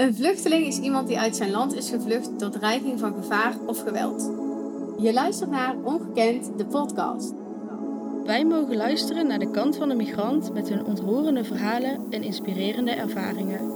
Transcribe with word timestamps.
Een 0.00 0.14
vluchteling 0.14 0.66
is 0.66 0.78
iemand 0.78 1.08
die 1.08 1.18
uit 1.18 1.36
zijn 1.36 1.50
land 1.50 1.74
is 1.74 1.90
gevlucht 1.90 2.38
door 2.38 2.50
dreiging 2.50 2.98
van 3.00 3.14
gevaar 3.14 3.54
of 3.66 3.80
geweld. 3.80 4.30
Je 4.98 5.12
luistert 5.12 5.50
naar 5.50 5.76
Ongekend, 5.82 6.58
de 6.58 6.64
podcast. 6.64 7.32
Wij 8.24 8.44
mogen 8.44 8.76
luisteren 8.76 9.26
naar 9.26 9.38
de 9.38 9.50
kant 9.50 9.76
van 9.76 9.88
de 9.88 9.94
migrant 9.94 10.52
met 10.52 10.68
hun 10.68 10.84
ontroerende 10.84 11.44
verhalen 11.44 12.06
en 12.10 12.22
inspirerende 12.22 12.90
ervaringen. 12.90 13.68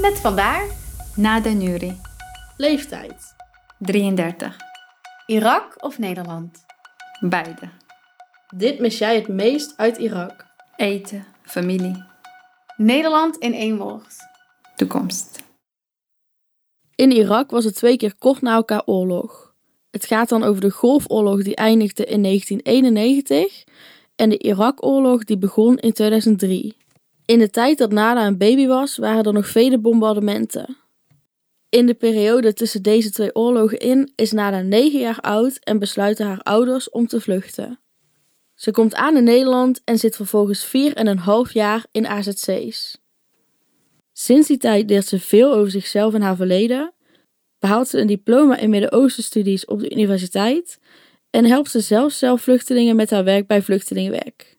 Met 0.00 0.20
vandaar 0.20 0.64
Nada 1.14 1.50
Nuri, 1.50 2.00
Leeftijd. 2.56 3.37
33. 3.78 4.56
Irak 5.26 5.84
of 5.84 5.98
Nederland? 5.98 6.64
Beide. 7.20 7.68
Dit 8.56 8.78
mis 8.78 8.98
jij 8.98 9.16
het 9.16 9.28
meest 9.28 9.76
uit 9.76 9.96
Irak. 9.96 10.46
Eten, 10.76 11.24
familie, 11.42 12.04
Nederland 12.76 13.36
in 13.36 13.54
één 13.54 13.76
woord. 13.76 14.16
toekomst. 14.76 15.42
In 16.94 17.10
Irak 17.10 17.50
was 17.50 17.64
het 17.64 17.74
twee 17.74 17.96
keer 17.96 18.14
kort 18.18 18.42
na 18.42 18.54
elkaar 18.54 18.82
oorlog. 18.84 19.54
Het 19.90 20.04
gaat 20.04 20.28
dan 20.28 20.42
over 20.42 20.60
de 20.60 20.70
Golfoorlog 20.70 21.42
die 21.42 21.56
eindigde 21.56 22.04
in 22.04 22.22
1991 22.22 23.64
en 24.16 24.28
de 24.28 24.38
Irak-oorlog 24.38 25.24
die 25.24 25.38
begon 25.38 25.78
in 25.78 25.92
2003. 25.92 26.76
In 27.24 27.38
de 27.38 27.50
tijd 27.50 27.78
dat 27.78 27.92
Nada 27.92 28.26
een 28.26 28.38
baby 28.38 28.66
was, 28.66 28.96
waren 28.96 29.24
er 29.24 29.32
nog 29.32 29.48
vele 29.48 29.78
bombardementen. 29.78 30.76
In 31.70 31.86
de 31.86 31.94
periode 31.94 32.52
tussen 32.52 32.82
deze 32.82 33.10
twee 33.10 33.34
oorlogen 33.34 33.78
in 33.78 34.12
is 34.14 34.32
Nada 34.32 34.60
9 34.60 35.00
jaar 35.00 35.20
oud 35.20 35.58
en 35.58 35.78
besluiten 35.78 36.26
haar 36.26 36.40
ouders 36.42 36.90
om 36.90 37.06
te 37.06 37.20
vluchten. 37.20 37.80
Ze 38.54 38.70
komt 38.70 38.94
aan 38.94 39.16
in 39.16 39.24
Nederland 39.24 39.80
en 39.84 39.98
zit 39.98 40.16
vervolgens 40.16 40.66
4,5 40.66 41.52
jaar 41.52 41.86
in 41.92 42.06
AZC's. 42.06 42.98
Sinds 44.12 44.48
die 44.48 44.56
tijd 44.56 44.90
leert 44.90 45.06
ze 45.06 45.20
veel 45.20 45.52
over 45.52 45.70
zichzelf 45.70 46.14
en 46.14 46.22
haar 46.22 46.36
verleden, 46.36 46.94
behaalt 47.58 47.88
ze 47.88 47.98
een 47.98 48.06
diploma 48.06 48.56
in 48.56 48.70
Midden-Oosten-studies 48.70 49.64
op 49.64 49.80
de 49.80 49.90
universiteit 49.90 50.78
en 51.30 51.44
helpt 51.44 51.70
ze 51.70 51.80
zelfs 51.80 52.18
zelf 52.18 52.40
vluchtelingen 52.40 52.96
met 52.96 53.10
haar 53.10 53.24
werk 53.24 53.46
bij 53.46 53.62
Vluchtelingenwerk. 53.62 54.58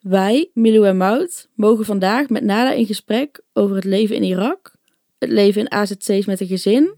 Wij, 0.00 0.50
Milou 0.54 0.86
en 0.86 0.96
Mout, 0.96 1.48
mogen 1.54 1.84
vandaag 1.84 2.28
met 2.28 2.44
Nada 2.44 2.72
in 2.72 2.86
gesprek 2.86 3.40
over 3.52 3.76
het 3.76 3.84
leven 3.84 4.16
in 4.16 4.22
Irak, 4.22 4.75
het 5.18 5.30
leven 5.30 5.60
in 5.60 5.70
AZC's 5.70 6.26
met 6.26 6.40
een 6.40 6.46
gezin 6.46 6.96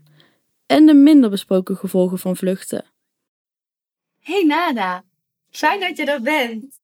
en 0.67 0.87
de 0.87 0.95
minder 0.95 1.31
besproken 1.31 1.77
gevolgen 1.77 2.19
van 2.19 2.37
vluchten. 2.37 2.85
Hey 4.21 4.43
Nada, 4.43 5.05
fijn 5.51 5.81
dat 5.81 5.97
je 5.97 6.05
er 6.05 6.23
bent. 6.23 6.81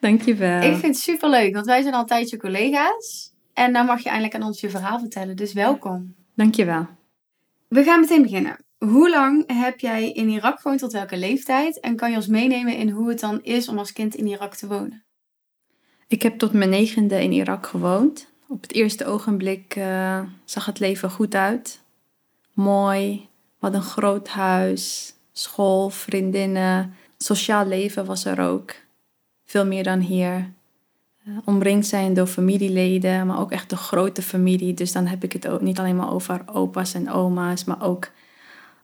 Dankjewel. 0.00 0.62
Ik 0.62 0.76
vind 0.76 0.82
het 0.82 0.98
super 0.98 1.28
leuk, 1.28 1.54
want 1.54 1.66
wij 1.66 1.82
zijn 1.82 1.94
al 1.94 2.00
een 2.00 2.06
tijdje 2.06 2.36
collega's. 2.36 3.32
En 3.52 3.72
dan 3.72 3.86
mag 3.86 4.02
je 4.02 4.08
eindelijk 4.08 4.34
aan 4.34 4.42
ons 4.42 4.60
je 4.60 4.70
verhaal 4.70 4.98
vertellen, 4.98 5.36
dus 5.36 5.52
welkom. 5.52 6.14
Dankjewel. 6.34 6.86
We 7.68 7.82
gaan 7.82 8.00
meteen 8.00 8.22
beginnen. 8.22 8.56
Hoe 8.78 9.10
lang 9.10 9.44
heb 9.52 9.80
jij 9.80 10.12
in 10.12 10.28
Irak 10.28 10.60
gewoond, 10.60 10.80
tot 10.80 10.92
welke 10.92 11.16
leeftijd? 11.16 11.80
En 11.80 11.96
kan 11.96 12.10
je 12.10 12.16
ons 12.16 12.26
meenemen 12.26 12.76
in 12.76 12.88
hoe 12.88 13.08
het 13.08 13.20
dan 13.20 13.42
is 13.42 13.68
om 13.68 13.78
als 13.78 13.92
kind 13.92 14.14
in 14.14 14.26
Irak 14.26 14.54
te 14.54 14.66
wonen? 14.66 15.04
Ik 16.06 16.22
heb 16.22 16.38
tot 16.38 16.52
mijn 16.52 16.70
negende 16.70 17.22
in 17.22 17.32
Irak 17.32 17.66
gewoond. 17.66 18.31
Op 18.52 18.62
het 18.62 18.72
eerste 18.72 19.04
ogenblik 19.04 19.76
eh, 19.76 20.20
zag 20.44 20.66
het 20.66 20.78
leven 20.78 21.10
goed 21.10 21.34
uit. 21.34 21.80
Mooi. 22.52 23.28
Hadden 23.58 23.80
een 23.80 23.86
groot 23.86 24.28
huis, 24.28 25.14
school, 25.32 25.90
vriendinnen. 25.90 26.94
Sociaal 27.18 27.66
leven 27.66 28.04
was 28.04 28.24
er 28.24 28.40
ook. 28.40 28.74
Veel 29.44 29.66
meer 29.66 29.82
dan 29.82 30.00
hier. 30.00 30.50
Eh, 31.24 31.32
omringd 31.44 31.86
zijn 31.86 32.14
door 32.14 32.26
familieleden, 32.26 33.26
maar 33.26 33.40
ook 33.40 33.52
echt 33.52 33.70
de 33.70 33.76
grote 33.76 34.22
familie. 34.22 34.74
Dus 34.74 34.92
dan 34.92 35.06
heb 35.06 35.24
ik 35.24 35.32
het 35.32 35.48
ook 35.48 35.60
niet 35.60 35.78
alleen 35.78 35.96
maar 35.96 36.12
over 36.12 36.42
opa's 36.46 36.94
en 36.94 37.10
oma's, 37.10 37.64
maar 37.64 37.82
ook 37.82 38.10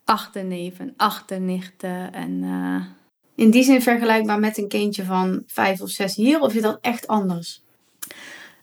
achterneven, 0.05 0.95
achternichten 0.97 2.13
en... 2.13 2.43
eh, 2.43 2.85
In 3.45 3.51
die 3.51 3.63
zin 3.63 3.83
vergelijkbaar 3.83 4.39
met 4.39 4.59
een 4.59 4.69
kindje 4.69 5.05
van 5.05 5.43
vijf 5.47 5.81
of 5.81 5.91
zes 5.91 6.15
hier, 6.15 6.41
of 6.41 6.55
is 6.55 6.63
dat 6.63 6.79
echt 6.81 7.07
anders? 7.07 7.63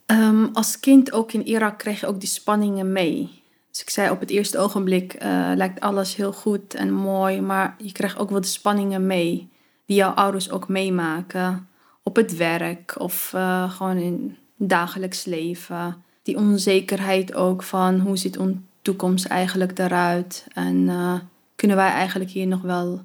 Ehm, 0.05 0.45
als 0.53 0.79
kind 0.79 1.11
ook 1.11 1.31
in 1.33 1.47
Irak 1.47 1.77
kreeg 1.77 1.99
je 1.99 2.07
ook 2.07 2.19
die 2.19 2.29
spanningen 2.29 2.91
mee. 2.91 3.43
Dus 3.71 3.81
ik 3.81 3.89
zei 3.89 4.09
op 4.09 4.19
het 4.19 4.29
eerste 4.29 4.57
ogenblik 4.57 5.13
eh, 5.13 5.51
lijkt 5.55 5.79
alles 5.79 6.15
heel 6.15 6.33
goed 6.33 6.73
en 6.73 6.93
mooi, 6.93 7.41
maar 7.41 7.75
je 7.77 7.91
krijgt 7.91 8.17
ook 8.17 8.29
wel 8.29 8.41
de 8.41 8.47
spanningen 8.47 9.07
mee 9.07 9.49
die 9.85 9.95
jouw 9.95 10.11
ouders 10.11 10.51
ook 10.51 10.67
meemaken 10.67 11.67
op 12.03 12.15
het 12.15 12.35
werk 12.37 12.95
of 12.99 13.33
eh, 13.33 13.71
gewoon 13.71 13.97
in 13.97 14.37
dagelijks 14.55 15.25
leven. 15.25 16.03
Die 16.23 16.37
onzekerheid 16.37 17.33
ook 17.33 17.63
van 17.63 17.99
hoe 17.99 18.17
ziet 18.17 18.37
onze 18.37 18.57
toekomst 18.81 19.25
eigenlijk 19.25 19.79
eruit 19.79 20.47
en 20.53 20.89
eh, 20.89 21.19
kunnen 21.55 21.77
wij 21.77 21.89
eigenlijk 21.89 22.29
hier 22.29 22.47
nog 22.47 22.61
wel 22.61 23.01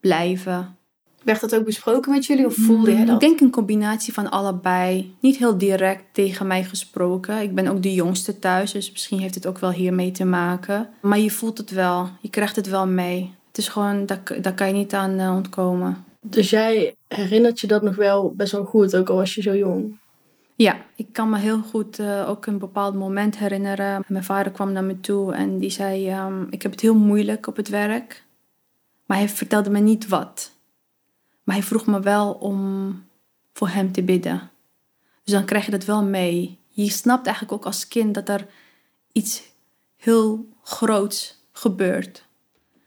blijven? 0.00 0.76
Werd 1.24 1.40
dat 1.40 1.54
ook 1.54 1.64
besproken 1.64 2.12
met 2.12 2.26
jullie 2.26 2.46
of 2.46 2.54
voelde 2.54 2.90
je 2.90 2.96
Mm, 2.96 3.06
dat? 3.06 3.22
Ik 3.22 3.28
denk 3.28 3.40
een 3.40 3.50
combinatie 3.50 4.12
van 4.12 4.30
allebei. 4.30 5.14
Niet 5.20 5.36
heel 5.36 5.58
direct 5.58 6.02
tegen 6.12 6.46
mij 6.46 6.64
gesproken. 6.64 7.40
Ik 7.42 7.54
ben 7.54 7.66
ook 7.66 7.82
de 7.82 7.94
jongste 7.94 8.38
thuis, 8.38 8.72
dus 8.72 8.90
misschien 8.90 9.18
heeft 9.18 9.34
het 9.34 9.46
ook 9.46 9.58
wel 9.58 9.70
hiermee 9.70 10.10
te 10.10 10.24
maken. 10.24 10.88
Maar 11.00 11.18
je 11.18 11.30
voelt 11.30 11.58
het 11.58 11.70
wel. 11.70 12.08
Je 12.20 12.30
krijgt 12.30 12.56
het 12.56 12.68
wel 12.68 12.86
mee. 12.86 13.34
Het 13.48 13.58
is 13.58 13.68
gewoon, 13.68 14.06
daar, 14.06 14.22
daar 14.40 14.54
kan 14.54 14.66
je 14.66 14.72
niet 14.72 14.94
aan 14.94 15.18
eh, 15.18 15.34
ontkomen. 15.34 16.04
Dus 16.20 16.50
jij 16.50 16.94
herinnert 17.08 17.60
je 17.60 17.66
dat 17.66 17.82
nog 17.82 17.94
wel 17.96 18.32
best 18.36 18.52
wel 18.52 18.64
goed, 18.64 18.96
ook 18.96 19.08
al 19.08 19.16
was 19.16 19.34
je 19.34 19.42
zo 19.42 19.56
jong. 19.56 20.00
Ja, 20.54 20.76
ik 20.96 21.06
kan 21.12 21.30
me 21.30 21.38
heel 21.38 21.62
goed 21.62 21.98
eh, 21.98 22.28
ook 22.28 22.46
een 22.46 22.58
bepaald 22.58 22.94
moment 22.94 23.38
herinneren. 23.38 24.04
Mijn 24.08 24.24
vader 24.24 24.52
kwam 24.52 24.72
naar 24.72 24.84
me 24.84 25.00
toe 25.00 25.34
en 25.34 25.58
die 25.58 25.70
zei: 25.70 26.08
ehm, 26.08 26.42
Ik 26.50 26.62
heb 26.62 26.70
het 26.70 26.80
heel 26.80 26.94
moeilijk 26.94 27.46
op 27.46 27.56
het 27.56 27.68
werk. 27.68 28.24
Maar 29.06 29.16
hij 29.18 29.28
vertelde 29.28 29.70
me 29.70 29.78
niet 29.78 30.08
wat. 30.08 30.51
Maar 31.42 31.56
hij 31.56 31.64
vroeg 31.64 31.86
me 31.86 32.00
wel 32.00 32.32
om 32.32 33.04
voor 33.52 33.68
hem 33.68 33.92
te 33.92 34.02
bidden. 34.02 34.50
Dus 35.24 35.34
dan 35.34 35.44
krijg 35.44 35.64
je 35.64 35.70
dat 35.70 35.84
wel 35.84 36.04
mee. 36.04 36.58
Je 36.68 36.90
snapt 36.90 37.26
eigenlijk 37.26 37.56
ook 37.56 37.66
als 37.66 37.88
kind 37.88 38.14
dat 38.14 38.28
er 38.28 38.46
iets 39.12 39.42
heel 39.96 40.48
groots 40.62 41.40
gebeurt. 41.52 42.24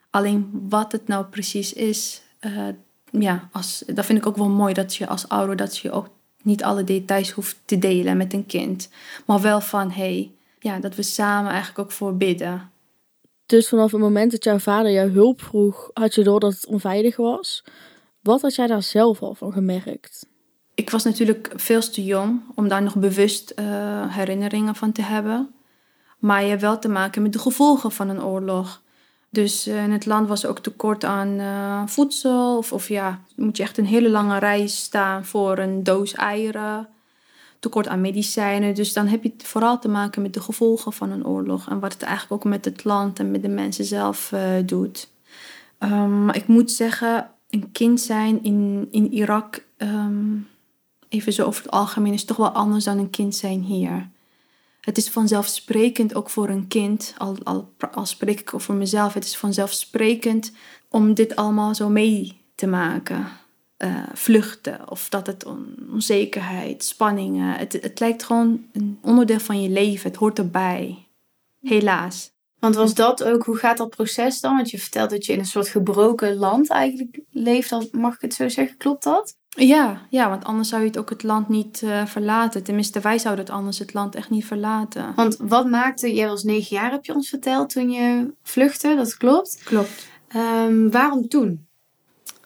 Alleen 0.09 0.65
wat 0.69 0.91
het 0.91 1.07
nou 1.07 1.25
precies 1.25 1.73
is, 1.73 2.21
eh, 2.39 2.67
ja, 3.11 3.49
als, 3.51 3.83
dat 3.87 4.05
vind 4.05 4.17
ik 4.17 4.25
ook 4.25 4.37
wel 4.37 4.49
mooi 4.49 4.73
dat 4.73 4.95
je 4.95 5.07
als 5.07 5.27
ouder 5.27 5.55
dat 5.55 5.77
je 5.77 5.91
ook 5.91 6.09
niet 6.41 6.63
alle 6.63 6.83
details 6.83 7.31
hoeft 7.31 7.57
te 7.65 7.79
delen 7.79 8.17
met 8.17 8.33
een 8.33 8.45
kind. 8.45 8.89
Maar 9.25 9.41
wel 9.41 9.61
van, 9.61 9.91
hey, 9.91 10.31
ja, 10.59 10.79
dat 10.79 10.95
we 10.95 11.03
samen 11.03 11.51
eigenlijk 11.51 11.79
ook 11.79 11.91
voor 11.91 12.17
bidden. 12.17 12.69
Dus 13.45 13.67
vanaf 13.67 13.91
het 13.91 14.01
moment 14.01 14.31
dat 14.31 14.43
jouw 14.43 14.59
vader 14.59 14.91
jou 14.91 15.11
hulp 15.11 15.41
vroeg, 15.41 15.89
had 15.93 16.15
je 16.15 16.23
door 16.23 16.39
dat 16.39 16.53
het 16.53 16.65
onveilig 16.65 17.15
was. 17.15 17.63
Wat 18.25 18.41
had 18.41 18.55
jij 18.55 18.67
daar 18.67 18.83
zelf 18.83 19.21
al 19.21 19.35
van 19.35 19.51
gemerkt? 19.51 20.27
Ik 20.75 20.89
was 20.89 21.03
natuurlijk 21.03 21.51
veel 21.55 21.81
te 21.81 22.03
jong 22.03 22.41
om 22.55 22.67
daar 22.67 22.83
nog 22.83 22.95
bewust 22.95 23.49
eh, 23.49 23.65
herinneringen 24.15 24.75
van 24.75 24.91
te 24.91 25.01
hebben. 25.01 25.53
Maar 26.19 26.43
je 26.43 26.49
hebt 26.49 26.61
wel 26.61 26.79
te 26.79 26.87
maken 26.87 27.21
met 27.21 27.33
de 27.33 27.39
gevolgen 27.39 27.91
van 27.91 28.09
een 28.09 28.23
oorlog. 28.23 28.81
Dus 29.29 29.67
eh, 29.67 29.83
in 29.83 29.91
het 29.91 30.05
land 30.05 30.27
was 30.27 30.45
ook 30.45 30.59
tekort 30.59 31.03
aan 31.03 31.39
eh, 31.39 31.81
voedsel. 31.85 32.57
Of, 32.57 32.73
of 32.73 32.87
ja, 32.87 33.21
moet 33.35 33.57
je 33.57 33.63
echt 33.63 33.77
een 33.77 33.85
hele 33.85 34.09
lange 34.09 34.39
reis 34.39 34.77
staan 34.77 35.25
voor 35.25 35.57
een 35.57 35.83
doos 35.83 36.13
eieren. 36.13 36.87
Tekort 37.59 37.87
aan 37.87 38.01
medicijnen. 38.01 38.75
Dus 38.75 38.93
dan 38.93 39.07
heb 39.07 39.23
je 39.23 39.33
vooral 39.37 39.79
te 39.79 39.87
maken 39.87 40.21
met 40.21 40.33
de 40.33 40.41
gevolgen 40.41 40.93
van 40.93 41.11
een 41.11 41.25
oorlog. 41.25 41.69
En 41.69 41.79
wat 41.79 41.93
het 41.93 42.01
eigenlijk 42.01 42.33
ook 42.33 42.51
met 42.51 42.65
het 42.65 42.83
land 42.83 43.19
en 43.19 43.31
met 43.31 43.41
de 43.41 43.49
mensen 43.49 43.85
zelf 43.85 44.33
doet. 44.65 45.13
Maar 46.07 46.35
ik 46.35 46.47
moet 46.47 46.71
zeggen, 46.71 47.29
een 47.55 47.71
kind 47.71 48.01
zijn 48.01 48.43
in, 48.43 48.87
in 48.91 49.13
Irak, 49.13 49.65
ehm, 49.77 50.37
even 51.09 51.33
zo 51.33 51.45
over 51.45 51.63
het 51.63 51.71
algemeen, 51.71 52.13
is 52.13 52.25
toch 52.25 52.37
wel 52.37 52.49
anders 52.49 52.83
dan 52.83 52.97
een 52.97 53.09
kind 53.09 53.35
zijn 53.35 53.61
hier. 53.61 54.09
Het 54.81 54.97
is 54.97 55.09
vanzelfsprekend 55.09 56.15
ook 56.15 56.29
voor 56.29 56.49
een 56.49 56.67
kind, 56.67 57.15
al, 57.17 57.37
al, 57.43 57.73
al 57.91 58.05
spreek 58.05 58.39
ik 58.39 58.53
over 58.53 58.73
mezelf, 58.73 59.13
het 59.13 59.23
is 59.23 59.37
vanzelfsprekend 59.37 60.51
om 60.89 61.13
dit 61.13 61.35
allemaal 61.35 61.75
zo 61.75 61.89
mee 61.89 62.41
te 62.55 62.67
maken. 62.67 63.27
Eh, 63.77 64.03
vluchten 64.13 64.89
of 64.89 65.09
dat 65.09 65.27
het 65.27 65.45
on- 65.45 65.75
onzekerheid, 65.91 66.83
spanningen. 66.83 67.53
Het, 67.57 67.73
het 67.73 67.99
lijkt 67.99 68.23
gewoon 68.23 68.65
een 68.71 68.97
onderdeel 69.01 69.39
van 69.39 69.61
je 69.61 69.69
leven. 69.69 70.09
Het 70.09 70.19
hoort 70.19 70.39
erbij. 70.39 71.07
Helaas. 71.61 72.34
Want 72.65 72.77
was 72.77 72.93
dat 72.93 73.23
ook, 73.23 73.43
hoe 73.43 73.57
gaat 73.57 73.77
dat 73.77 73.89
proces 73.89 74.39
dan? 74.39 74.55
Want 74.55 74.69
je 74.69 74.79
vertelt 74.79 75.09
dat 75.09 75.25
je 75.25 75.33
in 75.33 75.39
een 75.39 75.45
soort 75.45 75.67
gebroken 75.67 76.35
land 76.35 76.69
eigenlijk 76.69 77.19
leeft, 77.29 77.71
als- 77.71 77.89
mag 77.91 78.13
ik 78.15 78.21
het 78.21 78.33
zo 78.33 78.49
zeggen, 78.49 78.77
klopt 78.77 79.03
dat? 79.03 79.35
Ja, 79.49 80.01
ja, 80.09 80.29
want 80.29 80.43
anders 80.43 80.69
zou 80.69 80.81
je 80.81 80.87
het 80.87 80.97
ook 80.97 81.09
het 81.09 81.23
land 81.23 81.49
niet 81.49 81.81
eh, 81.83 82.05
verlaten. 82.05 82.63
Tenminste, 82.63 82.99
wij 82.99 83.19
zouden 83.19 83.45
het 83.45 83.53
anders 83.53 83.79
het 83.79 83.93
land 83.93 84.15
echt 84.15 84.29
niet 84.29 84.45
verlaten. 84.45 85.13
Want 85.15 85.37
wat 85.39 85.69
maakte, 85.69 86.13
jij 86.13 86.27
was 86.27 86.43
negen 86.43 86.75
jaar 86.75 86.91
heb 86.91 87.05
je 87.05 87.13
ons 87.13 87.29
verteld 87.29 87.69
toen 87.69 87.91
je 87.91 88.33
vluchtte, 88.43 88.95
dat 88.95 89.17
klopt. 89.17 89.61
Klopt. 89.63 90.07
Ehm, 90.27 90.89
waarom 90.89 91.27
toen? 91.27 91.65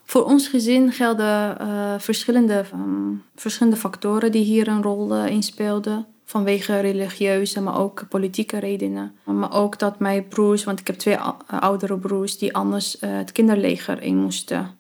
Voor 0.03 0.23
ons 0.25 0.47
gezin 0.47 0.91
gelden 0.91 1.57
uh, 1.61 1.93
verschillende, 1.97 2.65
um, 2.73 3.23
verschillende 3.35 3.77
factoren 3.79 4.31
die 4.31 4.43
hier 4.43 4.67
een 4.67 4.81
rol 4.81 5.15
uh, 5.15 5.27
in 5.27 5.43
speelden. 5.43 6.05
Vanwege 6.29 6.79
religieuze, 6.79 7.61
maar 7.61 7.79
ook 7.79 8.07
politieke 8.09 8.59
redenen. 8.59 9.15
Maar 9.23 9.53
ook 9.53 9.79
dat 9.79 9.99
mijn 9.99 10.27
broers, 10.27 10.63
want 10.63 10.79
ik 10.79 10.87
heb 10.87 10.95
twee 10.95 11.17
oudere 11.47 11.97
broers, 11.97 12.37
die 12.37 12.55
anders 12.55 13.01
uh, 13.01 13.17
het 13.17 13.31
kinderleger 13.31 14.01
in 14.01 14.17
moesten. 14.17 14.77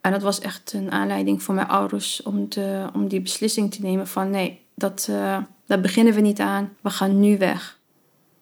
En 0.00 0.12
dat 0.12 0.22
was 0.22 0.40
echt 0.40 0.72
een 0.72 0.90
aanleiding 0.90 1.42
voor 1.42 1.54
mijn 1.54 1.68
ouders 1.68 2.22
om, 2.22 2.48
te, 2.48 2.86
om 2.94 3.08
die 3.08 3.20
beslissing 3.20 3.74
te 3.74 3.82
nemen 3.82 4.06
van 4.06 4.30
nee, 4.30 4.60
dat, 4.74 5.06
uh, 5.10 5.38
daar 5.66 5.80
beginnen 5.80 6.14
we 6.14 6.20
niet 6.20 6.40
aan, 6.40 6.76
we 6.80 6.90
gaan 6.90 7.20
nu 7.20 7.38
weg. 7.38 7.78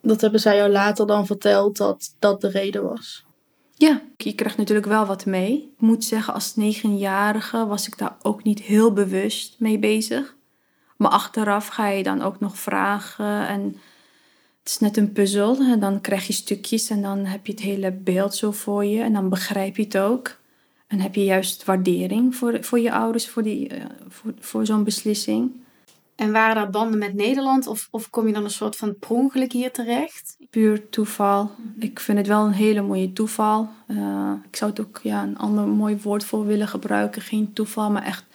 Dat 0.01 0.21
hebben 0.21 0.39
zij 0.39 0.55
jou 0.55 0.71
later 0.71 1.07
dan 1.07 1.25
verteld 1.25 1.77
dat 1.77 2.15
dat 2.19 2.41
de 2.41 2.49
reden 2.49 2.83
was? 2.83 3.25
Ja, 3.73 4.01
je 4.17 4.33
krijgt 4.33 4.57
natuurlijk 4.57 4.87
wel 4.87 5.05
wat 5.05 5.25
mee. 5.25 5.53
Ik 5.53 5.81
moet 5.81 6.03
zeggen, 6.03 6.33
als 6.33 6.55
negenjarige 6.55 7.65
was 7.65 7.87
ik 7.87 7.97
daar 7.97 8.17
ook 8.21 8.43
niet 8.43 8.59
heel 8.59 8.93
bewust 8.93 9.55
mee 9.59 9.79
bezig. 9.79 10.36
Maar 10.97 11.11
achteraf 11.11 11.67
ga 11.67 11.87
je 11.87 12.03
dan 12.03 12.21
ook 12.21 12.39
nog 12.39 12.57
vragen 12.57 13.47
en 13.47 13.61
het 14.59 14.69
is 14.69 14.79
net 14.79 14.97
een 14.97 15.11
puzzel. 15.11 15.57
En 15.59 15.79
dan 15.79 16.01
krijg 16.01 16.27
je 16.27 16.33
stukjes 16.33 16.89
en 16.89 17.01
dan 17.01 17.25
heb 17.25 17.45
je 17.45 17.51
het 17.51 17.61
hele 17.61 17.91
beeld 17.91 18.35
zo 18.35 18.51
voor 18.51 18.85
je 18.85 19.01
en 19.01 19.13
dan 19.13 19.29
begrijp 19.29 19.75
je 19.75 19.83
het 19.83 19.97
ook. 19.97 20.37
En 20.87 20.99
heb 20.99 21.15
je 21.15 21.23
juist 21.23 21.65
waardering 21.65 22.35
voor, 22.35 22.63
voor 22.63 22.79
je 22.79 22.91
ouders 22.91 23.29
voor, 23.29 23.43
die, 23.43 23.75
uh, 23.75 23.83
voor, 24.07 24.33
voor 24.39 24.65
zo'n 24.65 24.83
beslissing. 24.83 25.51
En 26.15 26.31
waren 26.31 26.63
er 26.63 26.69
banden 26.69 26.99
met 26.99 27.13
Nederland 27.13 27.67
of, 27.67 27.87
of 27.91 28.09
kom 28.09 28.27
je 28.27 28.33
dan 28.33 28.43
een 28.43 28.49
soort 28.49 28.75
van 28.75 28.95
per 28.99 29.45
hier 29.51 29.71
terecht? 29.71 30.37
Puur 30.49 30.89
toeval. 30.89 31.51
Ik 31.79 31.99
vind 31.99 32.17
het 32.17 32.27
wel 32.27 32.45
een 32.45 32.51
hele 32.51 32.81
mooie 32.81 33.13
toeval. 33.13 33.69
Uh, 33.87 34.31
ik 34.49 34.55
zou 34.55 34.71
het 34.71 34.79
ook 34.79 34.99
ja, 35.03 35.23
een 35.23 35.37
ander 35.37 35.67
mooi 35.67 35.97
woord 36.01 36.23
voor 36.23 36.45
willen 36.45 36.67
gebruiken. 36.67 37.21
Geen 37.21 37.53
toeval, 37.53 37.91
maar 37.91 38.03
echt. 38.03 38.25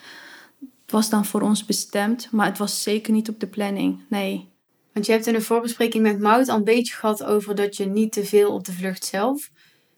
Was 0.93 1.11
dan 1.11 1.25
voor 1.25 1.41
ons 1.41 1.65
bestemd, 1.65 2.29
maar 2.31 2.47
het 2.47 2.59
was 2.59 2.83
zeker 2.83 3.13
niet 3.13 3.29
op 3.29 3.41
de 3.41 3.47
planning. 3.47 4.01
Nee. 4.09 4.49
Want 4.93 5.07
je 5.07 5.13
hebt 5.13 5.27
in 5.27 5.35
een 5.35 5.43
voorbespreking 5.43 6.03
met 6.03 6.21
Mout 6.21 6.49
al 6.49 6.57
een 6.57 6.65
beetje 6.65 6.95
gehad 6.95 7.25
over 7.25 7.55
dat 7.55 7.77
je 7.77 7.87
niet 7.87 8.13
te 8.13 8.25
veel 8.25 8.53
op 8.53 8.65
de 8.65 8.73
vlucht 8.73 9.05
zelf 9.05 9.51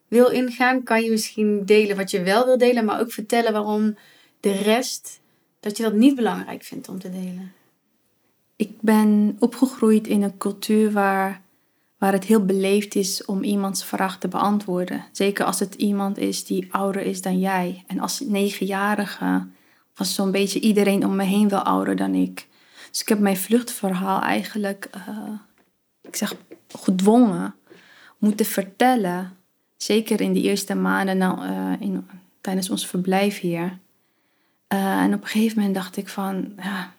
wil 0.08 0.28
ingaan. 0.28 0.82
Kan 0.82 1.02
je 1.02 1.10
misschien 1.10 1.64
delen 1.64 1.96
wat 1.96 2.10
je 2.10 2.22
wel 2.22 2.44
wil 2.44 2.58
delen, 2.58 2.84
maar 2.84 3.00
ook 3.00 3.12
vertellen 3.12 3.52
waarom 3.52 3.96
de 4.40 4.52
rest, 4.52 5.20
dat 5.60 5.76
je 5.76 5.82
dat 5.82 5.94
niet 5.94 6.14
belangrijk 6.14 6.62
vindt 6.62 6.88
om 6.88 6.98
te 6.98 7.10
delen? 7.10 7.52
Ik 8.56 8.80
ben 8.80 9.36
opgegroeid 9.38 10.06
in 10.06 10.22
een 10.22 10.38
cultuur 10.38 10.92
waar, 10.92 11.42
waar 11.98 12.12
het 12.12 12.24
heel 12.24 12.44
beleefd 12.44 12.94
is 12.94 13.24
om 13.24 13.42
iemands 13.42 13.84
vraag 13.84 14.18
te 14.18 14.28
beantwoorden. 14.28 15.04
Zeker 15.12 15.44
als 15.44 15.58
het 15.60 15.74
iemand 15.74 16.18
is 16.18 16.44
die 16.44 16.72
ouder 16.72 17.02
is 17.02 17.22
dan 17.22 17.38
jij. 17.38 17.84
En 17.86 18.00
als 18.00 18.20
negenjarige 18.20 19.46
was 19.94 20.14
zo'n 20.14 20.30
beetje 20.30 20.60
iedereen 20.60 21.06
om 21.06 21.16
me 21.16 21.24
heen 21.24 21.48
wel 21.48 21.62
ouder 21.62 21.96
dan 21.96 22.14
ik. 22.14 22.48
Dus 22.90 23.00
ik 23.00 23.08
heb 23.08 23.18
mijn 23.18 23.36
vluchtverhaal 23.36 24.20
eigenlijk, 24.20 24.90
uh, 24.96 25.38
ik 26.02 26.16
zeg, 26.16 26.34
gedwongen 26.68 27.54
moeten 28.18 28.46
vertellen. 28.46 29.36
Zeker 29.76 30.20
in 30.20 30.32
de 30.32 30.40
eerste 30.40 30.74
maanden 30.74 31.18
nou, 31.18 31.46
uh, 31.46 31.72
in, 31.78 32.06
tijdens 32.40 32.70
ons 32.70 32.86
verblijf 32.86 33.40
hier. 33.40 33.78
Uh, 34.68 35.02
en 35.02 35.14
op 35.14 35.22
een 35.22 35.28
gegeven 35.28 35.56
moment 35.56 35.74
dacht 35.74 35.96
ik 35.96 36.08
van, 36.08 36.52
ja, 36.56 36.94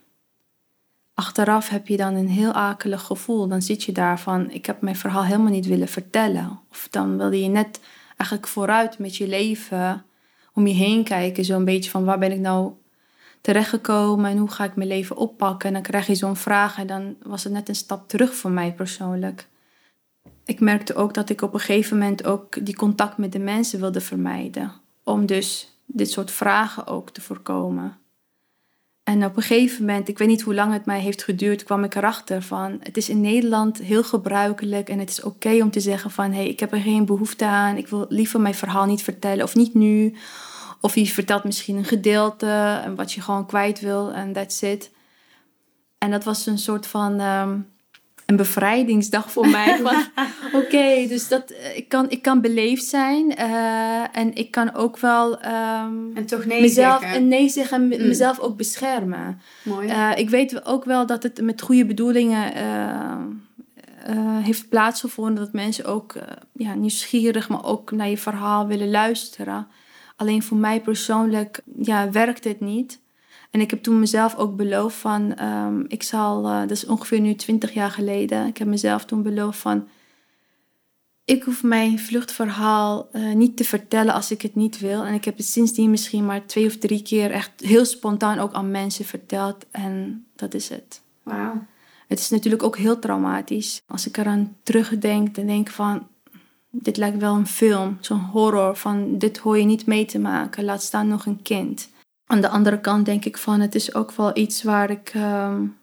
achteraf 1.13 1.69
heb 1.69 1.87
je 1.87 1.97
dan 1.97 2.13
een 2.13 2.29
heel 2.29 2.51
akelig 2.51 3.01
gevoel. 3.01 3.47
Dan 3.47 3.61
zit 3.61 3.83
je 3.83 3.91
daar 3.91 4.19
van, 4.19 4.51
ik 4.51 4.65
heb 4.65 4.81
mijn 4.81 4.95
verhaal 4.95 5.23
helemaal 5.23 5.51
niet 5.51 5.65
willen 5.65 5.87
vertellen. 5.87 6.59
Of 6.71 6.87
dan 6.91 7.17
wilde 7.17 7.41
je 7.41 7.49
net 7.49 7.79
eigenlijk 8.07 8.47
vooruit 8.47 8.99
met 8.99 9.15
je 9.15 9.27
leven, 9.27 10.05
om 10.53 10.67
je 10.67 10.73
heen 10.73 11.03
kijken. 11.03 11.45
Zo'n 11.45 11.65
beetje 11.65 11.89
van, 11.89 12.05
waar 12.05 12.19
ben 12.19 12.31
ik 12.31 12.39
nou 12.39 12.73
terechtgekomen 13.45 14.31
en 14.31 14.37
hoe 14.37 14.51
ga 14.51 14.63
ik 14.63 14.75
mijn 14.75 14.87
leven 14.87 15.17
oppakken? 15.17 15.67
En 15.67 15.73
dan 15.73 15.83
krijg 15.83 16.07
je 16.07 16.15
zo'n 16.15 16.35
vraag 16.35 16.77
en 16.77 16.87
dan 16.87 17.15
was 17.23 17.43
het 17.43 17.53
net 17.53 17.69
een 17.69 17.75
stap 17.75 18.09
terug 18.09 18.35
voor 18.35 18.51
mij 18.51 18.73
persoonlijk. 18.73 19.47
Ik 20.45 20.59
merkte 20.59 20.95
ook 20.95 21.13
dat 21.13 21.29
ik 21.29 21.41
op 21.41 21.53
een 21.53 21.59
gegeven 21.59 21.97
moment 21.97 22.25
ook 22.25 22.65
die 22.65 22.75
contact 22.75 23.17
met 23.17 23.31
de 23.31 23.39
mensen 23.39 23.79
wilde 23.79 24.01
vermijden. 24.01 24.71
Om 25.03 25.25
dus 25.25 25.77
dit 25.85 26.11
soort 26.11 26.31
vragen 26.31 26.87
ook 26.87 27.09
te 27.09 27.21
voorkomen. 27.21 27.97
En 29.03 29.25
op 29.25 29.37
een 29.37 29.43
gegeven 29.43 29.85
moment, 29.85 30.07
ik 30.07 30.17
weet 30.17 30.27
niet 30.27 30.41
hoe 30.41 30.53
lang 30.53 30.73
het 30.73 30.85
mij 30.85 30.99
heeft 30.99 31.23
geduurd, 31.23 31.63
kwam 31.63 31.83
ik 31.83 31.95
erachter 31.95 32.41
van 32.41 32.77
het 32.79 32.97
is 32.97 33.09
in 33.09 33.21
Nederland 33.21 33.77
heel 33.77 34.03
gebruikelijk 34.03 34.89
en 34.89 34.99
het 34.99 35.09
is 35.09 35.21
oké 35.21 35.61
om 35.61 35.71
te 35.71 35.79
zeggen 35.79 36.11
van 36.11 36.31
hé, 36.31 36.37
hey, 36.37 36.47
ik 36.47 36.59
heb 36.59 36.71
er 36.71 36.79
geen 36.79 37.05
behoefte 37.05 37.45
aan, 37.45 37.77
ik 37.77 37.87
wil 37.87 38.05
liever 38.09 38.41
mijn 38.41 38.55
verhaal 38.55 38.85
niet 38.85 39.03
vertellen 39.03 39.43
of 39.43 39.55
niet 39.55 39.73
nu. 39.73 40.15
Of 40.85 40.95
je 40.95 41.05
vertelt 41.05 41.43
misschien 41.43 41.75
een 41.75 41.85
gedeelte 41.85 42.81
wat 42.95 43.11
je 43.11 43.21
gewoon 43.21 43.45
kwijt 43.45 43.79
wil 43.79 44.11
en 44.11 44.33
that's 44.33 44.61
it. 44.61 44.91
En 45.97 46.11
dat 46.11 46.23
was 46.23 46.45
een 46.45 46.57
soort 46.57 46.87
van 46.87 47.21
um, 47.21 47.67
een 48.25 48.35
bevrijdingsdag 48.35 49.31
voor 49.31 49.47
mij. 49.47 49.81
Oké, 50.61 51.07
dus 51.07 51.27
dat, 51.27 51.49
eh, 51.49 51.77
ik, 51.77 51.89
kan, 51.89 52.09
ik 52.09 52.21
kan 52.21 52.41
beleefd 52.41 52.83
zijn 52.83 53.31
uh, 53.39 54.17
en 54.17 54.35
ik 54.35 54.51
kan 54.51 54.73
ook 54.73 54.97
wel 54.97 55.31
um, 55.31 56.11
en 56.15 56.25
toch 56.25 56.45
nee 56.45 56.61
mezelf, 56.61 56.99
zeggen. 56.99 57.17
En 57.17 57.27
nee 57.27 57.49
zeggen 57.49 57.91
en 57.91 58.01
mm. 58.01 58.07
mezelf 58.07 58.39
ook 58.39 58.57
beschermen. 58.57 59.41
Mooi. 59.63 59.87
Uh, 59.87 60.11
ik 60.15 60.29
weet 60.29 60.65
ook 60.65 60.85
wel 60.85 61.05
dat 61.05 61.23
het 61.23 61.41
met 61.41 61.61
goede 61.61 61.85
bedoelingen 61.85 62.53
heeft 64.43 64.69
plaatsgevonden. 64.69 65.35
Dat 65.35 65.53
mensen 65.53 65.85
ook 65.85 66.15
ja, 66.53 66.73
nieuwsgierig, 66.73 67.49
maar 67.49 67.65
ook 67.65 67.91
naar 67.91 68.09
je 68.09 68.17
verhaal 68.17 68.67
willen 68.67 68.89
luisteren. 68.89 69.67
Alleen 70.15 70.43
voor 70.43 70.57
mij 70.57 70.81
persoonlijk 70.81 71.61
ja, 71.81 72.11
werkt 72.11 72.43
het 72.43 72.59
niet. 72.59 72.99
En 73.51 73.61
ik 73.61 73.69
heb 73.69 73.83
toen 73.83 73.99
mezelf 73.99 74.35
ook 74.35 74.55
beloofd 74.55 74.95
van, 74.95 75.43
um, 75.43 75.85
ik 75.87 76.03
zal, 76.03 76.45
uh, 76.45 76.59
dat 76.59 76.71
is 76.71 76.85
ongeveer 76.85 77.19
nu 77.19 77.35
twintig 77.35 77.73
jaar 77.73 77.91
geleden, 77.91 78.47
ik 78.47 78.57
heb 78.57 78.67
mezelf 78.67 79.05
toen 79.05 79.23
beloofd 79.23 79.59
van, 79.59 79.87
ik 81.25 81.43
hoef 81.43 81.63
mijn 81.63 81.99
vluchtverhaal 81.99 83.09
uh, 83.11 83.33
niet 83.33 83.57
te 83.57 83.63
vertellen 83.63 84.13
als 84.13 84.31
ik 84.31 84.41
het 84.41 84.55
niet 84.55 84.79
wil. 84.79 85.03
En 85.03 85.13
ik 85.13 85.25
heb 85.25 85.37
het 85.37 85.45
sindsdien 85.45 85.89
misschien 85.89 86.25
maar 86.25 86.45
twee 86.45 86.65
of 86.65 86.77
drie 86.77 87.01
keer 87.01 87.31
echt 87.31 87.51
heel 87.57 87.85
spontaan 87.85 88.39
ook 88.39 88.53
aan 88.53 88.71
mensen 88.71 89.05
verteld. 89.05 89.65
En 89.71 90.25
dat 90.35 90.53
is 90.53 90.69
het. 90.69 91.01
Wauw. 91.23 91.65
Het 92.07 92.19
is 92.19 92.29
natuurlijk 92.29 92.63
ook 92.63 92.77
heel 92.77 92.99
traumatisch. 92.99 93.81
Als 93.87 94.07
ik 94.07 94.17
eraan 94.17 94.57
terugdenk, 94.63 95.35
dan 95.35 95.45
denk 95.45 95.67
ik 95.67 95.73
van, 95.73 96.07
dit 96.81 96.97
lijkt 96.97 97.17
wel 97.17 97.35
een 97.35 97.47
film, 97.47 97.97
zo'n 97.99 98.19
horror 98.19 98.75
van 98.75 99.17
dit 99.17 99.37
hoor 99.37 99.57
je 99.57 99.65
niet 99.65 99.85
mee 99.85 100.05
te 100.05 100.19
maken, 100.19 100.63
laat 100.63 100.83
staan 100.83 101.07
nog 101.07 101.25
een 101.25 101.41
kind. 101.41 101.89
Aan 102.25 102.41
de 102.41 102.49
andere 102.49 102.79
kant 102.79 103.05
denk 103.05 103.25
ik 103.25 103.37
van 103.37 103.59
het 103.59 103.75
is 103.75 103.95
ook 103.95 104.11
wel 104.11 104.37
iets 104.37 104.63
waar 104.63 104.89
ik 104.89 105.13
um, 105.15 105.77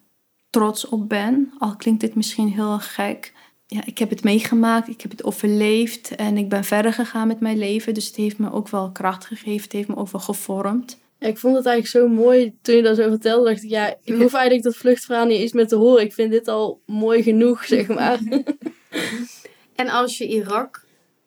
trots 0.51 0.89
op 0.89 1.09
ben. 1.09 1.53
Al 1.59 1.77
klinkt 1.77 2.01
dit 2.01 2.15
misschien 2.15 2.49
heel 2.49 2.79
gek. 2.79 3.33
Ja, 3.67 3.83
ik 3.85 3.99
heb 3.99 4.11
het 4.11 4.23
meegemaakt, 4.23 4.89
ik 4.89 5.01
heb 5.01 5.11
het 5.11 5.25
overleefd 5.25 6.15
en 6.15 6.37
ik 6.37 6.49
ben 6.49 6.65
verder 6.65 6.93
gegaan 6.93 7.29
met 7.29 7.41
mijn 7.41 7.59
leven. 7.59 7.95
Dus 7.95 8.07
het 8.07 8.17
heeft 8.17 8.39
me 8.39 8.53
ook 8.53 8.69
wel 8.69 8.91
kracht 8.91 9.27
gegeven, 9.27 9.63
het 9.63 9.73
heeft 9.73 9.89
me 9.89 9.97
ook 9.97 10.11
wel 10.11 10.21
gevormd. 10.21 11.01
Ja, 11.19 11.29
ik 11.29 11.39
vond 11.39 11.57
het 11.57 11.67
eigenlijk 11.67 12.07
zo 12.07 12.15
mooi 12.23 12.55
toen 12.63 12.75
je 12.75 12.83
dat 12.83 12.97
zo 12.97 13.09
vertelde. 13.09 13.49
Dacht 13.49 13.63
ik, 13.63 13.71
ja, 13.71 13.97
ik 14.03 14.15
hoef 14.15 14.35
eigenlijk 14.35 14.63
dat 14.63 14.77
vluchtverhaal 14.77 15.27
niet 15.27 15.41
eens 15.41 15.53
meer 15.53 15.69
te 15.69 15.77
horen. 15.77 16.05
Ik 16.05 16.13
vind 16.13 16.31
dit 16.31 16.49
al 16.49 16.81
mooi 16.87 17.23
genoeg, 17.23 17.65
zeg 17.65 17.87
maar. 17.87 18.19
en 19.75 19.89
als 19.89 20.19
je 20.19 20.29
Irak 20.29 20.82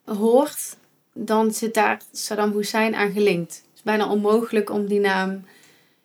hoort, 0.06 0.76
dan 1.12 1.52
zit 1.52 1.74
daar 1.74 2.00
Saddam 2.12 2.52
Hussein 2.52 2.94
aan 2.94 3.12
gelinkt 3.12 3.64
bijna 3.86 4.10
onmogelijk 4.10 4.70
om 4.70 4.86
die 4.86 5.00
naam 5.00 5.44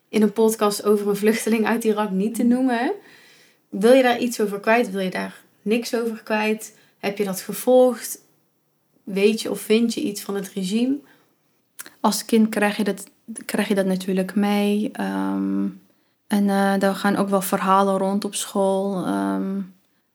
in 0.10 0.22
een 0.22 0.34
podcast 0.34 0.84
over 0.84 1.08
een 1.08 1.15
vluchteling 1.15 1.65
uit 1.65 1.84
Irak 1.84 2.10
niet 2.10 2.36
te 2.36 2.43
noemen. 2.43 2.93
Wil 3.70 3.93
je 3.93 4.03
daar 4.03 4.20
iets 4.20 4.41
over 4.41 4.60
kwijt? 4.60 4.91
Wil 4.91 5.01
je 5.01 5.10
daar 5.10 5.41
niks 5.62 5.96
over 5.96 6.24
kwijt? 6.24 6.77
Heb 7.00 7.17
je 7.17 7.24
dat 7.24 7.41
gevolgd? 7.41 8.20
Weet 9.03 9.41
je 9.41 9.51
of 9.51 9.60
vind 9.62 9.93
je 9.93 10.01
iets 10.01 10.22
van 10.22 10.36
het 10.36 10.50
regime? 10.50 10.98
Als 12.00 12.25
kind 12.25 12.50
krijg 12.50 12.77
je 12.77 12.84
dat, 12.84 13.10
krijg 13.46 13.67
je 13.67 13.75
dat 13.75 13.86
natuurlijk 13.86 14.36
mee. 14.36 14.91
Um, 15.00 15.81
en 16.27 16.43
uh, 16.43 16.74
daar 16.79 16.96
gaan 16.96 17.15
ook 17.15 17.29
wel 17.29 17.41
verhalen 17.41 17.98
rond 17.98 18.25
op 18.25 18.36
school. 18.36 19.08
Um, 19.08 19.74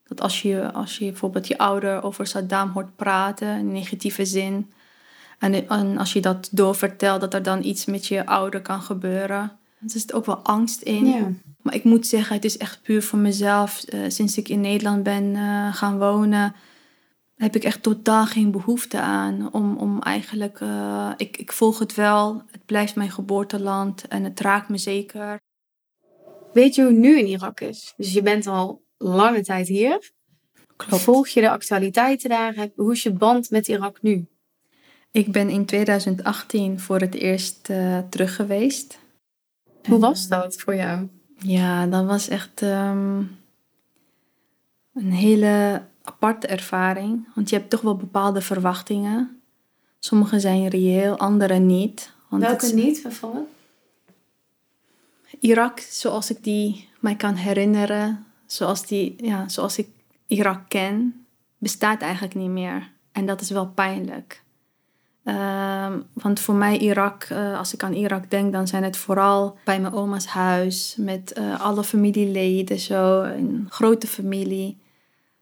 dat 0.08 0.20
als 0.20 0.42
je, 0.42 0.72
als 0.72 0.98
je 0.98 1.04
bijvoorbeeld 1.04 1.46
je 1.46 1.58
ouder 1.58 2.02
over 2.02 2.26
Saddam 2.26 2.70
hoort 2.70 2.96
praten, 2.96 3.58
in 3.58 3.72
negatieve 3.72 4.24
zin, 4.24 4.72
en, 5.38 5.68
en 5.68 5.98
als 5.98 6.12
je 6.12 6.20
dat 6.20 6.48
doorvertelt, 6.52 7.20
dat 7.20 7.34
er 7.34 7.42
dan 7.42 7.64
iets 7.64 7.84
met 7.84 8.06
je 8.06 8.26
ouder 8.26 8.62
kan 8.62 8.82
gebeuren. 8.82 9.58
Er 9.80 9.90
zit 9.90 10.12
ook 10.12 10.26
wel 10.26 10.38
angst 10.38 10.82
in. 10.82 11.06
Ja. 11.06 11.32
Maar 11.62 11.74
ik 11.74 11.84
moet 11.84 12.06
zeggen, 12.06 12.34
het 12.34 12.44
is 12.44 12.56
echt 12.56 12.82
puur 12.82 13.02
voor 13.02 13.18
mezelf. 13.18 13.84
Uh, 13.94 14.00
sinds 14.08 14.36
ik 14.36 14.48
in 14.48 14.60
Nederland 14.60 15.02
ben 15.02 15.24
uh, 15.24 15.74
gaan 15.74 15.98
wonen, 15.98 16.54
heb 17.34 17.56
ik 17.56 17.64
echt 17.64 17.82
totaal 17.82 18.26
geen 18.26 18.50
behoefte 18.50 19.00
aan. 19.00 19.52
Om, 19.52 19.76
om 19.76 20.02
eigenlijk, 20.02 20.60
uh, 20.60 21.10
ik, 21.16 21.36
ik 21.36 21.52
volg 21.52 21.78
het 21.78 21.94
wel. 21.94 22.42
Het 22.50 22.64
blijft 22.64 22.96
mijn 22.96 23.10
geboorteland 23.10 24.08
en 24.08 24.24
het 24.24 24.40
raakt 24.40 24.68
me 24.68 24.78
zeker. 24.78 25.40
Weet 26.52 26.74
je 26.74 26.82
hoe 26.82 26.90
het 26.90 27.00
nu 27.00 27.18
in 27.18 27.26
Irak 27.26 27.60
is? 27.60 27.94
Dus 27.96 28.12
je 28.12 28.22
bent 28.22 28.46
al 28.46 28.85
lange 28.98 29.42
tijd 29.42 29.68
hier. 29.68 30.10
Klopt. 30.76 31.02
Volg 31.02 31.28
je 31.28 31.40
de 31.40 31.50
actualiteiten 31.50 32.28
daar? 32.28 32.68
Hoe 32.76 32.92
is 32.92 33.02
je 33.02 33.12
band 33.12 33.50
met 33.50 33.68
Irak 33.68 34.02
nu? 34.02 34.26
Ik 35.10 35.32
ben 35.32 35.48
in 35.48 35.64
2018 35.64 36.80
voor 36.80 37.00
het 37.00 37.14
eerst 37.14 37.68
uh, 37.70 37.98
terug 38.10 38.36
geweest. 38.36 38.98
Hoe 39.88 39.98
was 39.98 40.28
dat 40.28 40.56
voor 40.56 40.74
jou? 40.74 41.08
Ja, 41.38 41.86
dat 41.86 42.04
was 42.04 42.28
echt 42.28 42.62
um, 42.62 43.38
een 44.94 45.12
hele 45.12 45.82
aparte 46.02 46.46
ervaring. 46.46 47.28
Want 47.34 47.50
je 47.50 47.56
hebt 47.56 47.70
toch 47.70 47.80
wel 47.80 47.96
bepaalde 47.96 48.40
verwachtingen. 48.40 49.40
Sommige 49.98 50.40
zijn 50.40 50.68
reëel, 50.68 51.18
andere 51.18 51.58
niet. 51.58 52.12
Want 52.28 52.42
Welke 52.42 52.74
niet 52.74 53.02
bijvoorbeeld? 53.02 53.48
Irak, 55.40 55.80
zoals 55.80 56.30
ik 56.30 56.44
die 56.44 56.88
mij 57.00 57.14
kan 57.14 57.34
herinneren, 57.34 58.25
zoals, 58.46 58.86
die, 58.86 59.14
ja, 59.16 59.48
zoals 59.48 59.78
ik 59.78 59.88
Irak 60.26 60.60
ken, 60.68 61.26
bestaat 61.58 62.00
eigenlijk 62.00 62.34
niet 62.34 62.50
meer. 62.50 62.92
En 63.12 63.26
dat 63.26 63.40
is 63.40 63.50
wel 63.50 63.66
pijnlijk. 63.66 64.44
Ehm, 65.24 66.00
want 66.12 66.40
voor 66.40 66.54
mij 66.54 66.78
Irak, 66.78 67.22
eh, 67.24 67.58
als 67.58 67.74
ik 67.74 67.82
aan 67.82 67.92
Irak 67.92 68.30
denk, 68.30 68.52
dan 68.52 68.66
zijn 68.66 68.82
het 68.82 68.96
vooral 68.96 69.58
bij 69.64 69.80
mijn 69.80 69.92
oma's 69.92 70.26
huis 70.26 70.96
met 70.98 71.38
uh, 71.38 71.60
alle 71.60 71.84
familieleden, 71.84 72.78
zo 72.78 73.22
een 73.22 73.66
grote 73.68 74.06
familie. 74.06 74.78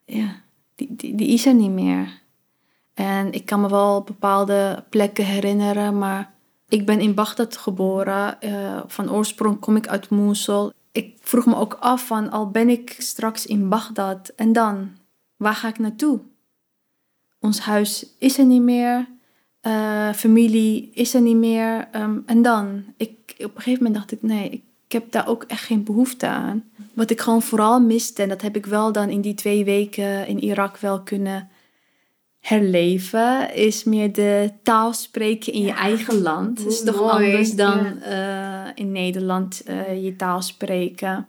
Ja, 0.04 0.40
die, 0.74 0.88
die, 0.90 1.14
die 1.14 1.28
is 1.28 1.46
er 1.46 1.54
niet 1.54 1.70
meer. 1.70 2.22
En 2.94 3.32
ik 3.32 3.46
kan 3.46 3.60
me 3.60 3.68
wel 3.68 4.02
bepaalde 4.02 4.84
plekken 4.88 5.24
herinneren, 5.24 5.98
maar 5.98 6.32
ik 6.68 6.86
ben 6.86 7.00
in 7.00 7.14
Bagdad 7.14 7.56
geboren. 7.56 8.36
Uh, 8.40 8.80
van 8.86 9.12
oorsprong 9.12 9.60
kom 9.60 9.76
ik 9.76 9.88
uit 9.88 10.08
Mosul. 10.08 10.72
Ik 10.94 11.16
vroeg 11.20 11.46
me 11.46 11.56
ook 11.56 11.76
af 11.80 12.06
van, 12.06 12.30
al 12.30 12.50
ben 12.50 12.68
ik 12.68 12.94
straks 12.98 13.46
in 13.46 13.68
Bagdad 13.68 14.28
en 14.36 14.52
dan, 14.52 14.90
waar 15.36 15.54
ga 15.54 15.68
ik 15.68 15.78
naartoe? 15.78 16.20
Ons 17.40 17.60
huis 17.60 18.06
is 18.18 18.38
er 18.38 18.44
niet 18.44 18.62
meer. 18.62 19.08
Uh, 19.62 20.12
familie 20.12 20.90
is 20.92 21.14
er 21.14 21.20
niet 21.20 21.36
meer. 21.36 21.88
Um, 21.96 22.22
en 22.26 22.42
dan? 22.42 22.84
Ik, 22.96 23.34
op 23.38 23.56
een 23.56 23.62
gegeven 23.62 23.84
moment 23.84 23.94
dacht 23.94 24.12
ik, 24.12 24.22
nee, 24.22 24.48
ik, 24.50 24.62
ik 24.86 24.92
heb 24.92 25.12
daar 25.12 25.28
ook 25.28 25.42
echt 25.42 25.64
geen 25.64 25.84
behoefte 25.84 26.26
aan. 26.26 26.64
Wat 26.92 27.10
ik 27.10 27.20
gewoon 27.20 27.42
vooral 27.42 27.80
miste, 27.80 28.22
en 28.22 28.28
dat 28.28 28.42
heb 28.42 28.56
ik 28.56 28.66
wel 28.66 28.92
dan 28.92 29.08
in 29.08 29.20
die 29.20 29.34
twee 29.34 29.64
weken 29.64 30.26
in 30.26 30.42
Irak 30.42 30.76
wel 30.76 31.02
kunnen 31.02 31.48
herleven, 32.44 33.54
is 33.54 33.84
meer 33.84 34.12
de 34.12 34.50
taal 34.62 34.92
spreken 34.92 35.52
in 35.52 35.62
je 35.62 35.72
eigen 35.72 36.22
land. 36.22 36.58
Het 36.58 36.72
is 36.72 36.82
toch 36.84 37.00
mooi. 37.00 37.10
anders 37.26 37.52
dan 37.54 37.96
Ja. 38.04 38.64
uh, 38.66 38.70
in 38.74 38.92
Nederland 38.92 39.62
uh, 39.68 40.04
je 40.04 40.16
taal 40.16 40.42
spreken. 40.42 41.26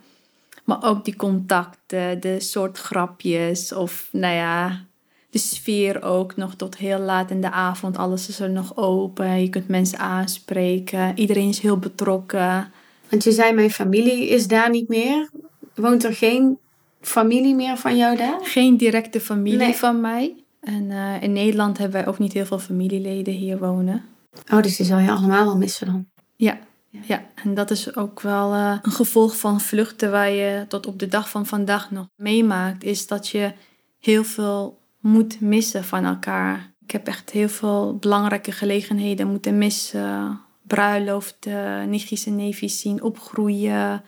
Maar 0.63 0.83
ook 0.83 1.05
die 1.05 1.15
contacten, 1.15 2.21
de 2.21 2.39
soort 2.39 2.77
grapjes 2.77 3.73
of 3.73 4.07
nou 4.11 4.33
ja, 4.35 4.81
de 5.29 5.37
sfeer 5.37 6.03
ook 6.03 6.35
nog 6.35 6.55
tot 6.55 6.77
heel 6.77 6.99
laat 6.99 7.31
in 7.31 7.41
de 7.41 7.51
avond. 7.51 7.97
Alles 7.97 8.27
is 8.27 8.39
er 8.39 8.49
nog 8.49 8.77
open. 8.77 9.41
Je 9.41 9.49
kunt 9.49 9.67
mensen 9.67 9.99
aanspreken. 9.99 11.17
Iedereen 11.19 11.49
is 11.49 11.59
heel 11.59 11.77
betrokken. 11.77 12.71
Want 13.09 13.23
je 13.23 13.31
zei, 13.31 13.53
mijn 13.53 13.71
familie 13.71 14.27
is 14.27 14.47
daar 14.47 14.69
niet 14.69 14.87
meer. 14.87 15.29
Woont 15.75 16.03
er 16.03 16.13
geen 16.13 16.57
familie 17.01 17.55
meer 17.55 17.77
van 17.77 17.97
jou 17.97 18.17
daar? 18.17 18.39
Geen 18.41 18.77
directe 18.77 19.19
familie 19.19 19.57
Nee. 19.57 19.73
van 19.75 20.01
mij. 20.01 20.35
En 20.65 20.83
uh, 20.83 21.21
in 21.21 21.33
Nederland 21.33 21.77
hebben 21.77 22.01
wij 22.01 22.07
ook 22.07 22.19
niet 22.19 22.33
heel 22.33 22.45
veel 22.45 22.59
familieleden 22.59 23.33
hier 23.33 23.57
wonen. 23.57 24.03
Oh, 24.51 24.61
dus 24.61 24.75
die 24.75 24.85
zal 24.85 24.99
je 24.99 25.11
allemaal 25.11 25.45
wel 25.45 25.57
missen 25.57 25.87
dan. 25.87 26.07
Ja, 26.35 26.57
ja. 26.89 27.25
en 27.35 27.53
dat 27.53 27.71
is 27.71 27.95
ook 27.95 28.21
wel 28.21 28.53
uh, 28.53 28.77
een 28.81 28.91
gevolg 28.91 29.37
van 29.37 29.61
vluchten 29.61 30.11
waar 30.11 30.29
je 30.29 30.65
tot 30.67 30.87
op 30.87 30.99
de 30.99 31.07
dag 31.07 31.29
van 31.29 31.45
vandaag 31.45 31.91
nog 31.91 32.07
meemaakt. 32.15 32.83
Is 32.83 33.07
dat 33.07 33.27
je 33.27 33.53
heel 33.99 34.23
veel 34.23 34.81
moet 34.99 35.41
missen 35.41 35.83
van 35.83 36.05
elkaar. 36.05 36.73
Ik 36.81 36.91
heb 36.91 37.07
echt 37.07 37.29
heel 37.29 37.49
veel 37.49 37.97
belangrijke 37.97 38.51
gelegenheden 38.51 39.27
moeten 39.27 39.57
missen. 39.57 40.39
Bruiloften, 40.61 41.89
nichtjes 41.89 42.25
en 42.25 42.35
neefjes 42.35 42.79
zien 42.79 43.01
opgroeien. 43.01 44.03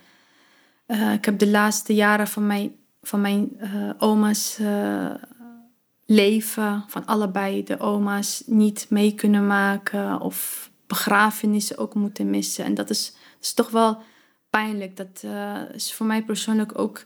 Uh, 0.88 1.14
ik 1.14 1.26
heb 1.26 1.40
de 1.40 1.48
laatste 1.50 1.94
jaren 1.94 2.28
van 2.28 2.48
mijn, 2.48 2.72
van 3.02 3.22
mijn 3.22 3.50
oma's 3.98 4.60
leven, 6.10 6.84
van 6.88 7.06
allebei 7.06 7.64
de 7.64 7.80
oma's, 7.80 8.44
niet 8.46 8.86
mee 8.90 9.14
kunnen 9.14 9.48
maken. 9.48 10.20
Of 10.22 10.70
begrafenissen 10.88 11.78
ook 11.78 11.94
moeten 11.94 12.30
missen. 12.30 12.66
En 12.66 12.74
dat 12.74 12.90
is, 12.90 13.14
is 13.42 13.54
toch 13.54 13.70
wel 13.70 14.02
pijnlijk. 14.50 14.98
Dat 14.98 15.24
is 15.74 15.94
voor 15.94 16.06
mij 16.06 16.24
persoonlijk 16.24 16.80
ook 16.80 17.06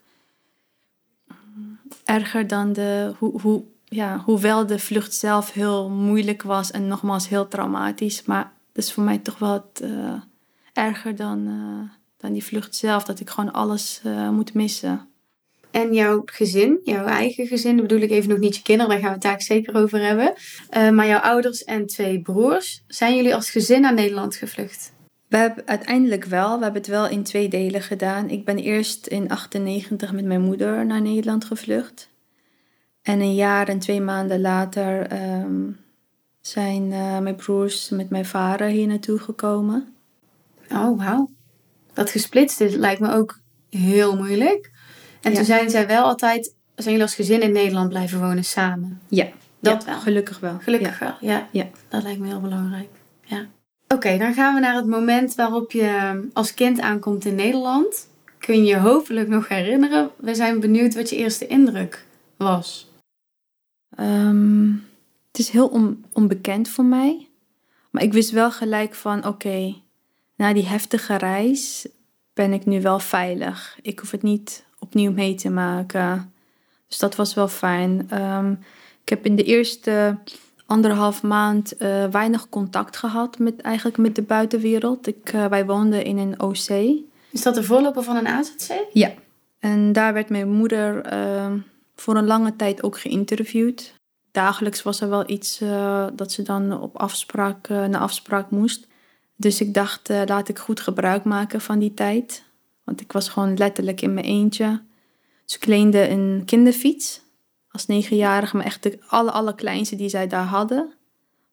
erger 2.04 2.48
dan 2.48 2.74
de, 2.74 3.14
hoe, 3.18 3.42
hoe, 3.42 3.64
ja, 3.86 4.18
hoewel 4.26 4.66
de 4.66 4.80
vlucht 4.80 5.14
zelf 5.14 5.52
heel 5.52 5.90
moeilijk 5.90 6.44
was 6.44 6.72
en 6.72 6.88
nogmaals 6.88 7.28
heel 7.28 7.48
traumatisch. 7.48 8.24
Maar 8.24 8.54
dat 8.72 8.84
is 8.84 8.94
voor 8.94 9.04
mij 9.04 9.18
toch 9.18 9.40
wel 9.40 9.72
uh, 9.84 10.14
erger 10.74 11.16
dan, 11.16 11.50
dan 12.18 12.34
die 12.34 12.44
vlucht 12.44 12.76
zelf. 12.76 13.04
Dat 13.04 13.20
ik 13.20 13.30
gewoon 13.30 13.54
alles 13.54 14.02
moet 14.32 14.54
missen. 14.54 15.11
En 15.72 15.94
jouw 15.94 16.22
gezin, 16.26 16.80
jouw 16.84 17.06
eigen 17.06 17.48
gezin, 17.48 17.78
dan 17.78 17.88
bedoel 17.88 18.04
ik 18.04 18.12
even 18.12 18.30
nog 18.30 18.40
niet 18.40 18.56
je 18.56 18.62
kinderen, 18.62 18.92
daar 18.92 19.00
gaan 19.00 19.08
we 19.08 19.14
het 19.14 19.24
daar 19.24 19.42
zeker 19.42 19.76
over 19.76 20.06
hebben. 20.06 20.34
Uh, 20.78 20.90
maar 20.90 21.08
jouw 21.08 21.20
ouders 21.20 21.64
en 21.64 21.86
twee 21.86 22.22
broers, 22.22 22.84
zijn 22.88 23.16
jullie 23.16 23.36
als 23.36 23.50
gezin 23.50 23.82
naar 23.82 23.94
Nederland 23.94 24.36
gevlucht? 24.36 24.94
We 25.28 25.38
hebben 25.38 25.68
uiteindelijk 25.68 26.26
wel. 26.26 26.58
We 26.58 26.64
hebben 26.64 26.82
het 26.82 26.90
wel 26.90 27.08
in 27.08 27.24
twee 27.24 27.48
delen 27.48 27.82
gedaan. 27.82 28.30
Ik 28.30 28.46
ben 28.46 28.58
eerst 28.58 29.08
in 29.08 29.30
98 29.30 30.12
met 30.12 30.26
mijn 30.26 30.42
moeder 30.42 30.86
naar 30.86 31.02
Nederland 31.02 31.46
gevlucht. 31.46 32.10
En 33.02 33.20
een 33.20 33.36
jaar 33.36 33.68
en 33.68 33.80
twee 33.80 34.02
maanden 34.02 34.42
later 34.42 35.12
um, 35.42 35.78
zijn 36.42 36.92
uh, 36.92 37.20
mijn 37.20 37.36
broers 37.36 37.90
met 37.90 38.10
mijn 38.10 38.26
vader 38.26 38.68
hier 38.68 38.88
naartoe 38.88 39.20
gekomen. 39.20 39.94
Oh, 40.72 40.98
wauw. 40.98 41.30
Dat 41.94 42.10
gesplitst 42.10 42.62
is 42.62 42.76
lijkt 42.76 43.02
me 43.02 43.14
ook 43.14 43.40
heel 43.70 44.16
moeilijk. 44.16 44.71
En 45.22 45.32
ja. 45.32 45.38
toen 45.38 45.46
zijn 45.46 45.70
zij 45.70 45.88
wel 45.88 46.04
altijd, 46.04 46.46
zijn 46.76 46.90
jullie 46.90 47.02
als 47.02 47.16
gezin 47.16 47.42
in 47.42 47.52
Nederland 47.52 47.90
blijven 47.90 48.20
wonen 48.20 48.44
samen? 48.44 49.02
Ja, 49.08 49.28
dat 49.60 49.84
ja, 49.84 49.92
wel. 49.92 50.00
Gelukkig 50.00 50.40
wel. 50.40 50.58
Gelukkig 50.60 51.00
ja. 51.00 51.06
wel, 51.06 51.30
ja. 51.30 51.48
ja. 51.52 51.68
Dat 51.88 52.04
lijkt 52.04 52.20
me 52.20 52.28
heel 52.28 52.42
belangrijk. 52.42 52.90
Ja. 53.24 53.40
Oké, 53.84 53.96
okay, 53.96 54.18
dan 54.18 54.34
gaan 54.34 54.54
we 54.54 54.60
naar 54.60 54.76
het 54.76 54.88
moment 54.88 55.36
waarop 55.36 55.72
je 55.72 56.22
als 56.34 56.54
kind 56.54 56.80
aankomt 56.80 57.26
in 57.26 57.36
Nederland. 57.36 58.10
Kun 58.38 58.56
je 58.56 58.64
je 58.64 58.78
hopelijk 58.78 59.28
nog 59.28 59.48
herinneren? 59.48 60.10
We 60.18 60.36
zijn 60.36 60.60
benieuwd 60.60 60.96
wat 60.96 61.10
je 61.10 61.16
eerste 61.16 61.48
indruk 61.48 62.06
was. 62.38 62.90
Um, 64.00 64.88
het 65.32 65.40
is 65.40 65.50
heel 65.50 65.68
on 65.68 66.06
onbekend 66.14 66.70
voor 66.70 66.86
mij. 66.86 67.28
Maar 67.92 68.04
ik 68.04 68.14
wist 68.14 68.32
wel 68.32 68.52
gelijk 68.52 68.96
van, 68.96 69.18
oké, 69.18 69.28
okay, 69.28 69.82
na 70.36 70.54
die 70.54 70.66
heftige 70.66 71.16
reis 71.16 71.88
ben 72.34 72.54
ik 72.54 72.66
nu 72.66 72.82
wel 72.82 73.00
veilig. 73.00 73.80
Ik 73.82 74.00
hoef 74.00 74.12
het 74.12 74.22
niet 74.22 74.66
opnieuw 74.82 75.12
mee 75.12 75.36
te 75.36 75.50
maken. 75.50 76.34
Dus 76.88 77.00
dat 77.00 77.16
was 77.16 77.34
wel 77.34 77.48
fijn. 77.48 78.22
Um, 78.22 78.60
ik 79.04 79.10
heb 79.10 79.26
in 79.26 79.36
de 79.36 79.44
eerste 79.44 80.18
anderhalf 80.66 81.24
maand 81.24 81.74
uh, 81.82 82.06
weinig 82.06 82.50
contact 82.50 82.98
gehad 82.98 83.40
met, 83.40 83.62
eigenlijk 83.62 83.98
met 83.98 84.16
de 84.16 84.22
buitenwereld. 84.22 85.08
Ik, 85.08 85.34
uh, 85.34 85.46
wij 85.46 85.66
woonden 85.66 86.04
in 86.04 86.18
een 86.18 86.42
OC. 86.42 86.70
Is 87.32 87.42
dat 87.42 87.56
de 87.56 87.64
voorloper 87.64 88.04
van 88.04 88.16
een 88.16 88.28
AZC? 88.28 88.86
Ja. 88.94 89.12
En 89.60 89.94
daar 89.94 90.14
werd 90.14 90.30
mijn 90.30 90.50
moeder 90.50 91.14
uh, 91.14 91.54
voor 91.96 92.16
een 92.16 92.26
lange 92.26 92.56
tijd 92.56 92.84
ook 92.84 93.00
geïnterviewd. 93.00 93.94
Dagelijks 94.32 94.84
was 94.84 95.02
er 95.02 95.10
wel 95.10 95.30
iets 95.30 95.62
uh, 95.62 96.08
dat 96.14 96.32
ze 96.32 96.42
dan 96.42 96.82
op 96.82 96.98
afspraak, 96.98 97.70
naar 97.70 97.98
afspraak 97.98 98.50
moest. 98.50 98.88
Dus 99.36 99.62
ik 99.62 99.74
dacht, 99.74 100.10
laat 100.10 100.50
ik 100.50 100.60
goed 100.60 100.80
gebruik 100.80 101.24
maken 101.24 101.62
van 101.62 101.80
die 101.80 101.94
tijd. 101.94 102.44
Want 102.92 103.04
ik 103.04 103.12
was 103.12 103.30
gewoon 103.30 103.58
letterlijk 103.58 104.02
in 104.02 104.14
mijn 104.14 104.26
eentje. 104.26 104.82
Dus 105.46 105.56
ik 105.56 105.66
leende 105.66 106.10
een 106.10 106.42
kinderfiets 106.46 107.22
als 107.70 107.86
negenjarige, 107.86 108.56
maar 108.58 108.66
echt 108.66 108.84
de 108.84 109.00
alle, 109.08 109.32
allerkleinste 109.32 109.96
die 109.96 110.10
zij 110.10 110.28
daar 110.28 110.46
hadden. 110.46 110.94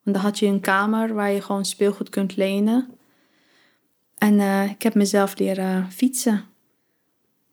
Want 0.03 0.17
dan 0.17 0.25
had 0.25 0.39
je 0.39 0.47
een 0.47 0.61
kamer 0.61 1.15
waar 1.15 1.31
je 1.31 1.43
gewoon 1.43 1.65
speelgoed 1.65 2.09
kunt 2.09 2.37
lenen. 2.37 2.89
En 4.15 4.35
uh, 4.35 4.71
ik 4.71 4.83
heb 4.83 4.95
mezelf 4.95 5.39
leren 5.39 5.91
fietsen 5.93 6.45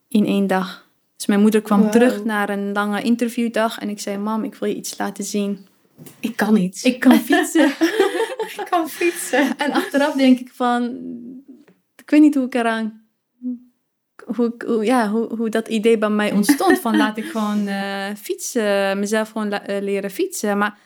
in 0.07 0.25
één 0.25 0.47
dag. 0.47 0.87
Dus 1.15 1.25
mijn 1.25 1.41
moeder 1.41 1.61
kwam 1.61 1.81
Wow. 1.81 1.91
terug 1.91 2.23
naar 2.23 2.49
een 2.49 2.71
lange 2.71 3.01
interviewdag 3.01 3.79
en 3.79 3.89
ik 3.89 3.99
zei: 3.99 4.17
Mam, 4.17 4.43
ik 4.43 4.55
wil 4.55 4.69
je 4.69 4.75
iets 4.75 4.97
laten 4.97 5.23
zien. 5.23 5.67
Ik 6.19 6.35
kan 6.35 6.53
niet. 6.53 6.83
Ik 6.83 6.99
kan 6.99 7.19
fietsen. 7.19 7.69
ik 8.47 8.67
kan 8.69 8.89
fietsen. 8.89 9.57
en 9.57 9.71
achteraf 9.71 10.13
denk 10.13 10.39
ik 10.39 10.51
van, 10.53 10.83
ik 11.95 12.09
weet 12.09 12.21
niet 12.21 12.35
hoe 12.35 12.45
ik 12.45 12.55
eraan, 12.55 13.04
hoe, 14.35 14.53
hoe, 14.65 14.85
ja, 14.85 15.09
hoe, 15.09 15.35
hoe 15.35 15.49
dat 15.49 15.67
idee 15.67 15.97
bij 15.97 16.09
mij 16.09 16.31
ontstond. 16.31 16.79
van 16.79 16.97
laat 16.97 17.17
ik 17.17 17.25
gewoon 17.25 17.67
eh, 17.67 18.05
fietsen, 18.21 18.99
mezelf 18.99 19.29
gewoon 19.29 19.49
la- 19.49 19.65
eh, 19.65 19.81
leren 19.81 20.09
fietsen. 20.11 20.57
Maar 20.57 20.77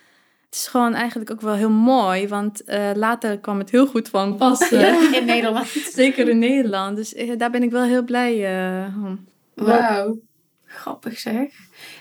het 0.45 0.55
is 0.55 0.67
gewoon 0.67 0.93
eigenlijk 0.93 1.31
ook 1.31 1.41
wel 1.41 1.53
heel 1.53 1.69
mooi, 1.69 2.27
want 2.27 2.63
eh, 2.63 2.89
later 2.93 3.39
kwam 3.39 3.57
het 3.59 3.69
heel 3.69 3.87
goed 3.87 4.09
van 4.09 4.35
pas. 4.37 4.71
eh, 4.71 5.13
in 5.13 5.25
Nederland. 5.25 5.67
Zeker 5.93 6.29
in 6.29 6.39
Nederland. 6.39 6.95
Dus 6.95 7.13
daar 7.37 7.51
ben 7.51 7.63
ik 7.63 7.71
wel 7.71 7.83
heel 7.83 8.03
blij 8.03 8.45
eh, 8.85 9.03
om. 9.05 9.25
Wauw. 9.53 10.19
Grappig 10.65 11.19
zeg. 11.19 11.51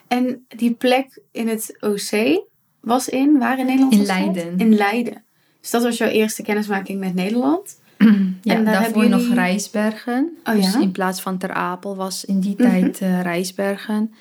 En 0.09 0.45
die 0.57 0.73
plek 0.75 1.21
in 1.33 1.49
het 1.49 1.77
OC, 1.81 2.43
was 2.81 3.09
in, 3.09 3.39
waar 3.39 3.59
in 3.59 3.67
Nederland 3.67 3.93
In? 3.93 4.05
Leiden. 4.05 4.55
In 4.59 4.75
Leiden. 4.75 5.25
Dus 5.61 5.71
dat 5.71 5.83
was 5.83 5.97
jouw 5.99 6.09
eerste 6.09 6.43
kennismaking 6.43 7.01
met 7.01 7.15
Nederland. 7.15 7.78
Ja, 8.43 8.55
En 8.55 8.65
daar 8.65 8.81
daarvoor 8.81 9.09
nog 9.09 9.35
Rijsbergen. 9.35 10.37
Oh 10.45 10.55
Dus 10.55 10.73
ja? 10.73 10.81
in 10.81 10.93
plaats 10.93 11.21
van 11.21 11.39
Ter 11.39 11.53
Apel 11.53 11.97
was 11.97 12.25
in 12.25 12.41
die 12.41 12.55
Mhm. 12.59 12.63
tijd 12.71 13.01
eh, 13.01 13.23
Rijsbergen. 13.23 14.15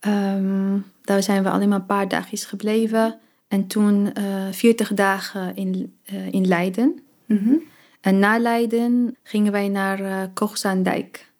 Ehm, 0.00 0.78
daar 1.02 1.22
zijn 1.22 1.42
we 1.42 1.50
alleen 1.50 1.68
maar 1.68 1.78
een 1.78 1.86
paar 1.86 2.08
dagjes 2.08 2.44
gebleven. 2.44 3.18
En 3.48 3.66
toen 3.66 4.12
eh 4.12 4.24
40 4.50 4.94
dagen 4.94 5.56
in, 5.56 5.94
eh, 6.04 6.32
in 6.32 6.46
Leiden. 6.46 7.00
Mhm. 7.26 7.54
En 8.00 8.18
na 8.18 8.38
Leiden 8.38 9.16
gingen 9.22 9.52
wij 9.52 9.68
naar 9.68 10.00
eh 10.00 10.22
Koogzaandijk. 10.34 11.32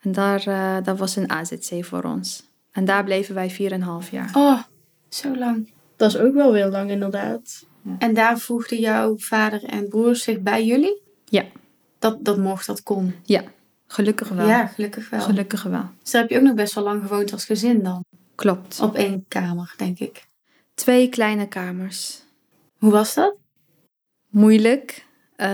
En 0.00 0.12
daar 0.12 0.46
eh, 0.46 0.76
dat 0.84 0.98
was 0.98 1.16
een 1.16 1.30
AZC 1.30 1.84
voor 1.84 2.02
ons. 2.02 2.44
En 2.72 2.84
daar 2.84 3.04
bleven 3.04 3.34
wij 3.34 3.50
4,5 3.50 4.10
jaar. 4.10 4.30
Oh, 4.32 4.62
zo 5.08 5.36
lang. 5.36 5.70
Dat 5.96 6.14
is 6.14 6.18
ook 6.18 6.34
wel 6.34 6.52
heel 6.54 6.70
lang 6.70 6.90
inderdaad. 6.90 7.64
En 7.98 8.14
daar 8.14 8.38
voegden 8.38 8.78
jouw 8.78 9.14
vader 9.18 9.64
en 9.64 9.88
broers 9.88 10.22
zich 10.22 10.40
bij 10.40 10.64
jullie? 10.66 11.02
Ja. 11.28 11.44
Dat, 11.98 12.24
dat 12.24 12.36
mocht, 12.36 12.66
dat 12.66 12.82
kon. 12.82 13.14
Ja, 13.22 13.42
gelukkig 13.86 14.28
wel. 14.28 14.46
Ja, 14.46 14.66
gelukkig 14.66 15.10
wel. 15.10 15.20
Gelukkig 15.20 15.62
wel. 15.62 15.84
Dus 16.02 16.10
daar 16.10 16.22
heb 16.22 16.30
je 16.30 16.36
ook 16.36 16.42
nog 16.42 16.54
best 16.54 16.74
wel 16.74 16.84
lang 16.84 17.02
gewoond 17.02 17.32
als 17.32 17.44
gezin 17.44 17.82
dan. 17.82 18.04
Klopt. 18.34 18.80
Op 18.80 18.94
één 18.94 19.24
kamer, 19.28 19.74
denk 19.76 19.98
ik. 19.98 20.26
Twee 20.74 21.08
kleine 21.08 21.48
kamers. 21.48 22.22
Hoe 22.78 22.90
was 22.90 23.14
dat? 23.14 23.34
Moeilijk, 24.28 25.06
eh, 25.36 25.48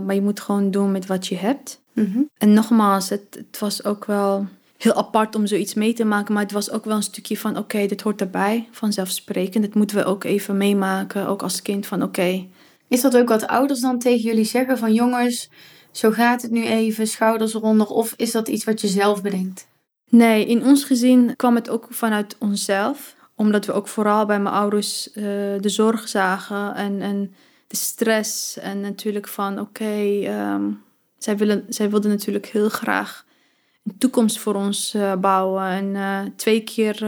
maar 0.00 0.14
je 0.14 0.22
moet 0.22 0.40
gewoon 0.40 0.70
doen 0.70 0.92
met 0.92 1.06
wat 1.06 1.26
je 1.26 1.36
hebt. 1.36 1.80
Mhm. 1.92 2.20
En 2.38 2.52
nogmaals, 2.52 3.08
het, 3.08 3.22
het 3.30 3.58
was 3.58 3.84
ook 3.84 4.04
wel 4.04 4.46
heel 4.78 4.94
apart 4.94 5.34
om 5.34 5.46
zoiets 5.46 5.74
mee 5.74 5.92
te 5.92 6.04
maken. 6.04 6.34
Maar 6.34 6.42
het 6.42 6.52
was 6.52 6.70
ook 6.70 6.84
wel 6.84 6.96
een 6.96 7.02
stukje 7.02 7.38
van, 7.38 7.56
oké, 7.56 7.86
dit 7.86 8.00
hoort 8.00 8.20
erbij. 8.20 8.68
Vanzelfsprekend. 8.70 9.64
Dat 9.64 9.74
moeten 9.74 9.96
we 9.96 10.04
ook 10.04 10.24
even 10.24 10.56
meemaken. 10.56 11.26
Ook 11.26 11.42
als 11.42 11.62
kind 11.62 11.86
van, 11.86 12.02
oké. 12.02 12.46
Is 12.92 13.00
dat 13.00 13.16
ook 13.16 13.28
wat 13.28 13.46
ouders 13.46 13.80
dan 13.80 13.98
tegen 13.98 14.20
jullie 14.20 14.44
zeggen 14.44 14.78
van 14.78 14.92
jongens, 14.92 15.50
zo 15.90 16.10
gaat 16.10 16.42
het 16.42 16.50
nu 16.50 16.64
even, 16.64 17.06
schouders 17.06 17.54
eronder? 17.54 17.86
Of 17.86 18.14
is 18.16 18.30
dat 18.30 18.48
iets 18.48 18.64
wat 18.64 18.80
je 18.80 18.88
zelf 18.88 19.22
bedenkt? 19.22 19.66
Nee, 20.08 20.46
in 20.46 20.64
ons 20.64 20.84
gezin 20.84 21.36
kwam 21.36 21.54
het 21.54 21.68
ook 21.68 21.86
vanuit 21.90 22.36
onszelf. 22.38 23.14
Omdat 23.34 23.66
we 23.66 23.72
ook 23.72 23.88
vooral 23.88 24.26
bij 24.26 24.40
mijn 24.40 24.54
ouders 24.54 25.12
eh, 25.12 25.24
de 25.60 25.68
zorg 25.68 26.08
zagen. 26.08 26.74
En, 26.74 27.00
en 27.00 27.34
de 27.66 27.76
stress. 27.76 28.58
En 28.58 28.80
natuurlijk 28.80 29.28
van, 29.28 29.60
oké, 29.60 30.20
ehm, 30.24 30.70
zij, 31.18 31.64
zij 31.68 31.90
wilden 31.90 32.10
natuurlijk 32.10 32.46
heel 32.46 32.68
graag 32.68 33.24
een 33.84 33.98
toekomst 33.98 34.38
voor 34.38 34.54
ons 34.54 34.94
eh, 34.94 35.14
bouwen. 35.14 35.64
En 35.64 35.96
eh, 35.96 36.20
twee 36.36 36.60
keer 36.60 37.02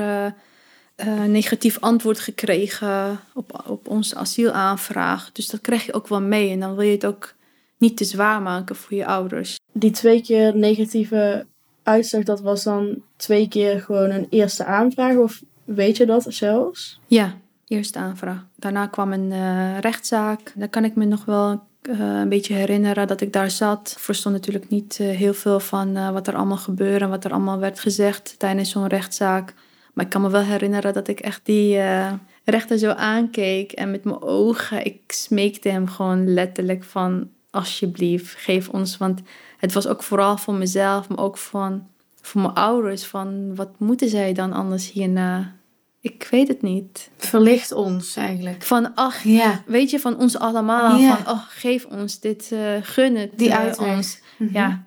eh, 0.94 1.24
negatief 1.24 1.78
antwoord 1.80 2.18
gekregen 2.18 3.20
op, 3.34 3.64
op 3.66 3.88
onze 3.88 4.16
asielaanvraag. 4.16 5.32
Dus 5.32 5.46
dat 5.46 5.60
krijg 5.60 5.86
je 5.86 5.92
ook 5.92 6.08
wel 6.08 6.20
mee. 6.20 6.50
En 6.50 6.60
dan 6.60 6.74
wil 6.74 6.84
je 6.84 6.92
het 6.92 7.06
ook 7.06 7.34
niet 7.78 7.96
te 7.96 8.04
zwaar 8.04 8.42
maken 8.42 8.76
voor 8.76 8.96
je 8.96 9.06
ouders. 9.06 9.58
Die 9.72 9.90
twee 9.90 10.22
keer 10.22 10.56
negatieve 10.56 11.46
uitslag, 11.82 12.22
dat 12.22 12.40
was 12.40 12.62
dan 12.62 13.02
twee 13.16 13.48
keer 13.48 13.80
gewoon 13.80 14.10
een 14.10 14.26
eerste 14.30 14.64
aanvraag? 14.64 15.16
Of 15.16 15.42
weet 15.64 15.96
je 15.96 16.06
dat 16.06 16.26
zelfs? 16.28 17.00
Ja, 17.06 17.34
eerste 17.66 17.98
aanvraag. 17.98 18.46
Daarna 18.56 18.86
kwam 18.86 19.12
een 19.12 19.32
eh, 19.32 19.78
rechtszaak. 19.78 20.52
Daar 20.54 20.68
kan 20.68 20.84
ik 20.84 20.94
me 20.94 21.04
nog 21.04 21.24
wel 21.24 21.62
eh, 21.82 21.98
een 21.98 22.28
beetje 22.28 22.54
herinneren 22.54 23.06
dat 23.06 23.20
ik 23.20 23.32
daar 23.32 23.50
zat. 23.50 23.90
Ik 23.96 24.02
verstond 24.02 24.34
natuurlijk 24.34 24.68
niet 24.68 24.96
heel 24.96 25.34
veel 25.34 25.60
van 25.60 26.12
wat 26.12 26.26
er 26.26 26.34
allemaal 26.34 26.56
gebeurde 26.56 27.04
en 27.04 27.10
wat 27.10 27.24
er 27.24 27.32
allemaal 27.32 27.58
werd 27.58 27.80
gezegd 27.80 28.34
tijdens 28.38 28.70
zo'n 28.70 28.86
rechtszaak. 28.86 29.54
Maar 29.94 30.04
ik 30.04 30.10
kan 30.10 30.22
me 30.22 30.30
wel 30.30 30.42
herinneren 30.42 30.92
dat 30.92 31.08
ik 31.08 31.20
echt 31.20 31.40
die 31.44 31.78
eh, 31.78 32.12
rechter 32.44 32.78
zo 32.78 32.90
aankeek 32.90 33.72
en 33.72 33.90
met 33.90 34.04
mijn 34.04 34.22
ogen, 34.22 34.84
ik 34.84 35.00
smeekte 35.06 35.68
hem 35.68 35.88
gewoon 35.88 36.34
letterlijk 36.34 36.84
van 36.84 37.28
alsjeblieft, 37.50 38.34
geef 38.38 38.68
ons. 38.68 38.96
Want 38.96 39.20
het 39.58 39.72
was 39.72 39.86
ook 39.86 40.02
vooral 40.02 40.36
voor 40.36 40.54
mezelf, 40.54 41.08
maar 41.08 41.18
ook 41.18 41.38
van, 41.38 41.86
voor 42.20 42.40
mijn 42.40 42.54
ouders. 42.54 43.04
Van 43.04 43.54
wat 43.54 43.70
moeten 43.78 44.08
zij 44.08 44.32
dan 44.32 44.52
anders 44.52 44.92
hierna? 44.92 45.54
Ik 46.00 46.28
weet 46.30 46.48
het 46.48 46.62
niet. 46.62 47.10
Verlicht 47.16 47.72
ons 47.72 48.16
eigenlijk. 48.16 48.62
Van 48.62 48.94
ach, 48.94 49.22
Ja, 49.22 49.62
weet 49.66 49.90
je, 49.90 50.00
van 50.00 50.18
ons 50.18 50.38
allemaal. 50.38 50.96
Ja. 50.96 51.16
Van 51.16 51.34
oh, 51.34 51.42
geef 51.48 51.84
ons 51.84 52.20
dit, 52.20 52.52
eh 52.52 52.76
gun 52.82 53.16
het 53.16 53.38
die 53.38 53.50
eh, 53.50 53.58
uitweg. 53.58 53.96
ons. 53.96 54.20
Mhm. 54.36 54.52
Ja. 54.52 54.86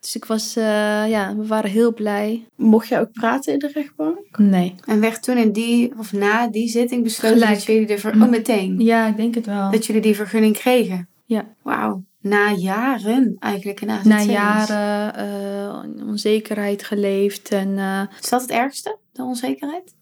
Dus 0.00 0.16
ik 0.16 0.24
was, 0.24 0.56
eh, 0.56 0.64
ja, 1.08 1.36
we 1.36 1.46
waren 1.46 1.70
heel 1.70 1.94
blij. 1.94 2.46
Mocht 2.56 2.88
jij 2.88 3.00
ook 3.00 3.12
praten 3.12 3.52
in 3.52 3.58
de 3.58 3.70
rechtbank? 3.74 4.38
Nee. 4.38 4.74
En 4.84 5.00
werd 5.00 5.22
toen 5.22 5.36
in 5.36 5.52
die, 5.52 5.92
of 5.98 6.12
na 6.12 6.48
die 6.48 6.68
zitting 6.68 7.02
besloten 7.02 7.38
Gelijk. 7.38 7.54
dat 7.54 7.64
jullie 7.64 7.86
de 7.86 7.98
ver- 7.98 8.22
oh, 8.22 8.28
meteen. 8.28 8.80
Ja, 8.80 9.06
ik 9.06 9.16
denk 9.16 9.34
het 9.34 9.46
wel. 9.46 9.70
Dat 9.70 9.86
jullie 9.86 10.02
die 10.02 10.16
vergunning 10.16 10.58
kregen? 10.58 11.08
Ja. 11.24 11.44
Wauw. 11.62 12.04
Na 12.20 12.52
jaren 12.52 13.36
eigenlijk 13.38 13.80
in 13.80 13.90
AZC's. 13.90 14.06
Na 14.06 14.22
jaren 14.22 15.14
eh, 15.14 16.06
onzekerheid 16.08 16.84
geleefd 16.84 17.48
en 17.48 17.78
eh, 17.78 18.02
Is 18.20 18.28
dat 18.28 18.40
het 18.40 18.50
ergste, 18.50 18.96
de 19.12 19.22
onzekerheid? 19.22 19.94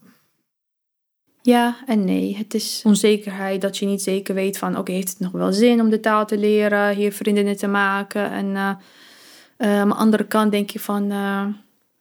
Ja 1.43 1.77
en 1.87 2.05
nee. 2.05 2.37
Het 2.37 2.55
is 2.55 2.83
onzekerheid 2.85 3.61
dat 3.61 3.79
je 3.79 3.87
niet 3.87 4.03
zeker 4.03 4.35
weet 4.35 4.59
van... 4.59 4.79
oké, 4.79 4.93
heeft 4.93 5.09
het 5.09 5.21
nog 5.21 5.33
wel 5.33 5.53
zin 5.53 5.81
om 5.81 5.91
de 5.91 6.01
taal 6.01 6.27
te 6.27 6.39
leren, 6.39 6.95
hier 6.95 7.13
vriendinnen 7.13 7.57
te 7.57 7.67
maken? 7.67 8.31
En 8.31 8.79
eh, 9.57 9.73
eh, 9.75 9.81
aan 9.81 9.89
de 9.89 9.95
andere 9.95 10.25
kant 10.25 10.51
denk 10.51 10.71
je 10.71 10.81
van... 10.81 11.11
eh, 11.11 11.47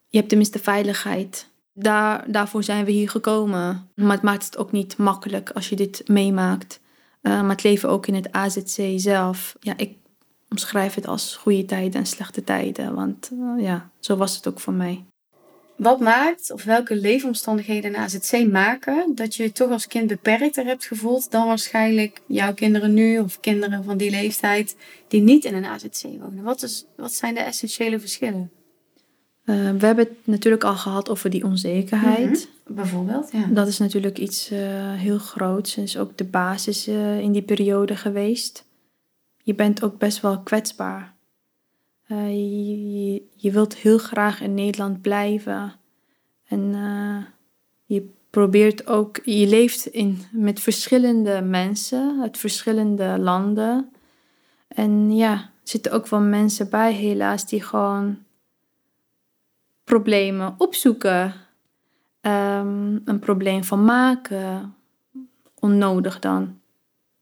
je 0.08 0.16
hebt 0.16 0.28
tenminste 0.28 0.58
veiligheid. 0.58 1.48
Daar, 1.72 2.30
daarvoor 2.30 2.62
zijn 2.62 2.84
we 2.84 2.90
hier 2.90 3.10
gekomen. 3.10 3.88
Maar 3.94 4.12
het 4.12 4.22
maakt 4.22 4.44
het 4.44 4.56
ook 4.56 4.72
niet 4.72 4.96
makkelijk 4.96 5.50
als 5.50 5.68
je 5.68 5.76
dit 5.76 6.08
meemaakt. 6.08 6.80
Eh, 7.20 7.40
maar 7.40 7.50
het 7.50 7.62
leven 7.62 7.88
ook 7.88 8.06
in 8.06 8.14
het 8.14 8.32
AZC 8.32 8.92
zelf... 8.96 9.56
Ja, 9.60 9.76
ik 9.76 9.96
omschrijf 10.48 10.94
het 10.94 11.06
als 11.06 11.36
goede 11.36 11.64
tijden 11.64 12.00
en 12.00 12.06
slechte 12.06 12.44
tijden. 12.44 12.94
Want 12.94 13.30
ja, 13.58 13.90
zo 14.00 14.16
was 14.16 14.36
het 14.36 14.48
ook 14.48 14.60
voor 14.60 14.72
mij. 14.72 15.04
Wat 15.76 16.00
maakt, 16.00 16.50
of 16.52 16.64
welke 16.64 16.96
leefomstandigheden 16.96 17.94
een 17.94 18.00
AZC 18.00 18.46
maken, 18.50 19.14
dat 19.14 19.34
je 19.34 19.42
je 19.42 19.52
toch 19.52 19.70
als 19.70 19.86
kind 19.86 20.06
beperkter 20.06 20.64
hebt 20.64 20.86
gevoeld 20.86 21.30
dan 21.30 21.46
waarschijnlijk 21.46 22.20
jouw 22.26 22.54
kinderen 22.54 22.94
nu 22.94 23.18
of 23.18 23.40
kinderen 23.40 23.84
van 23.84 23.96
die 23.96 24.10
leeftijd 24.10 24.76
die 25.08 25.20
niet 25.20 25.44
in 25.44 25.54
een 25.54 25.64
AZC 25.64 26.02
wonen? 26.02 26.42
Wat, 26.42 26.62
is, 26.62 26.84
wat 26.96 27.12
zijn 27.12 27.34
de 27.34 27.40
essentiële 27.40 28.00
verschillen? 28.00 28.50
Eh, 29.44 29.54
we 29.54 29.86
hebben 29.86 30.04
het 30.04 30.16
natuurlijk 30.24 30.64
al 30.64 30.76
gehad 30.76 31.08
over 31.08 31.30
die 31.30 31.44
onzekerheid. 31.44 32.48
Bijvoorbeeld, 32.66 33.32
ja. 33.32 33.46
Dat 33.46 33.68
is 33.68 33.78
natuurlijk 33.78 34.18
iets 34.18 34.50
eh, 34.50 34.58
heel 34.92 35.18
groots. 35.18 35.76
En 35.76 35.82
is 35.82 35.98
ook 35.98 36.16
de 36.16 36.24
basis 36.24 36.86
eh, 36.86 37.20
in 37.20 37.32
die 37.32 37.42
periode 37.42 37.96
geweest. 37.96 38.66
Je 39.42 39.54
bent 39.54 39.82
ook 39.82 39.98
best 39.98 40.20
wel 40.20 40.40
kwetsbaar. 40.40 41.13
Eh, 42.06 42.34
je, 43.36 43.50
wilt 43.50 43.74
heel 43.74 43.98
graag 43.98 44.40
in 44.40 44.54
Nederland 44.54 45.02
blijven. 45.02 45.72
En 46.44 46.74
eh, 46.74 47.24
je 47.84 48.08
probeert 48.30 48.86
ook, 48.86 49.20
je 49.24 49.46
leeft 49.46 49.86
in, 49.86 50.22
met 50.32 50.60
verschillende 50.60 51.40
mensen 51.40 52.20
uit 52.22 52.38
verschillende 52.38 53.18
landen. 53.18 53.92
En 54.68 55.16
ja, 55.16 55.32
er 55.32 55.50
zitten 55.62 55.92
ook 55.92 56.06
wel 56.06 56.20
mensen 56.20 56.70
bij, 56.70 56.92
helaas, 56.92 57.46
die 57.46 57.62
gewoon 57.62 58.18
problemen 59.84 60.54
opzoeken. 60.58 61.34
Ehm, 62.20 62.98
een 63.04 63.18
probleem 63.18 63.64
van 63.64 63.84
maken. 63.84 64.74
Onnodig 65.54 66.18
dan. 66.18 66.60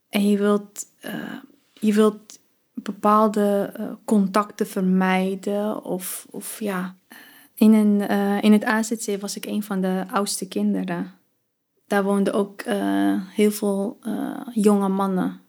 En 0.08 0.28
je 0.28 0.38
wilt, 0.38 0.86
eh, 1.00 1.36
je 1.72 1.92
wilt 1.92 2.31
bepaalde 2.82 3.72
eh, 3.76 3.86
contacten 4.04 4.66
vermijden. 4.66 5.84
Of, 5.84 6.26
of 6.30 6.60
ja. 6.60 6.94
In, 7.54 7.72
een, 7.72 8.00
eh, 8.08 8.42
in 8.42 8.52
het 8.52 8.64
AZC 8.64 9.20
was 9.20 9.36
ik 9.36 9.46
een 9.46 9.62
van 9.62 9.80
de 9.80 10.04
oudste 10.10 10.48
kinderen. 10.48 11.12
Daar 11.86 12.04
woonden 12.04 12.32
ook 12.32 12.60
eh, 12.60 13.20
heel 13.28 13.50
veel 13.50 13.98
eh, 14.02 14.40
jonge 14.52 14.88
mannen. 14.88 15.40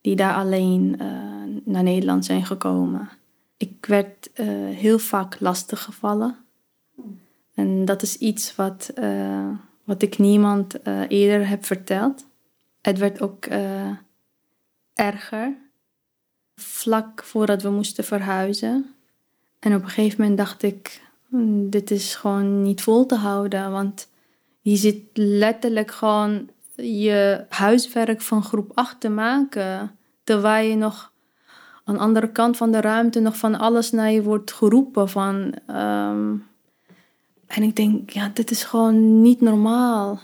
Die 0.00 0.16
daar 0.16 0.34
alleen 0.34 0.96
eh, 0.98 1.06
naar 1.64 1.82
Nederland 1.82 2.24
zijn 2.24 2.46
gekomen. 2.46 3.08
Ik 3.56 3.86
werd 3.86 4.32
eh, 4.32 4.46
heel 4.70 4.98
vaak 4.98 5.40
lastiggevallen. 5.40 6.36
En 7.54 7.84
dat 7.84 8.02
is 8.02 8.16
iets 8.16 8.54
wat, 8.54 8.90
eh, 8.94 9.48
wat 9.84 10.02
ik 10.02 10.18
niemand 10.18 10.82
eh, 10.82 11.00
eerder 11.08 11.48
heb 11.48 11.64
verteld. 11.64 12.26
Het 12.80 12.98
werd 12.98 13.20
ook 13.20 13.46
eh, 13.46 13.90
erger. 14.94 15.56
Vlak 16.56 17.24
voordat 17.24 17.62
we 17.62 17.70
moesten 17.70 18.04
verhuizen. 18.04 18.94
En 19.58 19.74
op 19.74 19.82
een 19.82 19.88
gegeven 19.88 20.20
moment 20.20 20.38
dacht 20.38 20.62
ik, 20.62 21.02
"Hmm, 21.28 21.70
dit 21.70 21.90
is 21.90 22.14
gewoon 22.14 22.62
niet 22.62 22.82
vol 22.82 23.06
te 23.06 23.14
houden. 23.14 23.70
Want 23.70 24.08
je 24.60 24.76
zit 24.76 25.00
letterlijk 25.14 25.90
gewoon 25.90 26.48
je 26.76 27.44
huiswerk 27.48 28.20
van 28.20 28.42
groep 28.42 28.70
8 28.74 29.00
te 29.00 29.08
maken. 29.08 29.96
Terwijl 30.24 30.68
je 30.68 30.76
nog 30.76 31.12
aan 31.84 31.94
de 31.94 32.00
andere 32.00 32.28
kant 32.28 32.56
van 32.56 32.72
de 32.72 32.80
ruimte 32.80 33.20
nog 33.20 33.36
van 33.36 33.58
alles 33.58 33.90
naar 33.90 34.10
je 34.10 34.22
wordt 34.22 34.52
geroepen. 34.52 35.08
Van, 35.08 35.54
ehm, 35.66 36.34
en 37.46 37.62
ik 37.62 37.76
denk, 37.76 38.10
ja, 38.10 38.30
dit 38.34 38.50
is 38.50 38.64
gewoon 38.64 39.22
niet 39.22 39.40
normaal. 39.40 40.20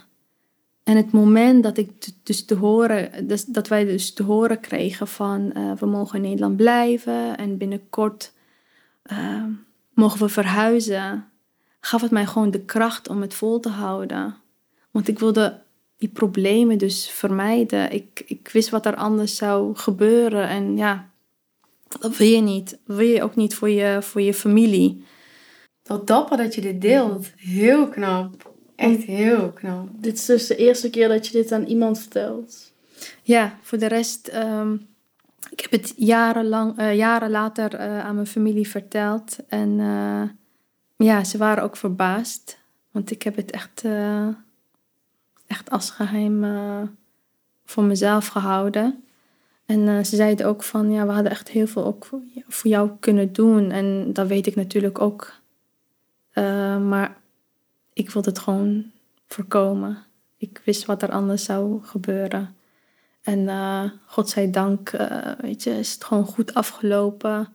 En 0.83 0.97
het 0.97 1.13
moment 1.13 1.63
dat, 1.63 1.77
ik 1.77 1.91
dus 2.23 2.45
te 2.45 2.55
horen, 2.55 3.27
dus 3.27 3.45
dat 3.45 3.69
wij 3.69 3.85
dus 3.85 4.13
te 4.13 4.23
horen 4.23 4.61
kregen 4.61 5.09
van 5.09 5.53
uh, 5.57 5.73
we 5.73 5.87
mogen 5.87 6.17
in 6.17 6.23
Nederland 6.23 6.57
blijven 6.57 7.37
en 7.37 7.59
binnenkort 7.59 8.33
uh, 9.13 9.45
mogen 9.95 10.19
we 10.19 10.29
verhuizen, 10.29 11.29
gaf 11.81 12.01
het 12.01 12.11
mij 12.11 12.27
gewoon 12.27 12.51
de 12.51 12.65
kracht 12.65 13.09
om 13.09 13.21
het 13.21 13.35
vol 13.35 13.61
te 13.61 13.69
houden. 13.69 14.37
Want 14.91 15.09
ik 15.09 15.19
wilde 15.19 15.61
die 15.97 16.09
problemen 16.09 16.79
dus 16.79 17.11
vermijden. 17.11 17.93
Ik, 17.93 18.23
ik 18.27 18.49
wist 18.53 18.71
wat 18.71 18.87
er 18.87 18.95
anders 18.95 19.37
zou 19.37 19.77
gebeuren 19.77 20.49
en 20.49 20.77
ja, 20.77 21.11
dat 22.01 22.17
wil 22.17 22.27
je 22.27 22.41
niet. 22.41 22.71
Dat 22.87 22.97
wil 22.97 23.07
je 23.07 23.23
ook 23.23 23.37
niet 23.37 23.55
voor 23.55 23.71
je, 23.71 23.99
voor 24.01 24.21
je 24.21 24.35
familie. 24.35 25.05
Wat 25.83 26.07
dapper 26.07 26.37
dat 26.37 26.55
je 26.55 26.61
dit 26.61 26.81
deelt. 26.81 27.31
Heel 27.37 27.89
knap. 27.89 28.52
Echt 28.83 29.03
heel 29.03 29.53
knap. 29.53 29.89
Dit 29.93 30.15
is 30.15 30.27
dus 30.27 30.47
de 30.47 30.57
eerste 30.57 30.91
keer 30.91 31.09
dat 31.09 31.27
je 31.27 31.33
dit 31.33 31.53
aan 31.53 31.65
iemand 31.65 31.99
vertelt. 31.99 32.73
Ja, 33.23 33.59
voor 33.63 33.79
de 33.79 33.87
rest, 33.87 34.31
um, 34.35 34.87
ik 35.51 35.61
heb 35.61 35.71
het 35.71 35.93
jarenlang, 35.97 36.81
uh, 36.81 36.97
jaren 36.97 37.31
later 37.31 37.75
uh, 37.75 38.05
aan 38.05 38.15
mijn 38.15 38.27
familie 38.27 38.69
verteld. 38.69 39.37
En 39.49 39.69
uh, 39.79 40.23
ja, 40.97 41.25
ze 41.25 41.39
waren 41.39 41.63
ook 41.63 41.77
verbaasd. 41.77 42.59
Want 42.91 43.11
ik 43.11 43.23
heb 43.23 43.37
het 43.37 43.51
echt, 43.51 43.85
echt 45.47 45.71
als 45.71 45.91
geheim 45.91 46.45
voor 47.65 47.85
mezelf 47.85 48.27
gehouden. 48.27 49.05
En 49.67 50.07
ze 50.07 50.17
zeiden 50.17 50.47
ook 50.47 50.63
van, 50.63 50.91
ja, 50.91 51.07
we 51.07 51.13
hadden 51.13 51.31
echt 51.31 51.49
heel 51.49 51.67
veel 51.67 51.85
ook 51.85 52.05
voor, 52.05 52.21
voor 52.49 52.71
jou 52.71 52.91
kunnen 53.01 53.33
doen. 53.33 53.71
En 53.71 54.13
dat 54.13 54.27
weet 54.27 54.47
ik 54.47 54.57
natuurlijk 54.57 55.01
ook. 55.01 55.33
maar 56.89 57.22
ik 57.93 58.11
wilde 58.11 58.29
het 58.29 58.39
gewoon 58.39 58.91
voorkomen. 59.27 59.99
Ik 60.37 60.61
wist 60.65 60.85
wat 60.85 61.03
er 61.03 61.11
anders 61.11 61.45
zou 61.45 61.83
gebeuren. 61.83 62.57
En 63.23 63.39
uh, 63.39 63.85
godzijdank, 64.07 64.93
uh, 64.93 65.29
weet 65.39 65.63
je, 65.63 65.79
is 65.79 65.93
het 65.93 66.05
gewoon 66.05 66.27
goed 66.27 66.55
afgelopen. 66.55 67.49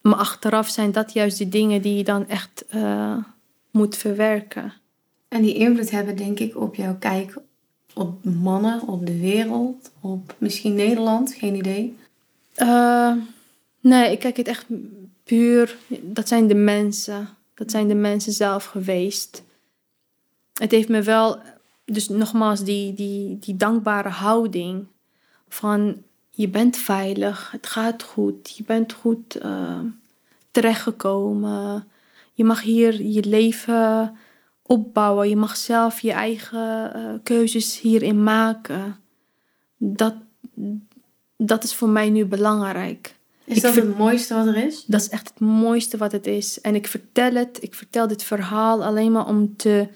Maar 0.00 0.14
achteraf 0.14 0.68
zijn 0.68 0.92
dat 0.92 1.12
juist 1.12 1.38
de 1.38 1.48
dingen 1.48 1.82
die 1.82 1.96
je 1.96 2.04
dan 2.04 2.28
echt 2.28 2.64
uh, 2.74 3.16
moet 3.70 3.96
verwerken. 3.96 4.72
En 5.28 5.42
die 5.42 5.54
invloed 5.54 5.90
hebben, 5.90 6.16
denk 6.16 6.38
ik, 6.38 6.56
op 6.56 6.74
jouw 6.74 6.96
kijk 6.98 7.36
op 7.94 8.24
mannen, 8.24 8.88
op 8.88 9.06
de 9.06 9.18
wereld, 9.18 9.90
op 10.00 10.34
misschien 10.38 10.74
Nederland, 10.74 11.34
geen 11.34 11.54
idee. 11.54 11.96
nee, 13.80 14.12
ik 14.12 14.18
kijk 14.18 14.36
het 14.36 14.48
echt 14.48 14.66
puur. 15.24 15.76
Dat 16.02 16.28
zijn 16.28 16.46
de 16.46 16.54
mensen. 16.54 17.28
Dat 17.58 17.70
zijn 17.70 17.88
de 17.88 17.94
mensen 17.94 18.32
zelf 18.32 18.64
geweest. 18.64 19.44
Het 20.52 20.70
heeft 20.70 20.88
me 20.88 21.02
wel, 21.02 21.38
dus 21.84 22.08
nogmaals, 22.08 22.64
die, 22.64 22.94
die, 22.94 23.38
die 23.38 23.56
dankbare 23.56 24.08
houding 24.08 24.86
van 25.48 26.02
je 26.30 26.48
bent 26.48 26.76
veilig, 26.76 27.50
het 27.50 27.66
gaat 27.66 28.02
goed, 28.02 28.56
je 28.56 28.62
bent 28.62 28.92
goed 28.92 29.42
uh, 29.42 29.80
terechtgekomen. 30.50 31.88
Je 32.32 32.44
mag 32.44 32.62
hier 32.62 33.02
je 33.02 33.24
leven 33.24 34.16
opbouwen, 34.62 35.28
je 35.28 35.36
mag 35.36 35.56
zelf 35.56 36.00
je 36.00 36.12
eigen 36.12 36.96
uh, 36.96 37.14
keuzes 37.22 37.80
hierin 37.80 38.22
maken. 38.22 38.96
Dat, 39.76 40.14
dat 41.36 41.64
is 41.64 41.74
voor 41.74 41.88
mij 41.88 42.10
nu 42.10 42.26
belangrijk. 42.26 43.17
Is 43.48 43.60
dat 43.60 43.74
het 43.74 43.98
mooiste 43.98 44.34
wat 44.34 44.46
er 44.46 44.56
is? 44.56 44.84
Dat 44.86 45.00
is 45.00 45.08
echt 45.08 45.28
het 45.28 45.40
mooiste 45.40 45.96
wat 45.96 46.12
het 46.12 46.26
is. 46.26 46.60
En 46.60 46.74
ik 46.74 46.86
vertel 46.86 47.34
het, 47.34 47.58
ik 47.60 47.74
vertel 47.74 48.06
dit 48.06 48.22
verhaal 48.22 48.84
alleen 48.84 49.12
maar 49.12 49.26
om 49.26 49.56
te 49.56 49.88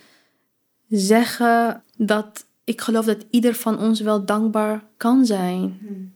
zeggen 0.88 1.82
dat 1.96 2.44
ik 2.64 2.80
geloof 2.80 3.04
dat 3.04 3.24
ieder 3.30 3.54
van 3.54 3.78
ons 3.78 4.00
wel 4.00 4.24
dankbaar 4.24 4.84
kan 4.96 5.26
zijn. 5.26 5.78
Hmm. 5.80 6.12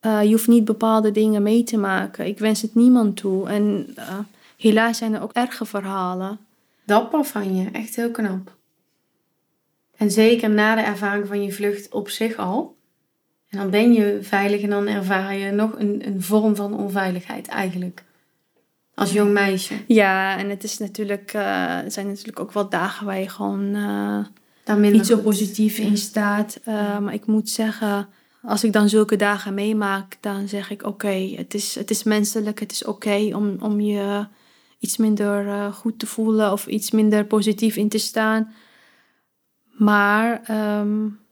Uh, 0.00 0.22
je 0.22 0.30
hoeft 0.30 0.48
niet 0.48 0.64
bepaalde 0.64 1.10
dingen 1.10 1.42
mee 1.42 1.62
te 1.62 1.76
maken. 1.76 2.26
Ik 2.26 2.38
wens 2.38 2.62
het 2.62 2.74
niemand 2.74 3.16
toe. 3.16 3.48
En 3.48 3.94
uh, 3.98 4.18
helaas 4.56 4.98
zijn 4.98 5.14
er 5.14 5.22
ook 5.22 5.32
erge 5.32 5.64
verhalen. 5.64 6.38
Dapper 6.84 7.24
van 7.24 7.56
je, 7.56 7.70
echt 7.70 7.96
heel 7.96 8.10
knap. 8.10 8.56
En 9.96 10.10
zeker 10.10 10.50
na 10.50 10.74
de 10.74 10.80
ervaring 10.80 11.26
van 11.26 11.42
je 11.42 11.52
vlucht 11.52 11.92
op 11.92 12.08
zich 12.08 12.36
al. 12.36 12.76
En 13.54 13.60
dan 13.60 13.70
ben 13.70 13.92
je 13.92 14.18
veilig 14.22 14.60
en 14.60 14.70
dan 14.70 14.86
ervaar 14.86 15.36
je 15.36 15.50
nog 15.50 15.78
een, 15.78 16.06
een 16.06 16.22
vorm 16.22 16.56
van 16.56 16.74
onveiligheid 16.74 17.48
eigenlijk. 17.48 18.04
Als 18.94 19.12
jong 19.12 19.32
meisje. 19.32 19.74
Ja, 19.86 20.38
en 20.38 20.50
het 20.50 20.64
is 20.64 20.78
natuurlijk, 20.78 21.32
uh, 21.34 21.78
zijn 21.86 22.06
natuurlijk 22.06 22.40
ook 22.40 22.52
wel 22.52 22.68
dagen 22.68 23.06
waar 23.06 23.18
je 23.18 23.28
gewoon 23.28 23.74
uh, 23.74 24.24
niet 24.76 25.06
zo 25.06 25.16
positief 25.16 25.78
in 25.78 25.96
staat. 25.96 26.60
Uh, 26.68 26.98
maar 26.98 27.14
ik 27.14 27.26
moet 27.26 27.48
zeggen, 27.48 28.08
als 28.42 28.64
ik 28.64 28.72
dan 28.72 28.88
zulke 28.88 29.16
dagen 29.16 29.54
meemaak, 29.54 30.16
dan 30.20 30.48
zeg 30.48 30.70
ik 30.70 30.82
oké, 30.82 31.34
het, 31.36 31.54
is, 31.54 31.74
het 31.74 31.90
is 31.90 32.02
menselijk, 32.02 32.60
het 32.60 32.72
is 32.72 32.84
oké 32.84 33.30
om, 33.34 33.56
om 33.60 33.80
je 33.80 34.26
iets 34.78 34.96
minder 34.96 35.72
goed 35.72 35.98
te 35.98 36.06
voelen 36.06 36.52
of 36.52 36.66
iets 36.66 36.90
minder 36.90 37.24
positief 37.24 37.76
in 37.76 37.88
te 37.88 37.98
staan. 37.98 38.52
Maar 39.70 40.50
um, 40.80 41.23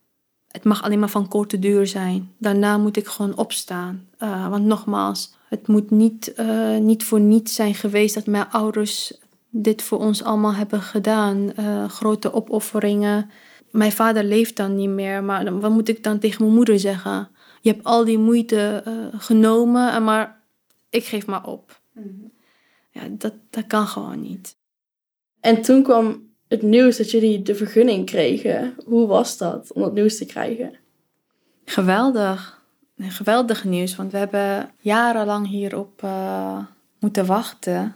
het 0.52 0.64
mag 0.64 0.82
alleen 0.82 0.98
maar 0.98 1.08
van 1.10 1.28
korte 1.28 1.58
duur 1.58 1.86
zijn. 1.86 2.34
Daarna 2.38 2.78
moet 2.78 2.96
ik 2.96 3.06
gewoon 3.06 3.36
opstaan. 3.36 4.08
Uh, 4.18 4.48
want 4.48 4.64
nogmaals, 4.64 5.34
het 5.48 5.66
moet 5.66 5.90
niet, 5.90 6.32
uh, 6.38 6.76
niet 6.78 7.04
voor 7.04 7.20
niets 7.20 7.54
zijn 7.54 7.74
geweest 7.74 8.14
dat 8.14 8.26
mijn 8.26 8.50
ouders 8.50 9.14
dit 9.50 9.82
voor 9.82 9.98
ons 9.98 10.22
allemaal 10.22 10.54
hebben 10.54 10.82
gedaan. 10.82 11.52
Uh, 11.58 11.88
grote 11.88 12.32
opofferingen. 12.32 13.30
Mijn 13.70 13.92
vader 13.92 14.24
leeft 14.24 14.56
dan 14.56 14.76
niet 14.76 14.88
meer, 14.88 15.24
maar 15.24 15.60
wat 15.60 15.70
moet 15.70 15.88
ik 15.88 16.02
dan 16.02 16.18
tegen 16.18 16.42
mijn 16.42 16.54
moeder 16.54 16.78
zeggen? 16.78 17.28
Je 17.60 17.70
hebt 17.70 17.84
al 17.84 18.04
die 18.04 18.18
moeite 18.18 18.82
genomen, 19.16 20.04
maar 20.04 20.42
ik 20.90 21.04
geef 21.04 21.26
maar 21.26 21.46
op. 21.46 21.80
Mhm. 21.92 22.06
Ja, 22.90 23.02
dat, 23.10 23.32
dat 23.50 23.66
kan 23.66 23.86
gewoon 23.86 24.20
niet. 24.20 24.56
En 25.40 25.62
toen 25.62 25.82
kwam 25.82 26.31
het 26.52 26.62
nieuws 26.62 26.96
dat 26.96 27.10
jullie 27.10 27.42
de 27.42 27.54
vergunning 27.54 28.06
kregen. 28.06 28.74
Hoe 28.84 29.06
was 29.06 29.38
dat 29.38 29.72
om 29.72 29.82
dat 29.82 29.94
nieuws 29.94 30.18
te 30.18 30.26
krijgen? 30.26 30.74
Geweldig. 31.64 32.62
Geweldig 32.98 33.64
nieuws, 33.64 33.96
want 33.96 34.12
we 34.12 34.18
hebben 34.18 34.70
jarenlang 34.78 35.48
hierop 35.48 36.02
uh, 36.04 36.58
moeten 36.98 37.26
wachten. 37.26 37.94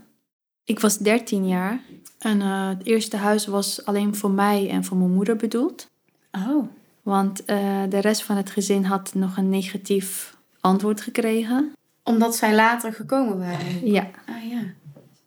Ik 0.65 0.81
was 0.81 0.99
13 0.99 1.49
jaar 1.49 1.81
en 2.19 2.41
uh, 2.41 2.69
het 2.69 2.87
eerste 2.87 3.17
huis 3.17 3.47
was 3.47 3.85
alleen 3.85 4.15
voor 4.15 4.31
mij 4.31 4.71
en 4.71 4.85
voor 4.85 4.97
mijn 4.97 5.15
moeder 5.15 5.37
bedoeld. 5.37 5.91
Oh. 6.33 6.69
Want 7.03 7.41
uh, 7.41 7.83
de 7.89 7.99
rest 7.99 8.23
van 8.23 8.37
het 8.37 8.51
gezin 8.51 8.85
had 8.85 9.15
nog 9.15 9.37
een 9.37 9.49
negatief 9.49 10.37
antwoord 10.61 11.01
gekregen. 11.01 11.73
Omdat 12.03 12.37
zij 12.37 12.55
later 12.55 12.93
gekomen 12.93 13.39
waren? 13.39 13.87
Ja. 13.87 14.11
Ah 14.27 14.51
ja. 14.51 14.63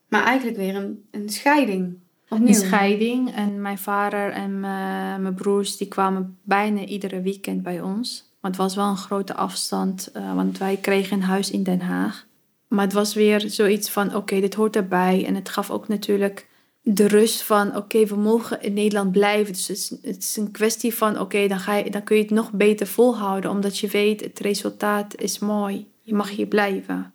Maar 0.07 0.23
eigenlijk 0.23 0.57
weer 0.57 0.75
een, 0.75 1.07
een 1.11 1.29
scheiding. 1.29 1.97
Een 2.29 2.53
scheiding. 2.53 3.35
En 3.35 3.61
mijn 3.61 3.77
vader 3.77 4.31
en 4.31 4.59
mijn 4.59 5.33
broers 5.33 5.77
die 5.77 5.87
kwamen 5.87 6.37
bijna 6.43 6.85
iedere 6.85 7.21
weekend 7.21 7.63
bij 7.63 7.81
ons. 7.81 8.29
Maar 8.41 8.51
het 8.51 8.59
was 8.59 8.75
wel 8.75 8.87
een 8.87 8.97
grote 8.97 9.35
afstand, 9.35 10.11
uh, 10.15 10.35
want 10.35 10.57
wij 10.57 10.77
kregen 10.77 11.17
een 11.17 11.23
huis 11.23 11.51
in 11.51 11.63
Den 11.63 11.81
Haag. 11.81 12.27
Maar 12.67 12.83
het 12.83 12.93
was 12.93 13.13
weer 13.13 13.49
zoiets 13.49 13.89
van, 13.89 14.15
oké, 14.15 14.39
dit 14.39 14.53
hoort 14.53 14.75
erbij. 14.75 15.25
En 15.25 15.35
het 15.35 15.49
gaf 15.49 15.71
ook 15.71 15.87
natuurlijk 15.87 16.47
de 16.81 17.07
rust 17.07 17.41
van, 17.41 17.75
oké, 17.75 18.05
we 18.05 18.15
mogen 18.15 18.61
in 18.61 18.73
Nederland 18.73 19.11
blijven. 19.11 19.53
Dus 19.53 19.67
het 19.67 19.77
is, 19.77 19.89
het 19.89 20.23
is 20.23 20.37
een 20.37 20.51
kwestie 20.51 20.93
van, 20.93 21.19
oké, 21.19 21.47
dan 21.47 21.59
dan, 21.65 21.91
dan 21.91 22.03
kun 22.03 22.15
je 22.15 22.21
het 22.21 22.31
nog 22.31 22.51
beter 22.51 22.87
volhouden. 22.87 23.51
Omdat 23.51 23.77
je 23.77 23.87
weet, 23.87 24.21
het 24.21 24.39
resultaat 24.39 25.21
is 25.21 25.39
mooi. 25.39 25.91
Je 26.01 26.13
mag 26.13 26.29
hier 26.29 26.47
blijven. 26.47 27.13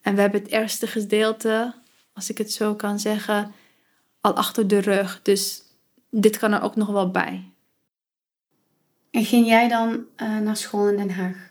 En 0.00 0.14
we 0.14 0.20
hebben 0.20 0.42
het 0.42 0.50
ergste 0.50 0.86
gedeelte, 0.86 1.74
als 2.12 2.30
ik 2.30 2.38
het 2.38 2.52
zo 2.52 2.74
kan 2.74 2.98
zeggen, 2.98 3.52
al 4.26 4.34
achter 4.34 4.68
de 4.68 4.78
rug. 4.78 5.20
Dus 5.22 5.62
dit 6.10 6.38
kan 6.38 6.52
er 6.52 6.62
ook 6.62 6.76
nog 6.76 6.88
wel 6.88 7.10
bij. 7.10 7.50
En 9.10 9.24
ging 9.24 9.46
jij 9.46 9.68
dan 9.68 10.04
uh, 10.16 10.38
naar 10.38 10.56
school 10.56 10.88
in 10.88 10.96
Den 10.96 11.10
Haag? 11.10 11.50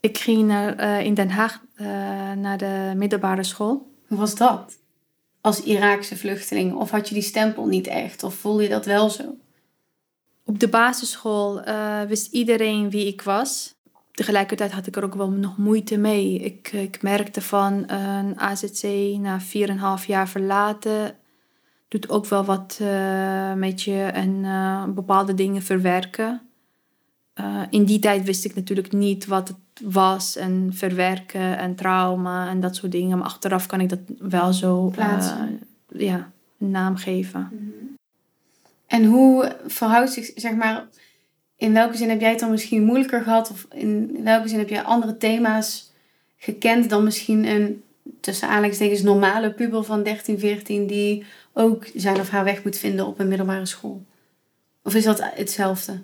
Ik 0.00 0.18
ging 0.18 0.46
naar, 0.46 0.80
uh, 0.80 1.04
in 1.04 1.14
Den 1.14 1.30
Haag 1.30 1.60
uh, 1.76 1.86
naar 2.32 2.58
de 2.58 2.92
middelbare 2.96 3.42
school. 3.42 3.92
Hoe 4.08 4.18
was 4.18 4.34
dat? 4.34 4.78
Als 5.40 5.62
Iraakse 5.62 6.16
vluchteling? 6.16 6.74
Of 6.74 6.90
had 6.90 7.08
je 7.08 7.14
die 7.14 7.22
stempel 7.22 7.66
niet 7.66 7.86
echt? 7.86 8.22
Of 8.22 8.34
voelde 8.34 8.62
je 8.62 8.68
dat 8.68 8.84
wel 8.84 9.10
zo? 9.10 9.36
Op 10.44 10.58
de 10.58 10.68
basisschool 10.68 11.62
wist 12.08 12.32
iedereen 12.32 12.90
wie 12.90 13.06
ik 13.06 13.22
was. 13.22 13.74
Tegelijkertijd 14.12 14.72
had 14.72 14.86
ik 14.86 14.96
er 14.96 15.04
ook 15.04 15.14
wel 15.14 15.30
nog 15.30 15.56
moeite 15.56 15.96
mee. 15.96 16.38
Ik, 16.38 16.72
ik 16.72 17.02
merkte 17.02 17.40
van 17.40 17.90
een 17.90 18.40
AZC 18.40 18.82
na 19.18 19.40
4,5 20.00 20.06
jaar 20.06 20.28
verlaten 20.28 21.16
doet 22.00 22.10
ook 22.10 22.26
wel 22.26 22.44
wat 22.44 22.78
uh, 22.82 23.52
met 23.52 23.82
je 23.82 24.02
en 24.02 24.30
uh, 24.30 24.84
bepaalde 24.84 25.34
dingen 25.34 25.62
verwerken. 25.62 26.40
Uh, 27.40 27.62
in 27.70 27.84
die 27.84 27.98
tijd 27.98 28.24
wist 28.24 28.44
ik 28.44 28.54
natuurlijk 28.54 28.92
niet 28.92 29.26
wat 29.26 29.48
het 29.48 29.92
was 29.92 30.36
en 30.36 30.70
verwerken 30.72 31.58
en 31.58 31.74
trauma 31.74 32.48
en 32.48 32.60
dat 32.60 32.76
soort 32.76 32.92
dingen. 32.92 33.18
Maar 33.18 33.26
achteraf 33.26 33.66
kan 33.66 33.80
ik 33.80 33.88
dat 33.88 33.98
wel 34.18 34.52
zo 34.52 34.92
ja, 35.88 36.32
een 36.58 36.70
naam 36.70 36.96
geven. 36.96 37.48
Mhm. 37.52 37.84
En 38.86 39.04
hoe 39.04 39.56
verhoudt 39.66 40.12
zich, 40.12 40.30
zeg 40.34 40.54
maar, 40.54 40.86
in 41.56 41.72
welke 41.72 41.96
zin 41.96 42.08
heb 42.08 42.20
jij 42.20 42.30
het 42.30 42.40
dan 42.40 42.50
misschien 42.50 42.84
moeilijker 42.84 43.22
gehad? 43.22 43.50
Of 43.50 43.66
in 43.70 44.20
welke 44.22 44.48
zin 44.48 44.58
heb 44.58 44.68
jij 44.68 44.82
andere 44.82 45.16
thema's 45.16 45.92
gekend 46.36 46.90
dan 46.90 47.04
misschien 47.04 47.46
een, 47.46 47.82
tussen 48.20 48.48
aanleidingstekens, 48.48 49.02
normale 49.02 49.52
puber 49.52 49.84
van 49.84 50.02
13, 50.02 50.38
14 50.38 50.86
die 50.86 51.24
ook 51.52 51.86
zijn 51.94 52.20
of 52.20 52.28
haar 52.28 52.44
weg 52.44 52.64
moet 52.64 52.76
vinden 52.76 53.06
op 53.06 53.18
een 53.18 53.28
middelbare 53.28 53.66
school? 53.66 54.04
Of 54.82 54.94
is 54.94 55.04
dat 55.04 55.20
hetzelfde? 55.34 56.02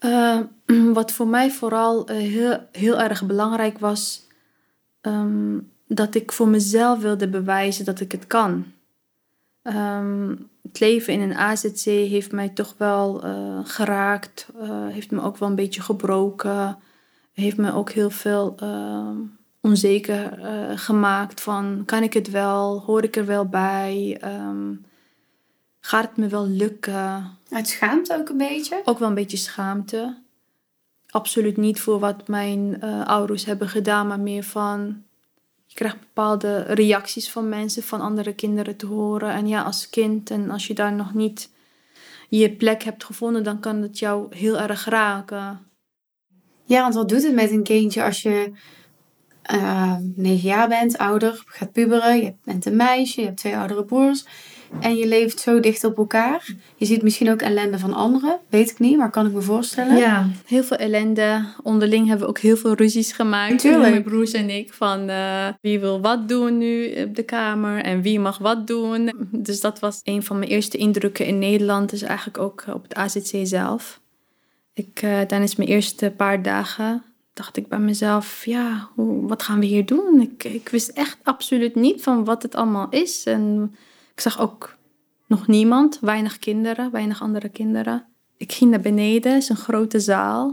Uh, 0.00 0.40
wat 0.92 1.12
voor 1.12 1.26
mij 1.26 1.50
vooral 1.50 2.10
uh, 2.10 2.16
heel, 2.16 2.58
heel 2.72 3.00
erg 3.00 3.26
belangrijk 3.26 3.78
was, 3.78 4.26
um, 5.00 5.70
dat 5.86 6.14
ik 6.14 6.32
voor 6.32 6.48
mezelf 6.48 7.00
wilde 7.00 7.28
bewijzen 7.28 7.84
dat 7.84 8.00
ik 8.00 8.12
het 8.12 8.26
kan. 8.26 8.64
Um, 9.62 10.48
het 10.62 10.80
leven 10.80 11.12
in 11.12 11.20
een 11.20 11.36
AZC 11.36 11.84
heeft 11.84 12.32
mij 12.32 12.48
toch 12.48 12.74
wel 12.78 13.26
uh, 13.26 13.58
geraakt, 13.64 14.48
heeft 14.90 15.10
me 15.10 15.22
ook 15.22 15.36
wel 15.36 15.48
een 15.48 15.54
beetje 15.54 15.80
gebroken, 15.80 16.78
heeft 17.32 17.56
me 17.56 17.72
ook 17.72 17.90
heel 17.90 18.10
veel 18.10 18.54
onzeker 19.60 20.38
gemaakt 20.78 21.40
van 21.40 21.82
kan 21.86 22.02
ik 22.02 22.12
het 22.12 22.30
wel, 22.30 22.80
hoor 22.80 23.04
ik 23.04 23.16
er 23.16 23.26
wel 23.26 23.46
bij, 23.48 24.20
um, 24.24 24.84
gaat 25.80 26.08
het 26.08 26.16
me 26.16 26.28
wel 26.28 26.46
lukken. 26.46 27.38
Uit 27.50 27.68
schaamte 27.68 28.16
ook 28.16 28.28
een 28.28 28.36
beetje? 28.36 28.82
Ook 28.84 28.98
wel 28.98 29.08
een 29.08 29.14
beetje 29.14 29.36
schaamte. 29.36 30.16
Absoluut 31.06 31.56
niet 31.56 31.80
voor 31.80 31.98
wat 31.98 32.28
mijn 32.28 32.78
uh, 32.84 33.06
ouders 33.06 33.44
hebben 33.44 33.68
gedaan, 33.68 34.06
maar 34.06 34.20
meer 34.20 34.42
van. 34.42 35.02
Je 35.66 35.76
krijgt 35.76 36.00
bepaalde 36.00 36.60
reacties 36.60 37.30
van 37.30 37.48
mensen, 37.48 37.82
van 37.82 38.00
andere 38.00 38.32
kinderen 38.32 38.76
te 38.76 38.86
horen. 38.86 39.30
En 39.32 39.48
ja, 39.48 39.62
als 39.62 39.90
kind 39.90 40.30
en 40.30 40.50
als 40.50 40.66
je 40.66 40.74
daar 40.74 40.92
nog 40.92 41.14
niet 41.14 41.50
je 42.28 42.52
plek 42.52 42.82
hebt 42.82 43.04
gevonden, 43.04 43.44
dan 43.44 43.60
kan 43.60 43.82
het 43.82 43.98
jou 43.98 44.36
heel 44.36 44.58
erg 44.58 44.84
raken. 44.84 45.66
Ja, 46.64 46.82
want 46.82 46.94
wat 46.94 47.08
doet 47.08 47.22
het 47.22 47.34
met 47.34 47.50
een 47.50 47.62
kindje 47.62 48.02
als 48.02 48.22
je 48.22 48.52
uh, 49.54 49.94
negen 50.14 50.48
jaar 50.48 50.68
bent, 50.68 50.98
ouder, 50.98 51.42
gaat 51.46 51.72
puberen, 51.72 52.16
je 52.16 52.34
bent 52.44 52.66
een 52.66 52.76
meisje, 52.76 53.20
je 53.20 53.26
hebt 53.26 53.38
twee 53.38 53.56
oudere 53.56 53.84
broers 53.84 54.24
en 54.80 54.96
je 54.96 55.06
leeft 55.06 55.40
zo 55.40 55.60
dicht 55.60 55.84
op 55.84 55.96
elkaar. 55.96 56.54
Je 56.76 56.86
ziet 56.86 57.02
misschien 57.02 57.30
ook 57.30 57.42
ellende 57.42 57.78
van 57.78 57.94
anderen, 57.94 58.38
weet 58.48 58.70
ik 58.70 58.78
niet, 58.78 58.96
maar 58.96 59.10
kan 59.10 59.26
ik 59.26 59.32
me 59.32 59.40
voorstellen. 59.40 59.96
Ja, 59.96 60.28
heel 60.46 60.62
veel 60.62 60.76
ellende. 60.76 61.44
Onderling 61.62 62.06
hebben 62.08 62.26
we 62.26 62.32
ook 62.32 62.38
heel 62.38 62.56
veel 62.56 62.74
ruzies 62.74 63.12
gemaakt. 63.12 63.58
Tuurlijk. 63.58 63.90
Mijn 63.90 64.02
broers 64.02 64.32
en 64.32 64.50
ik 64.50 64.72
van 64.72 65.10
uh, 65.10 65.46
wie 65.60 65.80
wil 65.80 66.00
wat 66.00 66.28
doen 66.28 66.58
nu 66.58 67.02
op 67.02 67.14
de 67.14 67.22
kamer 67.22 67.82
en 67.82 68.02
wie 68.02 68.20
mag 68.20 68.38
wat 68.38 68.66
doen. 68.66 69.12
Dus 69.30 69.60
dat 69.60 69.78
was 69.78 70.00
een 70.04 70.22
van 70.22 70.38
mijn 70.38 70.50
eerste 70.50 70.76
indrukken 70.76 71.26
in 71.26 71.38
Nederland, 71.38 71.90
dus 71.90 72.02
eigenlijk 72.02 72.38
ook 72.38 72.64
op 72.74 72.82
het 72.82 72.94
AZC 72.94 73.36
zelf. 73.42 74.00
Ik, 74.74 75.02
uh, 75.02 75.20
tijdens 75.20 75.56
mijn 75.56 75.68
eerste 75.68 76.12
paar 76.16 76.42
dagen 76.42 77.02
dacht 77.32 77.56
ik 77.56 77.68
bij 77.68 77.78
mezelf, 77.78 78.44
ja, 78.44 78.88
hoe, 78.94 79.28
wat 79.28 79.42
gaan 79.42 79.60
we 79.60 79.66
hier 79.66 79.86
doen? 79.86 80.20
Ik, 80.20 80.44
ik 80.44 80.68
wist 80.68 80.88
echt 80.88 81.18
absoluut 81.22 81.74
niet 81.74 82.02
van 82.02 82.24
wat 82.24 82.42
het 82.42 82.54
allemaal 82.54 82.88
is. 82.90 83.24
En 83.24 83.74
ik 84.14 84.20
zag 84.20 84.40
ook 84.40 84.76
nog 85.26 85.46
niemand, 85.46 85.98
weinig 86.00 86.38
kinderen, 86.38 86.90
weinig 86.90 87.22
andere 87.22 87.48
kinderen. 87.48 88.04
Ik 88.36 88.52
ging 88.52 88.70
naar 88.70 88.80
beneden, 88.80 89.32
het 89.32 89.42
is 89.42 89.48
een 89.48 89.56
grote 89.56 90.00
zaal. 90.00 90.44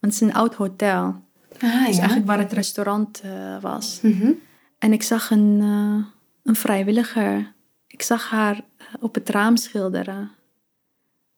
Want 0.00 0.12
het 0.12 0.22
is 0.22 0.28
een 0.28 0.34
oud 0.34 0.54
hotel. 0.54 1.22
Ah, 1.54 1.72
ja. 1.72 1.88
is 1.88 1.98
eigenlijk 1.98 2.26
waar 2.26 2.38
het 2.38 2.52
restaurant 2.52 3.22
uh, 3.24 3.60
was. 3.60 3.98
Mm 4.02 4.12
-hmm. 4.12 4.38
En 4.78 4.92
ik 4.92 5.02
zag 5.02 5.30
een, 5.30 5.60
uh, 5.62 6.04
een 6.42 6.56
vrijwilliger. 6.56 7.52
Ik 7.86 8.02
zag 8.02 8.30
haar 8.30 8.54
uh, 8.54 8.86
op 9.00 9.14
het 9.14 9.28
raam 9.28 9.56
schilderen. 9.56 10.30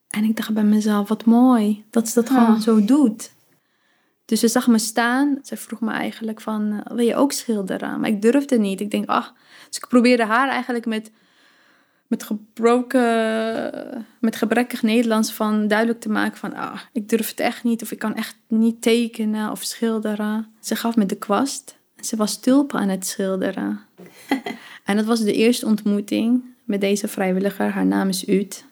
En 0.09 0.25
ik 0.25 0.37
dacht 0.37 0.55
bij 0.55 0.65
mezelf, 0.65 1.09
wat 1.09 1.25
mooi 1.25 1.85
dat 1.91 2.09
ze 2.09 2.15
dat 2.15 2.31
ah. 2.31 2.45
gewoon 2.45 2.61
zo 2.61 2.85
doet. 2.85 3.35
Dus 4.27 4.41
ze 4.41 4.49
zag 4.49 4.67
me 4.67 4.79
staan. 4.79 5.39
Ze 5.43 5.57
vroeg 5.57 5.81
me 5.81 5.91
eigenlijk 5.91 6.41
van, 6.41 6.83
wil 6.85 7.07
je 7.07 7.17
ook 7.17 7.33
schilderen? 7.33 8.01
Maar 8.01 8.11
ik 8.11 8.23
durfde 8.23 8.59
niet. 8.59 8.81
Ik 8.81 8.91
denk, 8.91 9.09
ach. 9.09 9.35
Dus 9.69 9.77
ik 9.77 9.89
probeerde 9.89 10.25
haar 10.25 10.49
eigenlijk 10.49 10.87
met 10.87 11.11
met 12.07 12.23
gebroken, 12.23 14.07
met 14.21 14.37
gebrekkig 14.37 14.83
Nederlands 14.83 15.33
van 15.33 15.69
duidelijk 15.69 16.01
te 16.01 16.09
maken 16.09 16.39
van, 16.39 16.55
ah, 16.55 16.81
ik 16.93 17.09
durf 17.09 17.29
het 17.29 17.41
echt 17.41 17.65
niet 17.65 17.83
of 17.83 17.93
ik 17.93 17.99
kan 17.99 18.15
echt 18.15 18.37
niet 18.49 18.83
tekenen 18.83 19.51
of 19.51 19.63
schilderen. 19.63 20.47
Ze 20.61 20.77
gaf 20.77 20.97
me 20.97 21.07
de 21.07 21.17
kwast 21.17 21.79
en 21.97 22.05
ze 22.05 22.17
was 22.17 22.41
tulpen 22.41 22.81
aan 22.81 22.89
het 22.89 23.07
schilderen. 23.07 23.81
en 24.85 24.97
dat 24.97 25.05
was 25.05 25.21
de 25.21 25.33
eerste 25.33 25.67
ontmoeting 25.67 26.45
met 26.65 26.81
deze 26.81 27.09
vrijwilliger. 27.09 27.71
Haar 27.71 27.87
naam 27.87 28.09
is 28.09 28.29
Ut. 28.29 28.65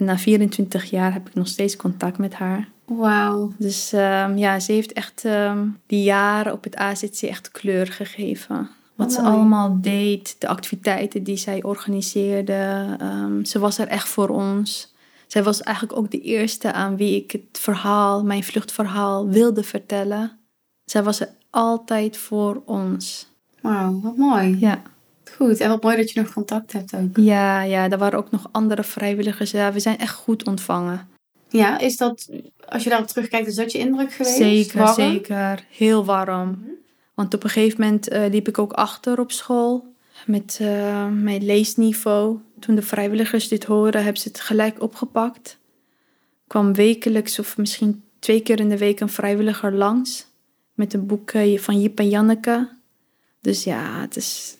Na 0.00 0.18
24 0.18 0.90
jaar 0.90 1.12
heb 1.12 1.28
ik 1.28 1.34
nog 1.34 1.48
steeds 1.48 1.76
contact 1.76 2.18
met 2.18 2.34
haar. 2.34 2.68
Wauw. 2.84 3.52
Dus 3.58 3.92
um, 3.92 4.38
ja, 4.38 4.60
ze 4.60 4.72
heeft 4.72 4.92
echt 4.92 5.24
um, 5.24 5.78
die 5.86 6.02
jaren 6.02 6.52
op 6.52 6.64
het 6.64 6.76
AZC 6.76 7.22
echt 7.22 7.50
kleur 7.50 7.86
gegeven. 7.86 8.70
Wat 8.94 9.12
ze 9.12 9.20
allemaal 9.20 9.78
deed, 9.80 10.36
de 10.38 10.48
activiteiten 10.48 11.22
die 11.22 11.36
zij 11.36 11.62
organiseerde. 11.62 12.86
Um, 13.02 13.44
ze 13.44 13.58
was 13.58 13.78
er 13.78 13.88
echt 13.88 14.08
voor 14.08 14.28
ons. 14.28 14.94
Zij 15.26 15.42
was 15.42 15.62
eigenlijk 15.62 15.98
ook 15.98 16.10
de 16.10 16.20
eerste 16.20 16.72
aan 16.72 16.96
wie 16.96 17.16
ik 17.16 17.30
het 17.30 17.58
verhaal, 17.60 18.24
mijn 18.24 18.44
vluchtverhaal, 18.44 19.28
wilde 19.28 19.62
vertellen. 19.62 20.38
Zij 20.84 21.02
was 21.02 21.20
er 21.20 21.28
altijd 21.50 22.16
voor 22.16 22.62
ons. 22.64 23.28
Wauw, 23.60 24.00
wat 24.00 24.16
mooi. 24.16 24.56
Ja. 24.58 24.82
Goed, 25.36 25.60
en 25.60 25.68
wat 25.68 25.82
mooi 25.82 25.96
dat 25.96 26.10
je 26.10 26.20
nog 26.20 26.32
contact 26.32 26.72
hebt 26.72 26.94
ook. 26.94 27.16
Ja, 27.16 27.62
ja, 27.62 27.90
er 27.90 27.98
waren 27.98 28.18
ook 28.18 28.30
nog 28.30 28.48
andere 28.52 28.82
vrijwilligers. 28.82 29.50
Ja, 29.50 29.72
we 29.72 29.80
zijn 29.80 29.98
echt 29.98 30.14
goed 30.14 30.46
ontvangen. 30.46 31.08
Ja, 31.48 31.78
is 31.78 31.96
dat, 31.96 32.30
als 32.68 32.82
je 32.82 32.88
daarop 32.88 33.08
terugkijkt, 33.08 33.46
is 33.46 33.54
dat 33.54 33.72
je 33.72 33.78
indruk 33.78 34.12
geweest? 34.12 34.36
Zeker, 34.36 34.88
zeker. 34.88 35.64
Heel 35.70 36.04
warm. 36.04 36.64
Want 37.14 37.34
op 37.34 37.44
een 37.44 37.50
gegeven 37.50 37.80
moment 37.80 38.12
uh, 38.12 38.24
liep 38.30 38.48
ik 38.48 38.58
ook 38.58 38.72
achter 38.72 39.20
op 39.20 39.32
school 39.32 39.94
met 40.26 40.58
uh, 40.62 41.06
mijn 41.06 41.44
leesniveau. 41.44 42.38
Toen 42.58 42.74
de 42.74 42.82
vrijwilligers 42.82 43.48
dit 43.48 43.64
horen, 43.64 44.02
hebben 44.02 44.22
ze 44.22 44.28
het 44.28 44.40
gelijk 44.40 44.82
opgepakt. 44.82 45.58
kwam 46.46 46.74
wekelijks 46.74 47.38
of 47.38 47.56
misschien 47.56 48.02
twee 48.18 48.40
keer 48.40 48.60
in 48.60 48.68
de 48.68 48.78
week 48.78 49.00
een 49.00 49.08
vrijwilliger 49.08 49.72
langs 49.72 50.26
met 50.74 50.92
een 50.92 51.06
boek 51.06 51.30
van 51.56 51.80
Jip 51.80 51.98
en 51.98 52.08
Janneke. 52.08 52.68
Dus 53.40 53.64
ja, 53.64 54.00
het 54.00 54.16
is, 54.16 54.56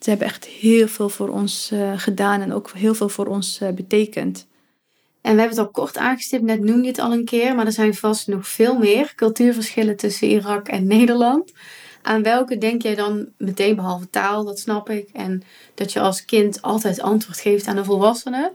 ze 0.00 0.10
hebben 0.10 0.26
echt 0.26 0.44
heel 0.44 0.88
veel 0.88 1.08
voor 1.08 1.28
ons 1.28 1.72
gedaan 1.96 2.40
en 2.40 2.52
ook 2.52 2.70
heel 2.70 2.94
veel 2.94 3.08
voor 3.08 3.26
ons 3.26 3.60
betekend. 3.74 4.46
En 5.20 5.34
we 5.34 5.40
hebben 5.40 5.58
het 5.58 5.66
al 5.66 5.72
kort 5.72 5.96
aangestipt, 5.96 6.42
net 6.42 6.60
noem 6.60 6.82
je 6.82 6.88
het 6.88 6.98
al 6.98 7.12
een 7.12 7.24
keer, 7.24 7.54
maar 7.54 7.66
er 7.66 7.72
zijn 7.72 7.94
vast 7.94 8.26
nog 8.26 8.48
veel 8.48 8.78
meer 8.78 9.12
cultuurverschillen 9.14 9.96
tussen 9.96 10.28
Irak 10.28 10.68
en 10.68 10.86
Nederland. 10.86 11.52
Aan 12.02 12.22
welke 12.22 12.58
denk 12.58 12.82
jij 12.82 12.94
dan 12.94 13.28
meteen, 13.38 13.76
behalve 13.76 14.10
taal, 14.10 14.44
dat 14.44 14.58
snap 14.58 14.90
ik, 14.90 15.08
en 15.12 15.42
dat 15.74 15.92
je 15.92 16.00
als 16.00 16.24
kind 16.24 16.62
altijd 16.62 17.00
antwoord 17.00 17.40
geeft 17.40 17.66
aan 17.66 17.76
een 17.76 17.84
volwassene? 17.84 18.52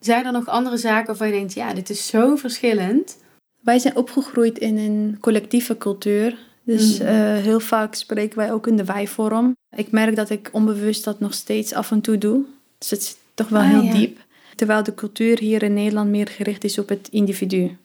Zijn 0.00 0.26
er 0.26 0.32
nog 0.32 0.46
andere 0.46 0.76
zaken 0.76 1.06
waarvan 1.06 1.26
je 1.26 1.32
denkt, 1.32 1.52
ja, 1.52 1.74
dit 1.74 1.90
is 1.90 2.06
zo 2.06 2.36
verschillend? 2.36 3.18
Wij 3.60 3.78
zijn 3.78 3.96
opgegroeid 3.96 4.58
in 4.58 4.78
een 4.78 5.16
collectieve 5.20 5.76
cultuur. 5.76 6.38
Dus 6.70 6.98
mm. 6.98 7.06
uh, 7.06 7.12
heel 7.36 7.60
vaak 7.60 7.94
spreken 7.94 8.38
wij 8.38 8.52
ook 8.52 8.66
in 8.66 8.76
de 8.76 8.84
wij-vorm. 8.84 9.56
Ik 9.76 9.90
merk 9.90 10.16
dat 10.16 10.30
ik 10.30 10.48
onbewust 10.52 11.04
dat 11.04 11.20
nog 11.20 11.34
steeds 11.34 11.72
af 11.72 11.90
en 11.90 12.00
toe 12.00 12.18
doe. 12.18 12.44
Dus 12.78 12.90
het 12.90 13.04
zit 13.04 13.18
toch 13.34 13.48
wel 13.48 13.60
ah, 13.60 13.68
heel 13.68 13.82
ja. 13.82 13.92
diep. 13.92 14.18
Terwijl 14.56 14.82
de 14.82 14.94
cultuur 14.94 15.38
hier 15.38 15.62
in 15.62 15.74
Nederland 15.74 16.10
meer 16.10 16.28
gericht 16.28 16.64
is 16.64 16.78
op 16.78 16.88
het 16.88 17.08
individu. 17.10 17.76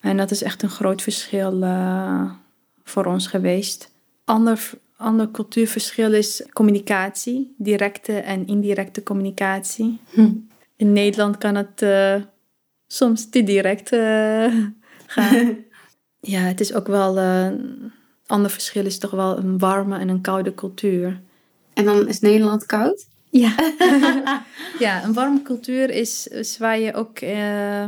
En 0.00 0.16
dat 0.16 0.30
is 0.30 0.42
echt 0.42 0.62
een 0.62 0.70
groot 0.70 1.02
verschil 1.02 1.62
uh, 1.62 2.30
voor 2.84 3.04
ons 3.04 3.26
geweest. 3.26 3.90
Ander, 4.24 4.70
ander 4.96 5.30
cultuurverschil 5.30 6.12
is 6.12 6.42
communicatie, 6.52 7.54
directe 7.58 8.12
en 8.12 8.46
indirecte 8.46 9.02
communicatie. 9.02 9.98
Hm. 10.10 10.30
In 10.76 10.92
Nederland 10.92 11.38
kan 11.38 11.54
het 11.54 11.82
uh, 11.82 12.14
soms 12.86 13.28
te 13.30 13.42
direct 13.42 13.92
uh, 13.92 14.54
gaan. 15.06 15.56
ja, 16.20 16.40
het 16.40 16.60
is 16.60 16.74
ook 16.74 16.86
wel. 16.86 17.18
Een 17.18 17.92
ander 18.26 18.50
verschil 18.50 18.84
is 18.84 18.98
toch 18.98 19.10
wel 19.10 19.38
een 19.38 19.58
warme 19.58 19.98
en 19.98 20.08
een 20.08 20.20
koude 20.20 20.54
cultuur. 20.54 21.20
En 21.74 21.84
dan 21.84 22.08
is 22.08 22.20
Nederland 22.20 22.66
koud? 22.66 23.06
Ja, 23.30 23.54
ja 24.78 25.04
een 25.04 25.12
warme 25.12 25.42
cultuur 25.42 25.90
is, 25.90 26.26
is 26.26 26.58
waar 26.58 26.78
je 26.78 26.94
ook. 26.94 27.20
Uh, 27.20 27.84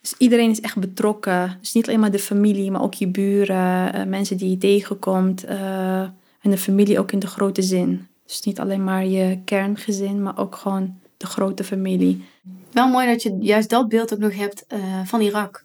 dus 0.00 0.14
iedereen 0.18 0.50
is 0.50 0.60
echt 0.60 0.76
betrokken. 0.76 1.56
Dus 1.60 1.72
niet 1.72 1.88
alleen 1.88 2.00
maar 2.00 2.10
de 2.10 2.18
familie, 2.18 2.70
maar 2.70 2.82
ook 2.82 2.94
je 2.94 3.08
buren, 3.08 3.96
uh, 3.96 4.04
mensen 4.04 4.36
die 4.36 4.50
je 4.50 4.58
tegenkomt. 4.58 5.44
Uh, 5.44 6.00
en 6.40 6.50
de 6.50 6.58
familie 6.58 6.98
ook 6.98 7.12
in 7.12 7.18
de 7.18 7.26
grote 7.26 7.62
zin. 7.62 8.06
Dus 8.26 8.40
niet 8.40 8.60
alleen 8.60 8.84
maar 8.84 9.06
je 9.06 9.38
kerngezin, 9.44 10.22
maar 10.22 10.38
ook 10.38 10.56
gewoon 10.56 10.98
de 11.16 11.26
grote 11.26 11.64
familie. 11.64 12.24
Wel 12.72 12.88
mooi 12.88 13.06
dat 13.06 13.22
je 13.22 13.36
juist 13.40 13.70
dat 13.70 13.88
beeld 13.88 14.12
ook 14.12 14.18
nog 14.18 14.36
hebt 14.36 14.64
van 15.04 15.20
Irak. 15.20 15.64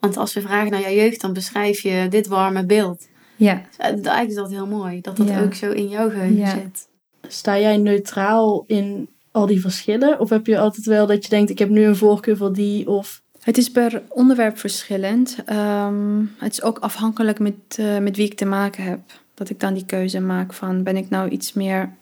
Want 0.00 0.16
als 0.16 0.32
we 0.32 0.40
vragen 0.40 0.70
naar 0.70 0.80
jouw 0.80 0.90
jeugd, 0.90 1.20
dan 1.20 1.32
beschrijf 1.32 1.80
je 1.80 2.06
dit 2.10 2.26
warme 2.26 2.66
beeld. 2.66 3.08
Ja. 3.40 3.62
Eigenlijk 3.76 4.28
is 4.28 4.34
dat 4.34 4.50
heel 4.50 4.66
mooi, 4.66 5.00
dat 5.00 5.16
dat 5.16 5.28
ja. 5.28 5.42
ook 5.42 5.54
zo 5.54 5.70
in 5.70 5.88
jouw 5.88 6.10
geheugen 6.10 6.36
ja. 6.36 6.50
zit. 6.50 6.88
Sta 7.28 7.58
jij 7.58 7.76
neutraal 7.76 8.64
in 8.66 9.08
al 9.30 9.46
die 9.46 9.60
verschillen? 9.60 10.20
Of 10.20 10.30
heb 10.30 10.46
je 10.46 10.58
altijd 10.58 10.86
wel 10.86 11.06
dat 11.06 11.24
je 11.24 11.30
denkt, 11.30 11.50
ik 11.50 11.58
heb 11.58 11.68
nu 11.68 11.84
een 11.84 11.96
voorkeur 11.96 12.36
voor 12.36 12.52
die 12.52 12.88
of... 12.88 13.22
Het 13.40 13.58
is 13.58 13.70
per 13.70 14.02
onderwerp 14.08 14.58
verschillend. 14.58 15.38
Ehm, 15.44 16.24
het 16.38 16.52
is 16.52 16.62
ook 16.62 16.78
afhankelijk 16.78 17.38
met, 17.38 17.54
eh, 17.76 17.98
met 17.98 18.16
wie 18.16 18.26
ik 18.26 18.34
te 18.34 18.44
maken 18.44 18.84
heb. 18.84 19.00
Dat 19.34 19.50
ik 19.50 19.60
dan 19.60 19.74
die 19.74 19.86
keuze 19.86 20.20
maak 20.20 20.52
van 20.52 20.82
ben 20.82 20.96
ik 20.96 21.10
nou 21.10 21.28
iets 21.28 21.52
meer, 21.52 21.92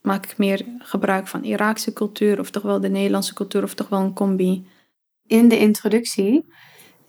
maak 0.00 0.24
ik 0.24 0.38
meer 0.38 0.64
gebruik 0.78 1.26
van 1.26 1.44
Iraakse 1.44 1.92
cultuur 1.92 2.38
of 2.38 2.50
toch 2.50 2.62
wel 2.62 2.80
de 2.80 2.88
Nederlandse 2.88 3.34
cultuur 3.34 3.62
of 3.62 3.74
toch 3.74 3.88
wel 3.88 4.00
een 4.00 4.12
combi. 4.12 4.66
In 5.26 5.48
de 5.48 5.58
introductie 5.58 6.44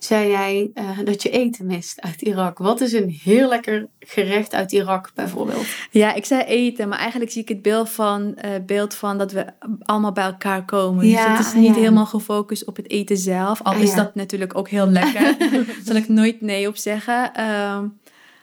zei 0.04 0.30
jij 0.30 0.70
eh, 0.74 0.98
dat 1.04 1.22
je 1.22 1.30
eten 1.30 1.66
mist 1.66 2.00
uit 2.00 2.22
Irak. 2.22 2.58
Wat 2.58 2.80
is 2.80 2.92
een 2.92 3.18
heel 3.22 3.48
lekker 3.48 3.86
gerecht 4.00 4.54
uit 4.54 4.72
Irak 4.72 5.10
bijvoorbeeld? 5.14 5.66
Ja, 5.90 6.14
ik 6.14 6.24
zei 6.24 6.42
eten, 6.42 6.88
maar 6.88 6.98
eigenlijk 6.98 7.30
zie 7.30 7.42
ik 7.42 7.48
het 7.48 7.62
beeld 7.62 7.90
van, 7.90 8.36
eh, 8.36 8.50
beeld 8.66 8.94
van 8.94 9.18
dat 9.18 9.32
we 9.32 9.46
allemaal 9.82 10.12
bij 10.12 10.24
elkaar 10.24 10.64
komen. 10.64 11.06
Ja, 11.06 11.28
dus 11.28 11.38
het 11.38 11.46
is 11.46 11.60
niet 11.60 11.74
ja. 11.74 11.80
helemaal 11.80 12.06
gefocust 12.06 12.64
op 12.64 12.76
het 12.76 12.90
eten 12.90 13.16
zelf. 13.16 13.62
Al 13.62 13.72
Ah, 13.72 13.80
is 13.80 13.90
ja. 13.90 13.96
dat 13.96 14.14
natuurlijk 14.14 14.58
ook 14.58 14.68
heel 14.68 14.86
lekker. 14.86 15.38
Daar 15.38 15.64
zal 15.84 15.96
ik 15.96 16.08
nooit 16.08 16.40
nee 16.40 16.68
op 16.68 16.76
zeggen. 16.76 17.34
Ehm, 17.34 17.86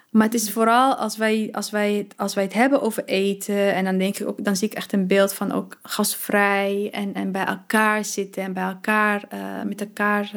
maar 0.09 0.25
het 0.25 0.33
is 0.33 0.51
vooral 0.51 0.95
als 0.95 1.17
wij, 1.17 1.49
als, 1.51 1.69
wij, 1.69 2.07
als 2.15 2.33
wij 2.33 2.43
het 2.43 2.53
hebben 2.53 2.81
over 2.81 3.05
eten. 3.05 3.73
En 3.73 3.83
dan 3.83 3.97
denk 3.97 4.17
ik 4.17 4.27
ook, 4.27 4.43
dan 4.43 4.55
zie 4.55 4.67
ik 4.67 4.73
echt 4.73 4.93
een 4.93 5.07
beeld 5.07 5.33
van 5.33 5.51
ook 5.51 5.79
gastvrij 5.83 6.89
en, 6.91 7.13
en 7.13 7.31
bij 7.31 7.45
elkaar 7.45 8.05
zitten 8.05 8.43
en 8.43 8.53
bij 8.53 8.63
elkaar 8.63 9.23
eh, 9.29 9.39
met 9.65 9.81
elkaar 9.81 10.31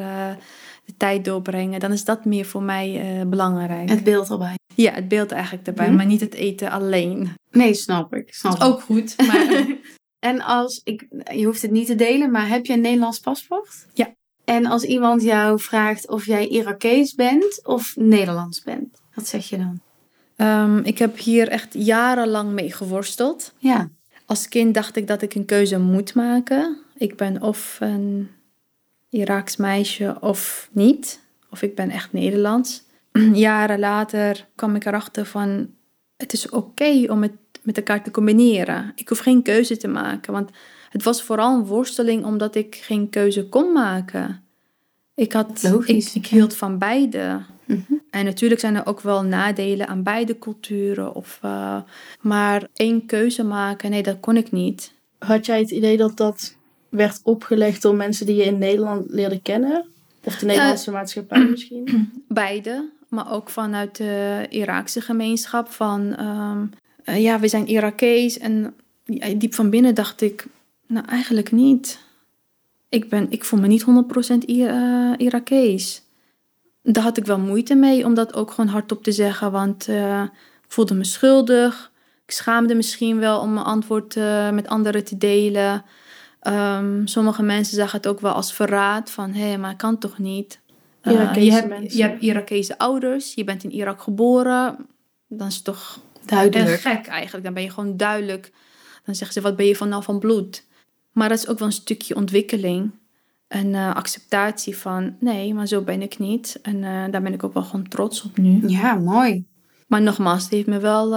de 0.85 0.95
tijd 0.97 1.25
doorbrengen. 1.25 1.81
Dan 1.81 1.93
is 1.93 2.05
dat 2.05 2.25
meer 2.25 2.45
voor 2.45 2.63
mij 2.63 3.01
eh, 3.21 3.27
belangrijk. 3.27 3.89
Het 3.89 4.05
beeld 4.05 4.31
erbij. 4.31 4.55
Ja, 4.75 4.93
het 4.93 5.09
beeld 5.09 5.33
eigenlijk 5.33 5.67
erbij, 5.67 5.87
Mhm. 5.87 5.97
maar 5.97 6.07
niet 6.07 6.21
het 6.21 6.35
eten 6.35 6.71
alleen. 6.71 7.29
Nee, 7.51 7.75
snap 7.75 8.15
ik. 8.15 8.35
Snap 8.35 8.55
ik. 8.57 8.63
Ook 8.63 8.81
goed, 8.81 9.15
maar 9.27 9.67
En 10.19 10.41
als 10.43 10.81
ik, 10.85 11.07
je 11.35 11.45
hoeft 11.45 11.63
het 11.63 11.71
niet 11.71 11.87
te 11.87 11.95
delen, 11.95 12.31
maar 12.31 12.49
heb 12.49 12.67
je 12.67 12.73
een 12.73 12.81
Nederlands 12.81 13.19
paspoort? 13.19 13.87
Ja. 13.93 14.13
En 14.45 14.67
als 14.67 14.83
iemand 14.83 15.23
jou 15.23 15.61
vraagt 15.61 16.09
of 16.09 16.27
jij 16.27 16.47
Irakees 16.49 17.15
bent 17.15 17.61
of 17.67 17.93
Nederlands 17.97 18.63
bent, 18.63 19.01
wat 19.15 19.27
zeg 19.29 19.49
je 19.49 19.57
dan? 19.57 19.81
Ehm, 20.37 20.79
ik 20.79 20.99
heb 20.99 21.19
hier 21.19 21.49
echt 21.49 21.75
jarenlang 21.75 22.51
mee 22.53 22.73
geworsteld. 22.73 23.55
Ja. 23.59 23.89
Als 24.27 24.49
kind 24.49 24.75
dacht 24.75 24.97
ik 24.97 25.07
dat 25.07 25.23
ik 25.23 25.35
een 25.35 25.45
keuze 25.45 25.79
moet 25.79 26.15
maken. 26.15 26.79
Ik 26.97 27.17
ben 27.17 27.43
of 27.43 27.77
een 27.81 28.31
Iraaks 29.15 29.57
meisje 29.57 30.17
of 30.21 30.69
niet. 30.73 31.21
Of 31.51 31.63
ik 31.63 31.75
ben 31.75 31.91
echt 31.91 32.13
Nederlands. 32.13 32.83
Jaren 33.33 33.79
later 33.79 34.47
kwam 34.55 34.75
ik 34.75 34.85
erachter 34.85 35.27
van... 35.27 35.71
het 36.17 36.33
is 36.33 36.49
oké 36.49 37.05
om 37.09 37.23
het 37.23 37.33
met 37.63 37.77
elkaar 37.77 38.03
te 38.03 38.11
combineren. 38.11 38.93
Ik 38.95 39.09
hoef 39.09 39.19
geen 39.19 39.43
keuze 39.43 39.77
te 39.77 39.89
maken. 39.89 40.33
Want 40.33 40.51
het 40.91 41.03
was 41.03 41.23
vooral 41.23 41.57
een 41.57 41.67
worsteling 41.67 42.25
omdat 42.25 42.55
ik 42.55 42.75
geen 42.75 43.11
keuze 43.11 43.49
kon 43.49 43.73
maken. 43.73 44.43
Ik, 45.15 45.33
had, 45.33 45.63
Logisch, 45.63 46.15
ik, 46.15 46.15
ik 46.15 46.27
hield 46.27 46.57
van 46.57 46.79
beide. 46.79 47.41
Mhm. 47.65 47.93
En 48.11 48.25
natuurlijk 48.25 48.61
zijn 48.61 48.75
er 48.75 48.87
ook 48.87 49.01
wel 49.01 49.23
nadelen 49.23 49.87
aan 49.87 50.03
beide 50.03 50.39
culturen. 50.39 51.15
Of, 51.15 51.39
eh, 51.43 51.77
maar 52.21 52.69
één 52.75 53.07
keuze 53.07 53.45
maken, 53.45 53.91
nee, 53.91 54.03
dat 54.03 54.21
kon 54.21 54.37
ik 54.37 54.53
niet. 54.53 54.93
Had 55.19 55.47
jij 55.47 55.59
het 55.59 55.71
idee 55.71 55.97
dat 55.97 56.17
dat 56.17 56.57
werd 56.97 57.21
opgelegd 57.23 57.83
door 57.83 57.95
mensen 57.95 58.27
die 58.27 58.37
je 58.37 58.45
in 58.45 58.59
Nederland 58.59 59.07
leerde 59.11 59.41
kennen? 59.41 59.85
Of 60.25 60.37
de 60.39 60.47
Nederlandse 60.47 60.91
maatschappij 60.91 61.45
misschien? 61.51 62.13
Beide, 62.29 62.89
maar 63.09 63.33
ook 63.33 63.51
vanuit 63.51 63.97
de 63.97 64.47
Iraakse 64.49 65.01
gemeenschap. 65.01 65.69
Van 65.69 66.15
ehm, 66.17 66.65
eh, 67.05 67.23
ja, 67.23 67.41
we 67.41 67.49
zijn 67.49 67.67
Irakees. 67.67 68.39
En 68.39 68.75
diep 69.37 69.55
van 69.55 69.71
binnen 69.71 69.95
dacht 69.95 70.21
ik, 70.21 70.47
nou 70.87 71.07
eigenlijk 71.07 71.53
niet. 71.53 71.99
Ik, 72.89 73.09
ben, 73.09 73.27
ik 73.31 73.45
voel 73.45 73.61
me 73.61 73.67
niet 73.67 73.85
100% 73.85 74.49
I- 74.49 74.65
eh, 74.65 75.13
Irakees. 75.17 76.03
Daar 76.83 77.03
had 77.03 77.17
ik 77.17 77.25
wel 77.25 77.39
moeite 77.39 77.75
mee 77.75 78.05
om 78.05 78.15
dat 78.15 78.35
ook 78.35 78.51
gewoon 78.51 78.71
hardop 78.71 79.03
te 79.03 79.13
zeggen. 79.13 79.51
Want 79.53 79.89
eh, 79.89 80.23
ik 80.65 80.73
voelde 80.73 80.95
me 80.95 81.05
schuldig. 81.05 81.93
Ik 82.27 82.31
schaamde 82.35 82.75
misschien 82.75 83.19
wel 83.19 83.41
om 83.41 83.53
mijn 83.53 83.67
antwoord 83.67 84.17
eh, 84.17 84.51
met 84.51 84.67
anderen 84.69 85.05
te 85.05 85.19
delen. 85.19 85.85
Ehm, 86.45 87.07
sommige 87.07 87.43
mensen 87.43 87.77
zagen 87.77 87.97
het 87.97 88.07
ook 88.07 88.21
wel 88.21 88.33
als 88.33 88.53
verraad. 88.53 89.11
Van, 89.11 89.33
hé, 89.33 89.57
maar 89.57 89.77
kan 89.77 89.99
toch 89.99 90.19
niet? 90.19 90.61
Eh, 91.01 91.35
je, 91.35 91.53
hebt, 91.53 91.95
je 91.95 92.03
hebt 92.03 92.23
Irakese 92.23 92.79
ouders. 92.79 93.35
Je 93.35 93.45
bent 93.45 93.65
in 93.65 93.73
Irak 93.73 94.03
geboren. 94.03 94.77
Dan 95.29 95.47
is 95.47 95.55
het 95.55 95.65
toch 95.65 96.01
Duidelijk. 96.25 96.81
gek 96.81 97.07
eigenlijk. 97.07 97.45
Dan 97.45 97.55
ben 97.55 97.63
je 97.63 97.71
gewoon 97.71 97.97
duidelijk. 97.97 98.53
Dan 99.05 99.15
zeggen 99.15 99.33
ze, 99.33 99.49
wat 99.49 99.57
ben 99.57 99.67
je 99.67 99.77
van 99.77 99.89
nou 99.89 100.03
van 100.03 100.19
bloed? 100.19 100.67
Maar 101.13 101.29
dat 101.29 101.39
is 101.39 101.49
ook 101.49 101.59
wel 101.59 101.69
een 101.69 101.75
stukje 101.75 102.17
ontwikkeling. 102.17 102.91
En 103.49 103.75
eh, 103.75 103.95
acceptatie 103.95 104.77
van, 104.77 105.17
nee, 105.21 105.55
maar 105.55 105.67
zo 105.67 105.83
ben 105.83 106.03
ik 106.03 106.19
niet. 106.19 106.59
En 106.63 106.85
eh, 106.85 107.05
daar 107.11 107.23
ben 107.23 107.33
ik 107.33 107.45
ook 107.45 107.55
wel 107.55 107.65
gewoon 107.65 107.89
trots 107.89 108.23
op 108.23 108.37
nu. 108.37 108.69
Ja, 108.69 108.95
mooi. 108.95 109.45
Maar 109.87 110.03
nogmaals, 110.03 110.43
het 110.43 110.53
heeft 110.53 110.67
me 110.67 110.79
wel 110.79 111.09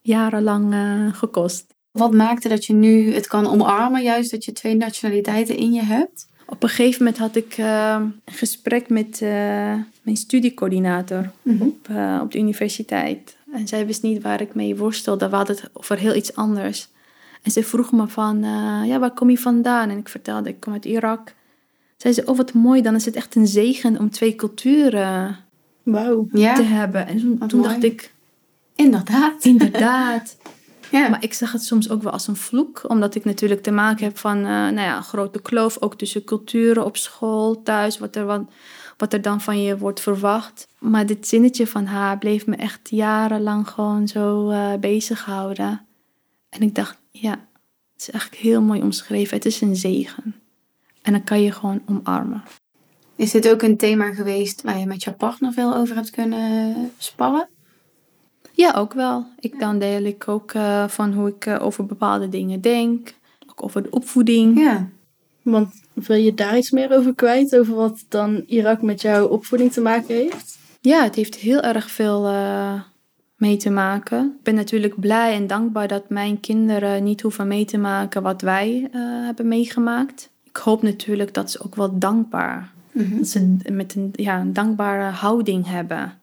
jarenlang 0.00 0.74
gekost. 1.16 1.76
Wat 1.98 2.12
maakte 2.12 2.48
dat 2.48 2.64
je 2.64 2.72
nu 2.72 3.14
het 3.14 3.26
kan 3.26 3.46
omarmen, 3.46 4.02
juist 4.02 4.30
dat 4.30 4.44
je 4.44 4.52
twee 4.52 4.76
nationaliteiten 4.76 5.56
in 5.56 5.72
je 5.72 5.82
hebt? 5.82 6.26
Op 6.46 6.62
een 6.62 6.68
gegeven 6.68 6.98
moment 7.04 7.18
had 7.22 7.36
ik 7.36 7.54
eh, 7.58 7.96
een 8.24 8.34
gesprek 8.34 8.88
met 8.88 9.22
eh, 9.22 9.28
mijn 10.02 10.16
studiecoördinator 10.16 11.30
op, 11.60 11.88
eh, 11.88 12.18
op 12.22 12.32
de 12.32 12.38
universiteit. 12.38 13.36
En 13.52 13.68
zij 13.68 13.86
wist 13.86 14.02
niet 14.02 14.22
waar 14.22 14.40
ik 14.40 14.54
mee 14.54 14.76
worstelde. 14.76 15.28
We 15.28 15.36
hadden 15.36 15.56
het 15.56 15.70
over 15.72 15.98
heel 15.98 16.14
iets 16.14 16.34
anders. 16.34 16.88
En 17.42 17.50
ze 17.50 17.62
vroeg 17.62 17.92
me 17.92 18.08
van, 18.08 18.36
eh, 18.44 18.82
ja, 18.88 18.98
waar 18.98 19.14
kom 19.14 19.30
je 19.30 19.38
vandaan? 19.38 19.90
En 19.90 19.98
ik 19.98 20.08
vertelde, 20.08 20.48
ik 20.48 20.60
kom 20.60 20.72
uit 20.72 20.84
Irak. 20.84 21.34
Zij 21.96 22.12
zei, 22.12 22.26
oh 22.26 22.36
wat 22.36 22.52
mooi, 22.52 22.82
dan 22.82 22.94
is 22.94 23.04
het 23.04 23.16
echt 23.16 23.34
een 23.34 23.46
zegen 23.46 23.98
om 23.98 24.10
twee 24.10 24.34
culturen 24.34 25.36
te 26.30 26.38
Ja, 26.38 26.62
hebben. 26.62 27.06
En 27.06 27.18
toen, 27.18 27.38
toen 27.48 27.60
mooi. 27.60 27.72
dacht 27.72 27.84
ik, 27.84 28.12
inderdaad. 28.74 29.44
inderdaad. 29.44 30.36
Ja. 30.90 31.08
Maar 31.08 31.22
ik 31.22 31.32
zag 31.32 31.52
het 31.52 31.62
soms 31.62 31.90
ook 31.90 32.02
wel 32.02 32.12
als 32.12 32.26
een 32.26 32.36
vloek, 32.36 32.84
omdat 32.88 33.14
ik 33.14 33.24
natuurlijk 33.24 33.62
te 33.62 33.70
maken 33.70 34.04
heb 34.04 34.18
van, 34.18 34.36
eh, 34.36 34.44
nou 34.44 34.80
ja, 34.80 34.96
een 34.96 35.02
grote 35.02 35.42
kloof, 35.42 35.76
ook 35.80 35.94
tussen 35.94 36.24
culturen 36.24 36.84
op 36.84 36.96
school, 36.96 37.62
thuis, 37.62 37.98
wat 37.98 38.16
er, 38.16 38.24
wat, 38.24 38.42
wat 38.96 39.12
er 39.12 39.22
dan 39.22 39.40
van 39.40 39.62
je 39.62 39.78
wordt 39.78 40.00
verwacht. 40.00 40.68
Maar 40.78 41.06
dit 41.06 41.28
zinnetje 41.28 41.66
van 41.66 41.86
haar 41.86 42.18
bleef 42.18 42.46
me 42.46 42.56
echt 42.56 42.90
jarenlang 42.90 43.68
gewoon 43.68 44.08
zo 44.08 44.50
eh 44.50 44.72
bezighouden. 44.80 45.86
En 46.48 46.62
ik 46.62 46.74
dacht, 46.74 46.98
ja, 47.10 47.30
het 47.92 48.00
is 48.00 48.10
eigenlijk 48.10 48.42
heel 48.42 48.62
mooi 48.62 48.82
omschreven. 48.82 49.36
Het 49.36 49.46
is 49.46 49.60
een 49.60 49.76
zegen. 49.76 50.34
En 51.02 51.12
dan 51.12 51.24
kan 51.24 51.42
je 51.42 51.52
gewoon 51.52 51.82
omarmen. 51.86 52.42
Is 53.16 53.30
dit 53.30 53.48
ook 53.48 53.62
een 53.62 53.76
thema 53.76 54.12
geweest 54.12 54.62
waar 54.62 54.78
je 54.78 54.86
met 54.86 55.02
jouw 55.02 55.14
partner 55.14 55.52
veel 55.52 55.74
over 55.74 55.94
hebt 55.94 56.10
kunnen 56.10 56.92
sparren? 56.98 57.48
Ja, 58.58 58.72
ook 58.76 58.92
wel. 58.92 59.26
Ik, 59.40 59.60
dan 59.60 59.78
deel 59.78 60.04
ik 60.04 60.28
ook 60.28 60.52
eh, 60.52 60.88
van 60.88 61.12
hoe 61.12 61.28
ik 61.28 61.46
eh, 61.46 61.56
over 61.64 61.86
bepaalde 61.86 62.28
dingen 62.28 62.60
denk. 62.60 63.14
Ook 63.50 63.62
over 63.62 63.82
de 63.82 63.90
opvoeding. 63.90 64.58
Ja. 64.60 64.88
Want 65.42 65.68
wil 65.92 66.16
je 66.16 66.34
daar 66.34 66.56
iets 66.56 66.70
meer 66.70 66.96
over 66.96 67.14
kwijt? 67.14 67.58
Over 67.58 67.74
wat 67.74 68.04
dan 68.08 68.42
Irak 68.46 68.82
met 68.82 69.00
jouw 69.02 69.26
opvoeding 69.26 69.72
te 69.72 69.80
maken 69.80 70.14
heeft? 70.14 70.58
Ja, 70.80 71.02
het 71.02 71.14
heeft 71.14 71.34
heel 71.34 71.60
erg 71.60 71.90
veel 71.90 72.26
eh, 72.26 72.72
mee 73.36 73.56
te 73.56 73.70
maken. 73.70 74.34
Ik 74.38 74.42
ben 74.42 74.54
natuurlijk 74.54 75.00
blij 75.00 75.34
en 75.34 75.46
dankbaar 75.46 75.88
dat 75.88 76.08
mijn 76.08 76.40
kinderen 76.40 77.04
niet 77.04 77.20
hoeven 77.20 77.46
mee 77.48 77.64
te 77.64 77.78
maken 77.78 78.22
wat 78.22 78.40
wij 78.42 78.88
hebben 79.24 79.48
meegemaakt. 79.48 80.30
Ik 80.44 80.56
hoop 80.56 80.82
natuurlijk 80.82 81.34
dat 81.34 81.50
ze 81.50 81.64
ook 81.64 81.74
wel 81.74 81.98
dankbaar, 81.98 82.70
Mhm. 82.92 83.16
dat 83.16 83.28
ze 83.28 83.56
met 83.72 83.94
een, 83.94 84.10
ja, 84.12 84.40
een 84.40 84.52
dankbare 84.52 85.10
houding 85.10 85.66
hebben 85.66 86.17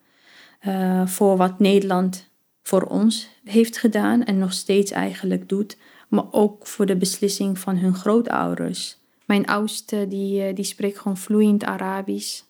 eh, 0.65 1.08
voor 1.08 1.38
wat 1.38 1.60
Nederland 1.60 2.30
voor 2.63 2.82
ons 2.82 3.30
heeft 3.43 3.78
gedaan 3.78 4.23
en 4.23 4.38
nog 4.38 4.54
steeds 4.54 4.91
eigenlijk 4.91 5.49
doet. 5.49 5.78
Maar 6.10 6.25
ook 6.32 6.67
voor 6.67 6.86
de 6.86 6.95
beslissing 6.95 7.59
van 7.59 7.78
hun 7.78 7.95
grootouders. 7.95 8.97
Mijn 9.26 9.45
oudste 9.45 10.07
die, 10.07 10.43
eh, 10.43 10.55
die 10.55 10.66
spreekt 10.66 10.97
gewoon 10.97 11.18
vloeiend 11.18 11.63
Arabisch. 11.63 12.41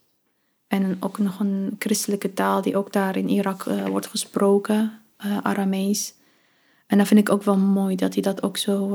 En 0.68 0.97
ook 0.99 1.18
nog 1.18 1.39
een 1.39 1.76
christelijke 1.80 2.34
taal 2.34 2.61
die 2.61 2.78
ook 2.78 2.93
daar 2.93 3.18
in 3.18 3.30
Irak 3.30 3.66
eh, 3.66 3.86
wordt 3.86 4.07
gesproken, 4.07 4.99
Aramees. 5.41 6.13
En 6.88 6.97
dat 6.97 7.07
vind 7.07 7.20
ik 7.20 7.30
ook 7.30 7.43
wel 7.43 7.57
mooi 7.57 7.95
dat 7.95 8.13
hij 8.13 8.24
dat 8.24 8.43
ook 8.43 8.57
zo 8.57 8.88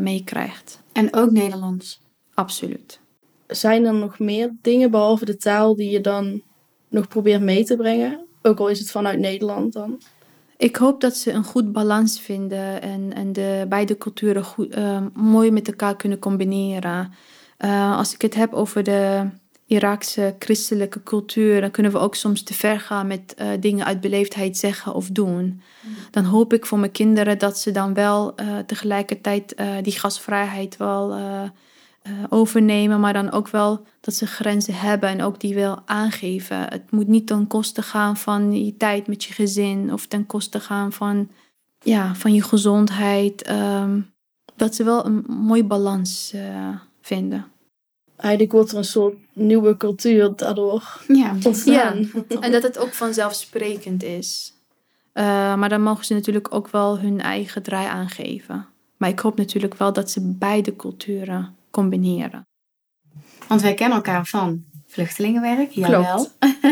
meekrijgt. 0.00 0.82
En 0.92 1.14
ook 1.14 1.30
Nederlands. 1.30 2.00
Absoluut. 2.34 3.00
Zijn 3.46 3.84
er 3.84 3.94
nog 3.94 4.18
meer 4.18 4.56
dingen 4.62 4.90
behalve 4.90 5.24
de 5.24 5.36
taal 5.36 5.76
die 5.76 5.90
je 5.90 6.00
dan 6.00 6.42
nog 6.88 7.08
probeert 7.08 7.42
mee 7.42 7.64
te 7.64 7.76
brengen? 7.76 8.26
Ook 8.46 8.58
al 8.58 8.68
is 8.68 8.78
het 8.78 8.90
vanuit 8.90 9.18
Nederland 9.18 9.72
dan. 9.72 10.00
Ik 10.56 10.76
hoop 10.76 11.00
dat 11.00 11.16
ze 11.16 11.32
een 11.32 11.44
goed 11.44 11.72
balans 11.72 12.20
vinden 12.20 12.82
en, 12.82 13.12
en 13.14 13.32
de 13.32 13.66
beide 13.68 13.98
culturen 13.98 14.44
goed, 14.44 14.74
eh, 14.74 15.02
mooi 15.14 15.50
met 15.50 15.68
elkaar 15.68 15.96
kunnen 15.96 16.18
combineren. 16.18 17.12
Eh, 17.56 17.96
als 17.96 18.14
ik 18.14 18.22
het 18.22 18.34
heb 18.34 18.52
over 18.52 18.82
de 18.82 19.28
Iraakse 19.66 20.34
christelijke 20.38 21.02
cultuur, 21.02 21.60
dan 21.60 21.70
kunnen 21.70 21.92
we 21.92 21.98
ook 21.98 22.14
soms 22.14 22.42
te 22.42 22.54
ver 22.54 22.80
gaan 22.80 23.06
met 23.06 23.34
eh, 23.34 23.48
dingen 23.60 23.86
uit 23.86 24.00
beleefdheid 24.00 24.56
zeggen 24.56 24.94
of 24.94 25.08
doen. 25.08 25.60
Dan 26.10 26.24
hoop 26.24 26.52
ik 26.52 26.66
voor 26.66 26.78
mijn 26.78 26.92
kinderen 26.92 27.38
dat 27.38 27.58
ze 27.58 27.70
dan 27.70 27.94
wel 27.94 28.34
tegelijkertijd 28.66 29.54
die 29.82 29.98
gasvrijheid 29.98 30.76
wel 30.76 31.14
overnemen, 32.28 33.00
maar 33.00 33.12
dan 33.12 33.30
ook 33.30 33.48
wel 33.48 33.86
dat 34.00 34.14
ze 34.14 34.26
grenzen 34.26 34.74
hebben 34.74 35.08
en 35.08 35.22
ook 35.22 35.40
die 35.40 35.54
wel 35.54 35.82
aangeven. 35.84 36.58
Het 36.58 36.90
moet 36.90 37.08
niet 37.08 37.26
ten 37.26 37.46
koste 37.46 37.82
gaan 37.82 38.16
van 38.16 38.64
je 38.64 38.76
tijd 38.76 39.06
met 39.06 39.24
je 39.24 39.32
gezin 39.32 39.92
of 39.92 40.06
ten 40.06 40.26
koste 40.26 40.60
gaan 40.60 40.92
van, 40.92 41.28
ja, 41.78 42.14
van 42.14 42.34
je 42.34 42.42
gezondheid. 42.42 43.42
Ehm, 43.42 44.00
dat 44.56 44.74
ze 44.74 44.84
wel 44.84 45.06
een 45.06 45.24
mooie 45.26 45.64
balans 45.64 46.34
vinden 47.00 47.46
eigenlijk 48.16 48.52
wordt 48.52 48.70
er 48.70 48.76
een 48.76 48.84
soort 48.84 49.16
nieuwe 49.32 49.76
cultuur 49.76 50.32
daardoor 50.36 51.00
ja. 51.08 51.36
ontstaan. 51.44 52.10
Ja, 52.28 52.40
en 52.40 52.52
dat 52.52 52.62
het 52.62 52.78
ook 52.78 52.92
vanzelfsprekend 52.92 54.02
is. 54.02 54.54
Uh, 55.14 55.24
maar 55.54 55.68
dan 55.68 55.82
mogen 55.82 56.04
ze 56.04 56.14
natuurlijk 56.14 56.54
ook 56.54 56.68
wel 56.68 56.98
hun 56.98 57.20
eigen 57.20 57.62
draai 57.62 57.86
aangeven. 57.86 58.66
Maar 58.96 59.08
ik 59.08 59.18
hoop 59.18 59.36
natuurlijk 59.36 59.74
wel 59.74 59.92
dat 59.92 60.10
ze 60.10 60.34
beide 60.38 60.76
culturen 60.76 61.54
combineren. 61.76 62.48
Want 63.48 63.60
wij 63.62 63.74
kennen 63.74 63.96
elkaar 63.96 64.26
van 64.26 64.64
vluchtelingenwerk, 64.86 65.70
jawel. 65.70 66.28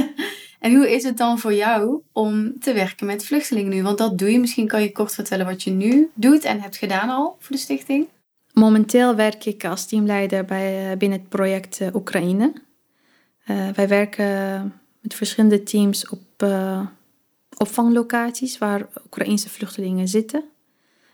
en 0.65 0.75
hoe 0.75 0.95
is 0.95 1.03
het 1.03 1.17
dan 1.17 1.39
voor 1.39 1.55
jou 1.55 2.03
om 2.13 2.59
te 2.61 2.73
werken 2.73 3.07
met 3.07 3.25
vluchtelingen 3.25 3.71
nu? 3.71 3.83
Want 3.83 3.99
dat 3.99 4.19
doe 4.19 4.33
je. 4.33 4.39
Misschien 4.39 4.67
kan 4.67 4.83
je 4.83 4.93
kort 4.93 5.15
vertellen 5.15 5.47
wat 5.47 5.63
je 5.63 5.71
nu 5.71 6.11
doet 6.15 6.45
en 6.45 6.61
hebt 6.61 6.77
gedaan 6.77 7.09
al 7.09 7.37
voor 7.39 7.57
de 7.57 7.63
stichting. 7.63 8.07
Momenteel 8.53 9.15
werk 9.15 9.45
ik 9.45 9.65
als 9.65 9.87
teamleider 9.87 10.45
bij, 10.45 10.91
eh, 10.91 10.97
binnen 10.97 11.19
het 11.19 11.29
project 11.29 11.81
uh, 11.81 11.95
Oekraïne. 11.95 12.53
Uh, 13.47 13.69
wij 13.69 13.89
werken 13.89 14.73
met 15.01 15.15
verschillende 15.15 15.63
teams 15.63 16.09
op 16.09 16.43
uh, 16.45 16.87
opvanglocaties 17.57 18.59
waar 18.59 18.89
Oekraïnse 19.05 19.49
vluchtelingen 19.49 20.09
zitten. 20.09 20.45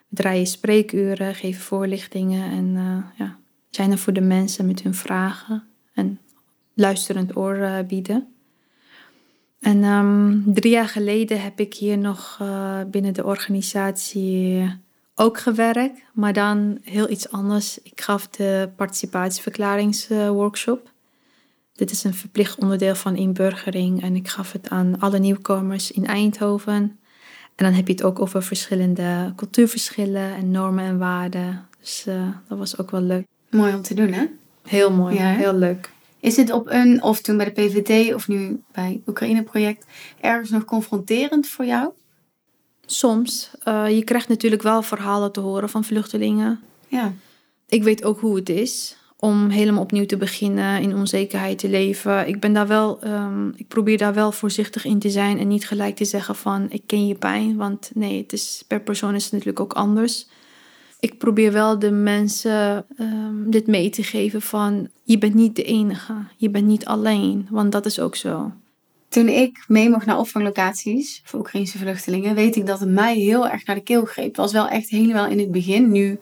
We 0.09 0.17
draaien 0.17 0.47
spreekuren, 0.47 1.35
geven 1.35 1.63
voorlichtingen 1.63 2.51
en 2.51 2.75
ja, 3.17 3.40
zijn 3.71 3.91
er 3.91 3.99
voor 3.99 4.13
de 4.13 4.21
mensen 4.21 4.67
met 4.67 4.83
hun 4.83 4.95
vragen 4.95 5.65
en 5.95 6.19
luisterend 6.75 7.37
oor 7.37 7.85
bieden. 7.87 8.35
En 9.61 9.85
um, 9.85 10.43
drie 10.47 10.73
jaar 10.73 10.89
geleden 10.89 11.43
heb 11.43 11.61
ik 11.61 11.75
hier 11.75 11.99
nog 11.99 12.41
binnen 12.91 13.15
de 13.15 13.25
organisatie 13.25 14.79
ook 15.15 15.39
gewerkt, 15.39 16.01
maar 16.13 16.33
dan 16.33 16.79
heel 16.83 17.11
iets 17.11 17.31
anders. 17.31 17.79
Ik 17.83 18.01
gaf 18.01 18.29
de 18.29 18.71
participatieverklaringsworkshop. 18.77 20.91
Dit 21.73 21.91
is 21.91 22.05
een 22.05 22.15
verplicht 22.15 22.59
onderdeel 22.59 22.95
van 22.95 23.17
inburgering 23.17 24.03
en 24.03 24.17
ik 24.17 24.29
gaf 24.29 24.53
het 24.53 24.69
aan 24.69 24.99
alle 24.99 25.19
nieuwkomers 25.19 25.91
in 25.91 26.07
Eindhoven. 26.07 26.99
En 27.55 27.65
dan 27.65 27.73
heb 27.73 27.87
je 27.87 27.93
het 27.93 28.03
ook 28.03 28.21
over 28.21 28.43
verschillende 28.43 29.33
cultuurverschillen 29.37 30.35
en 30.35 30.51
normen 30.51 30.85
en 30.85 30.99
waarden. 30.99 31.69
Dus 31.81 32.05
uh, 32.09 32.29
dat 32.49 32.59
was 32.59 32.79
ook 32.79 32.91
wel 32.91 33.01
leuk. 33.01 33.27
Mooi 33.51 33.75
om 33.75 33.83
te 33.83 33.95
doen, 33.95 34.13
hè? 34.13 34.27
Heel 34.63 34.93
mooi, 34.93 35.15
ja, 35.15 35.33
heel 35.33 35.55
leuk. 35.55 35.91
Is 36.21 36.35
dit 36.35 36.53
op 36.53 36.67
een, 36.67 37.03
of 37.03 37.21
toen 37.21 37.37
bij 37.37 37.53
de 37.53 37.63
PVT 37.63 38.15
of 38.15 38.29
nu 38.29 38.63
bij 38.73 39.01
Oekraïne 39.07 39.43
Project, 39.43 39.87
ergens 40.21 40.51
nog 40.51 40.65
confronterend 40.65 41.49
voor 41.49 41.65
jou? 41.65 41.91
Soms. 42.87 43.51
Uh, 43.69 43.91
je 43.91 44.05
krijgt 44.05 44.29
natuurlijk 44.29 44.63
wel 44.63 44.83
verhalen 44.83 45.33
te 45.33 45.41
horen 45.41 45.69
van 45.69 45.85
vluchtelingen. 45.85 46.61
Ja. 46.89 47.13
Ik 47.69 47.83
weet 47.83 48.05
ook 48.05 48.21
hoe 48.21 48.37
het 48.37 48.49
is 48.49 48.97
om 49.21 49.49
helemaal 49.49 49.83
opnieuw 49.83 50.07
te 50.07 50.17
beginnen, 50.17 50.83
in 50.83 50.95
onzekerheid 50.95 51.59
te 51.59 51.69
leven. 51.69 52.29
Ik 52.29 52.41
ben 52.41 52.53
daar 52.53 52.67
wel, 52.67 53.07
um, 53.07 53.53
ik 53.57 53.69
probeer 53.69 53.99
daar 53.99 54.15
wel 54.15 54.33
voorzichtig 54.33 54.85
in 54.85 54.99
te 54.99 55.11
zijn 55.11 55.39
en 55.39 55.49
niet 55.49 55.67
gelijk 55.67 55.97
te 55.97 56.05
zeggen 56.05 56.37
van 56.37 56.67
ik 56.71 56.83
ken 56.87 57.07
je 57.07 57.15
pijn, 57.15 57.57
want 57.57 57.91
nee, 57.95 58.23
het 58.23 58.33
is, 58.33 58.65
per 58.67 58.81
persoon 58.81 59.15
is 59.15 59.23
het 59.23 59.33
natuurlijk 59.33 59.61
ook 59.61 59.73
anders. 59.73 60.29
Ik 61.01 61.19
probeer 61.19 61.53
wel 61.53 61.79
de 61.79 61.91
mensen 61.91 62.87
um, 62.99 63.51
dit 63.51 63.67
mee 63.67 63.91
te 63.91 64.03
geven 64.03 64.43
van 64.43 64.89
je 65.03 65.19
bent 65.19 65.35
niet 65.35 65.57
de 65.57 65.63
enige, 65.63 66.15
je 66.37 66.51
bent 66.51 66.67
niet 66.67 66.85
alleen, 66.85 67.47
want 67.51 67.73
dat 67.73 67.87
is 67.87 68.01
ook 68.01 68.17
zo. 68.17 68.53
Toen 69.09 69.29
ik 69.29 69.65
mee 69.69 69.91
mocht 69.91 70.07
naar 70.07 70.19
opvanglocaties 70.19 71.21
voor 71.25 71.39
Oekraïnse 71.39 71.79
vluchtelingen, 71.79 72.35
weet 72.35 72.57
ik 72.57 72.67
dat 72.67 72.81
het 72.81 72.89
mij 72.89 73.17
heel 73.17 73.49
erg 73.49 73.67
naar 73.67 73.77
de 73.77 73.83
keel 73.83 74.05
greep. 74.05 74.27
Het 74.27 74.37
was 74.37 74.53
wel 74.53 74.69
echt 74.69 74.89
helemaal 74.89 75.27
in 75.27 75.39
het 75.39 75.51
begin. 75.51 75.91
Nu 75.91 76.19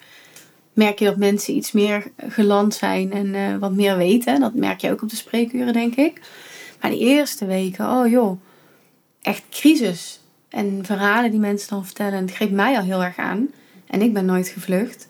merk 0.73 0.99
je 0.99 1.05
dat 1.05 1.17
mensen 1.17 1.55
iets 1.55 1.73
meer 1.73 2.11
geland 2.29 2.75
zijn 2.75 3.13
en 3.13 3.27
uh, 3.27 3.57
wat 3.57 3.73
meer 3.73 3.97
weten. 3.97 4.41
Dat 4.41 4.55
merk 4.55 4.81
je 4.81 4.91
ook 4.91 5.03
op 5.03 5.09
de 5.09 5.17
spreekuren, 5.17 5.73
denk 5.73 5.95
ik. 5.95 6.21
Maar 6.81 6.91
de 6.91 6.99
eerste 6.99 7.47
weken, 7.47 7.91
oh 7.91 8.09
joh, 8.11 8.41
echt 9.23 9.43
crisis. 9.51 10.21
En 10.49 10.85
verhalen 10.85 11.31
die 11.31 11.41
mensen 11.41 11.69
dan 11.69 11.85
vertellen, 11.85 12.21
het 12.21 12.33
greep 12.33 12.51
mij 12.51 12.77
al 12.77 12.85
heel 12.85 13.05
erg 13.05 13.17
aan. 13.17 13.49
En 13.89 14.03
ik 14.03 14.13
ben 14.13 14.25
nooit 14.25 14.49
gevlucht. 14.49 15.09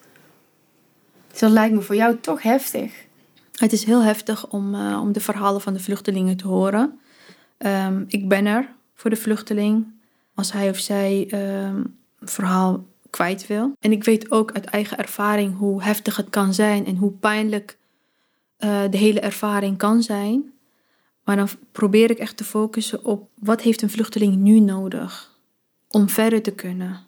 Dus 1.31 1.41
dat 1.41 1.51
lijkt 1.51 1.74
me 1.74 1.81
voor 1.81 1.97
jou 1.97 2.18
toch 2.20 2.43
heftig. 2.43 3.07
Het 3.55 3.72
is 3.72 3.85
heel 3.85 4.03
heftig 4.03 4.49
om, 4.49 4.74
uh, 4.74 5.01
om 5.03 5.12
de 5.12 5.20
verhalen 5.20 5.61
van 5.61 5.72
de 5.72 5.81
vluchtelingen 5.81 6.37
te 6.37 6.47
horen. 6.47 6.99
Um, 7.59 8.05
ik 8.09 8.29
ben 8.29 8.47
er 8.47 8.74
voor 8.95 9.11
de 9.11 9.16
vluchteling 9.16 9.87
als 10.35 10.53
hij 10.53 10.70
of 10.70 10.79
zij 10.79 11.29
um, 11.33 11.97
een 12.18 12.29
verhaal 12.29 12.87
kwijt 13.11 13.47
wil. 13.47 13.72
En 13.81 13.93
ik 13.93 14.05
weet 14.05 14.31
ook 14.31 14.53
uit 14.53 14.64
eigen 14.64 14.99
ervaring 14.99 15.57
hoe 15.57 15.83
heftig 15.83 16.16
het 16.16 16.31
kan 16.31 16.55
zijn 16.55 16.87
en 16.87 16.97
hoe 16.97 17.12
pijnlijk 17.12 17.79
uh, 18.59 18.81
de 18.91 18.97
hele 18.97 19.20
ervaring 19.20 19.79
kan 19.79 20.03
zijn. 20.03 20.53
Maar 21.24 21.37
dan 21.37 21.49
probeer 21.72 22.11
ik 22.11 22.18
echt 22.18 22.37
te 22.37 22.45
focussen 22.45 23.05
op 23.05 23.29
wat 23.35 23.61
heeft 23.61 23.83
een 23.83 23.91
vluchteling 23.91 24.37
nu 24.37 24.61
nodig 24.61 25.39
om 25.89 26.09
verder 26.09 26.43
te 26.43 26.51
kunnen. 26.51 27.08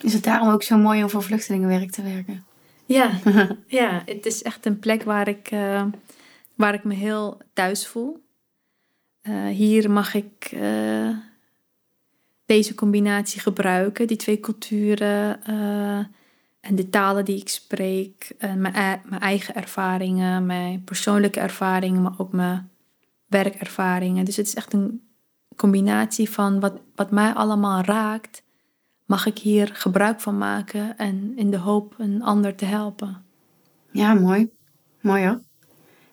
Is 0.00 0.12
het 0.12 0.24
daarom 0.24 0.48
ook 0.48 0.62
zo 0.62 0.76
mooi 0.76 1.02
om 1.02 1.10
voor 1.10 1.22
vluchtelingenwerk 1.22 1.90
te 1.90 2.02
werken? 2.02 2.44
Ja, 2.86 3.10
ja 3.66 4.02
het 4.06 4.26
is 4.26 4.42
echt 4.42 4.66
een 4.66 4.78
plek 4.78 5.02
waar 5.02 5.28
ik, 5.28 5.50
uh, 5.50 5.84
waar 6.54 6.74
ik 6.74 6.84
me 6.84 6.94
heel 6.94 7.40
thuis 7.52 7.86
voel. 7.86 8.22
Uh, 9.22 9.46
hier 9.46 9.90
mag 9.90 10.14
ik 10.14 10.50
uh, 10.54 11.08
deze 12.46 12.74
combinatie 12.74 13.40
gebruiken, 13.40 14.06
die 14.06 14.16
twee 14.16 14.40
culturen 14.40 15.44
en 16.60 16.74
de 16.74 16.90
talen 16.90 17.24
die 17.24 17.40
ik 17.40 17.48
spreek, 17.48 18.34
mijn, 18.38 18.60
mijn, 18.60 19.20
eigen 19.20 19.54
ervaringen, 19.54 20.46
mijn 20.46 20.84
persoonlijke 20.84 21.40
ervaringen, 21.40 22.02
maar 22.02 22.14
ook 22.18 22.32
mijn 22.32 22.70
werkervaringen. 23.26 24.24
Dus 24.24 24.36
het 24.36 24.46
is 24.46 24.54
echt 24.54 24.72
een 24.72 25.02
combinatie 25.56 26.30
van 26.30 26.60
wat, 26.60 26.80
wat 26.94 27.10
mij 27.10 27.32
allemaal 27.32 27.82
raakt, 27.82 28.42
mag 29.04 29.26
ik 29.26 29.38
hier 29.38 29.70
gebruik 29.72 30.20
van 30.20 30.38
maken 30.38 30.98
en 30.98 31.32
in 31.36 31.50
de 31.50 31.58
hoop 31.58 31.94
een 31.98 32.22
ander 32.22 32.54
te 32.54 32.64
helpen. 32.64 33.24
Ja, 33.90 34.14
mooi. 34.14 34.50
Mooi 35.00 35.26
hoor. 35.26 35.40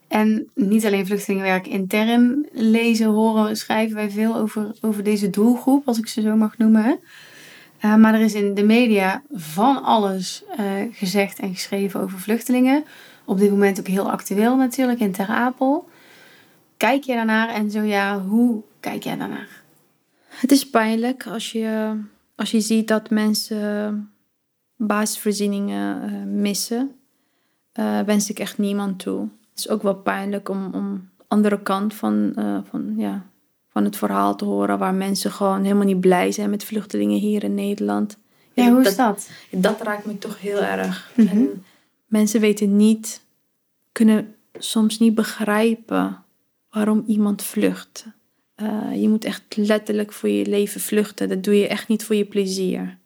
En 0.07 0.49
niet 0.55 0.85
alleen 0.85 1.05
vluchtelingenwerk 1.05 1.67
intern 1.67 2.47
lezen, 2.51 3.07
horen, 3.07 3.57
schrijven 3.57 3.95
wij 3.95 4.09
veel 4.09 4.35
over, 4.35 4.75
over 4.81 5.03
deze 5.03 5.29
doelgroep, 5.29 5.87
als 5.87 5.97
ik 5.97 6.07
ze 6.07 6.21
zo 6.21 6.35
mag 6.35 6.57
noemen. 6.57 6.99
Uh, 7.85 7.95
maar 7.95 8.13
er 8.13 8.19
is 8.19 8.33
in 8.33 8.53
de 8.53 8.63
media 8.63 9.23
van 9.31 9.83
alles 9.83 10.43
uh, 10.59 10.65
gezegd 10.91 11.39
en 11.39 11.53
geschreven 11.53 11.99
over 11.99 12.19
vluchtelingen. 12.19 12.83
Op 13.25 13.37
dit 13.37 13.49
moment 13.49 13.79
ook 13.79 13.87
heel 13.87 14.11
actueel 14.11 14.55
natuurlijk 14.55 14.99
in 14.99 15.11
Ter 15.11 15.27
Apel. 15.27 15.89
Kijk 16.77 17.03
je 17.03 17.13
daarnaar 17.13 17.49
en 17.49 17.71
zo 17.71 17.81
ja, 17.81 18.21
hoe 18.21 18.61
kijk 18.79 19.03
jij 19.03 19.17
daarnaar? 19.17 19.61
Het 20.27 20.51
is 20.51 20.69
pijnlijk 20.69 21.27
als 21.27 21.51
je, 21.51 21.97
als 22.41 22.51
je 22.51 22.61
ziet 22.61 22.87
dat 22.87 23.09
mensen 23.09 24.11
basisvoorzieningen 24.75 26.13
uh, 26.13 26.41
missen. 26.41 26.95
wens 28.05 28.29
ik 28.29 28.39
echt 28.39 28.57
niemand 28.57 28.99
toe 28.99 29.27
is 29.55 29.69
ook 29.69 29.81
wel 29.81 29.95
pijnlijk 29.95 30.49
om, 30.49 30.73
om 30.73 31.09
andere 31.27 31.61
kant 31.61 31.93
van, 31.93 32.33
uh, 32.35 32.57
van, 32.69 32.93
ja, 32.97 33.25
van 33.69 33.83
het 33.83 33.97
verhaal 33.97 34.35
te 34.35 34.45
horen. 34.45 34.77
Waar 34.77 34.93
mensen 34.93 35.31
gewoon 35.31 35.63
helemaal 35.63 35.85
niet 35.85 35.99
blij 35.99 36.31
zijn 36.31 36.49
met 36.49 36.63
vluchtelingen 36.63 37.19
hier 37.19 37.43
in 37.43 37.55
Nederland. 37.55 38.17
Ja, 38.53 38.71
hoe 38.71 38.81
is 38.81 38.95
dat? 38.95 39.29
Dat, 39.51 39.81
raakt 39.81 40.05
me 40.05 40.17
toch 40.17 40.39
heel 40.39 40.61
erg. 40.61 41.11
Mhm. 41.15 41.27
en 41.27 41.63
mensen 42.05 42.41
weten 42.41 42.75
niet, 42.75 43.21
kunnen 43.91 44.35
soms 44.53 44.99
niet 44.99 45.15
begrijpen 45.15 46.23
waarom 46.69 47.03
iemand 47.07 47.43
vlucht. 47.43 48.05
Uh, 48.61 49.01
je 49.01 49.09
moet 49.09 49.25
echt 49.25 49.43
letterlijk 49.55 50.11
voor 50.11 50.29
je 50.29 50.45
leven 50.45 50.81
vluchten. 50.81 51.29
Dat 51.29 51.43
doe 51.43 51.57
je 51.57 51.67
echt 51.67 51.87
niet 51.87 52.03
voor 52.03 52.15
je 52.15 52.25
plezier. 52.25 52.97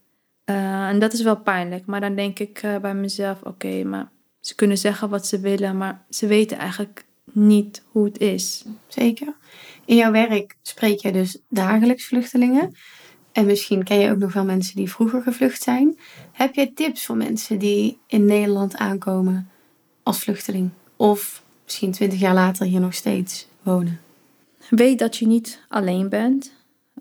Uh, 0.46 0.88
en 0.88 1.00
dat 1.00 1.14
is 1.14 1.22
wel 1.22 1.38
pijnlijk. 1.38 1.86
Maar 1.86 2.02
dan 2.02 2.16
denk 2.16 2.40
ik 2.40 2.64
uh, 2.64 2.78
bij 2.78 2.94
mezelf: 2.96 3.42
oké, 3.44 3.84
maar 3.84 4.10
ze 4.40 4.56
kunnen 4.56 4.78
zeggen 4.78 5.10
wat 5.10 5.28
ze 5.28 5.40
willen, 5.40 5.78
maar 5.78 6.06
ze 6.10 6.28
weten 6.28 6.58
eigenlijk 6.58 7.06
niet 7.32 7.84
hoe 7.92 8.06
het 8.06 8.20
is. 8.20 8.66
Zeker. 8.88 9.34
In 9.86 9.96
jouw 9.96 10.12
werk 10.12 10.56
spreek 10.62 11.00
je 11.00 11.12
dus 11.12 11.38
dagelijks 11.50 12.06
vluchtelingen. 12.06 12.76
En 13.32 13.46
misschien 13.46 13.84
ken 13.84 14.00
je 14.00 14.12
ook 14.12 14.18
nog 14.18 14.34
wel 14.34 14.46
mensen 14.46 14.76
die 14.76 14.92
vroeger 14.92 15.22
gevlucht 15.22 15.62
zijn. 15.62 15.98
Heb 16.32 16.56
jij 16.56 16.72
tips 16.76 17.06
voor 17.06 17.18
mensen 17.18 17.60
die 17.60 17.98
in 18.08 18.26
Nederland 18.26 18.76
aankomen 18.76 19.50
als 20.04 20.20
vluchteling? 20.20 20.70
Of 20.96 21.44
misschien 21.64 21.92
twintig 21.92 22.20
jaar 22.20 22.34
later 22.34 22.66
hier 22.66 22.80
nog 22.80 22.94
steeds 22.94 23.48
wonen? 23.62 24.00
Weet 24.70 25.00
dat 25.00 25.18
je 25.18 25.28
niet 25.28 25.60
alleen 25.68 26.10
bent. 26.10 26.52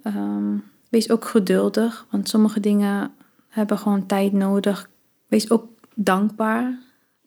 Ehm, 0.02 0.56
wees 0.88 1.10
ook 1.10 1.24
geduldig, 1.24 2.06
want 2.10 2.28
sommige 2.28 2.60
dingen 2.60 3.12
hebben 3.48 3.78
gewoon 3.78 4.06
tijd 4.06 4.32
nodig. 4.32 4.90
Wees 5.26 5.50
ook 5.50 5.66
dankbaar 5.94 6.78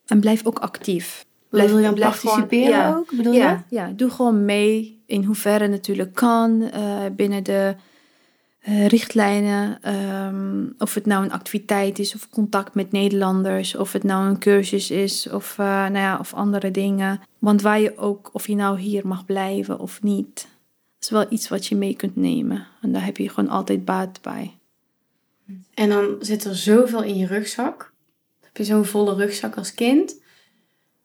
en 0.05 0.19
blijf 0.19 0.45
ook 0.45 0.59
actief. 0.59 1.25
Blijf, 1.49 1.69
wil 1.69 1.79
je 1.79 1.85
dan 1.85 1.99
participeren 1.99 2.69
ja. 2.69 2.95
ook? 2.95 3.15
Bedoel 3.15 3.33
je? 3.33 3.57
Ja, 3.69 3.91
doe 3.95 4.09
gewoon 4.09 4.45
mee 4.45 5.01
in 5.05 5.23
hoeverre 5.23 5.63
het 5.63 5.71
natuurlijk 5.71 6.13
kan 6.13 6.61
eh, 6.61 7.05
binnen 7.15 7.43
de 7.43 7.75
richtlijnen. 8.67 9.81
ehm, 9.81 10.65
of 10.77 10.93
het 10.93 11.05
nou 11.05 11.23
een 11.23 11.31
activiteit 11.31 11.99
is 11.99 12.15
of 12.15 12.29
contact 12.29 12.75
met 12.75 12.91
Nederlanders, 12.91 13.75
of 13.75 13.91
het 13.91 14.03
nou 14.03 14.27
een 14.27 14.39
cursus 14.39 14.91
is 14.91 15.29
of, 15.29 15.59
eh, 15.59 15.65
nou 15.65 15.97
ja, 15.97 16.17
of 16.19 16.33
andere 16.33 16.71
dingen. 16.71 17.21
Want 17.39 17.61
waar 17.61 17.79
je 17.79 17.97
ook, 17.97 18.29
of 18.33 18.47
je 18.47 18.55
nou 18.55 18.79
hier 18.79 19.07
mag 19.07 19.25
blijven 19.25 19.79
of 19.79 20.03
niet, 20.03 20.47
is 20.99 21.09
wel 21.09 21.25
iets 21.29 21.47
wat 21.47 21.65
je 21.65 21.75
mee 21.75 21.95
kunt 21.95 22.15
nemen. 22.15 22.67
En 22.81 22.91
daar 22.91 23.05
heb 23.05 23.17
je 23.17 23.29
gewoon 23.29 23.49
altijd 23.49 23.85
baat 23.85 24.21
bij. 24.21 24.57
En 25.73 25.89
dan 25.89 26.15
zit 26.19 26.43
er 26.43 26.55
zoveel 26.55 27.03
in 27.03 27.17
je 27.17 27.25
rugzak. 27.25 27.93
Heb 28.41 28.57
je 28.57 28.63
zo'n 28.63 28.85
volle 28.85 29.15
rugzak 29.15 29.55
als 29.55 29.73
kind, 29.73 30.15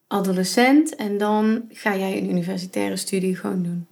adolescent 0.07 0.97
en 0.97 1.19
dan 1.19 1.65
ga 1.69 1.97
jij 1.97 2.19
een 2.19 2.31
universitaire 2.31 2.97
studie 2.97 3.37
gewoon 3.37 3.63
doen. 3.63 3.87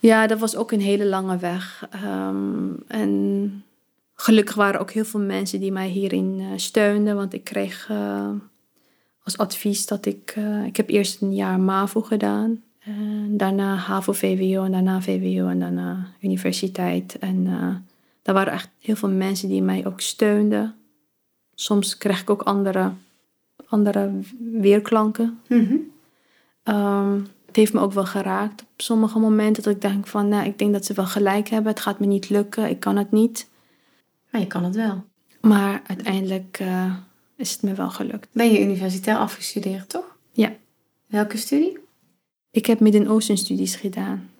Ja, 0.00 0.26
dat 0.26 0.38
was 0.38 0.56
ook 0.56 0.72
een 0.72 0.80
hele 0.80 1.06
lange 1.06 1.36
weg. 1.38 1.86
Ehm, 1.90 2.68
en 2.86 3.64
gelukkig 4.14 4.54
waren 4.54 4.80
ook 4.80 4.90
heel 4.90 5.04
veel 5.04 5.20
mensen 5.20 5.60
die 5.60 5.72
mij 5.72 5.88
hierin 5.88 6.36
eh, 6.40 6.46
steunden. 6.56 7.16
Want 7.16 7.32
ik 7.34 7.44
kreeg 7.44 7.86
eh, 7.90 8.30
als 9.22 9.38
advies 9.38 9.86
dat 9.86 10.06
ik... 10.06 10.32
eh, 10.36 10.64
ik 10.64 10.76
heb 10.76 10.88
eerst 10.88 11.20
een 11.20 11.34
jaar 11.34 11.60
MAVO 11.60 12.00
gedaan. 12.00 12.62
En 12.78 13.36
daarna 13.36 13.74
HAVO-VWO 13.76 14.64
en 14.64 14.72
daarna 14.72 15.00
VWO 15.02 15.48
en 15.48 15.60
daarna 15.60 16.06
universiteit. 16.20 17.18
En 17.18 17.46
eh 17.46 17.74
daar 18.22 18.34
waren 18.34 18.52
echt 18.52 18.68
heel 18.78 18.96
veel 18.96 19.08
mensen 19.08 19.48
die 19.48 19.62
mij 19.62 19.86
ook 19.86 20.00
steunden. 20.00 20.74
Soms 21.54 21.96
kreeg 21.98 22.20
ik 22.20 22.30
ook 22.30 22.42
andere, 22.42 22.92
andere 23.66 24.10
weerklanken. 24.52 25.40
Ehm, 26.62 27.20
het 27.50 27.58
heeft 27.58 27.72
me 27.72 27.80
ook 27.80 27.92
wel 27.92 28.04
geraakt 28.06 28.62
op 28.62 28.68
sommige 28.76 29.18
momenten. 29.18 29.62
Dat 29.62 29.74
ik 29.74 29.80
denk 29.80 30.06
van, 30.06 30.28
nou, 30.28 30.46
ik 30.46 30.58
denk 30.58 30.72
dat 30.72 30.84
ze 30.84 30.94
wel 30.94 31.06
gelijk 31.06 31.48
hebben. 31.48 31.72
Het 31.72 31.80
gaat 31.80 32.00
me 32.00 32.06
niet 32.06 32.28
lukken, 32.28 32.68
ik 32.68 32.80
kan 32.80 32.96
het 32.96 33.10
niet. 33.10 33.48
Maar 34.30 34.40
je 34.40 34.46
kan 34.46 34.64
het 34.64 34.74
wel. 34.74 35.04
Maar 35.40 35.82
uiteindelijk 35.86 36.56
eh, 36.60 36.94
is 37.36 37.52
het 37.52 37.62
me 37.62 37.72
wel 37.74 37.90
gelukt. 37.90 38.28
Ben 38.32 38.52
je 38.52 38.60
universitair 38.60 39.16
afgestudeerd, 39.16 39.88
toch? 39.88 40.16
Ja. 40.32 40.52
Welke 41.06 41.36
studie? 41.36 41.78
Ik 42.50 42.66
heb 42.66 42.80
Midden-Oosten 42.80 43.36
studies 43.36 43.74
gedaan. 43.76 44.30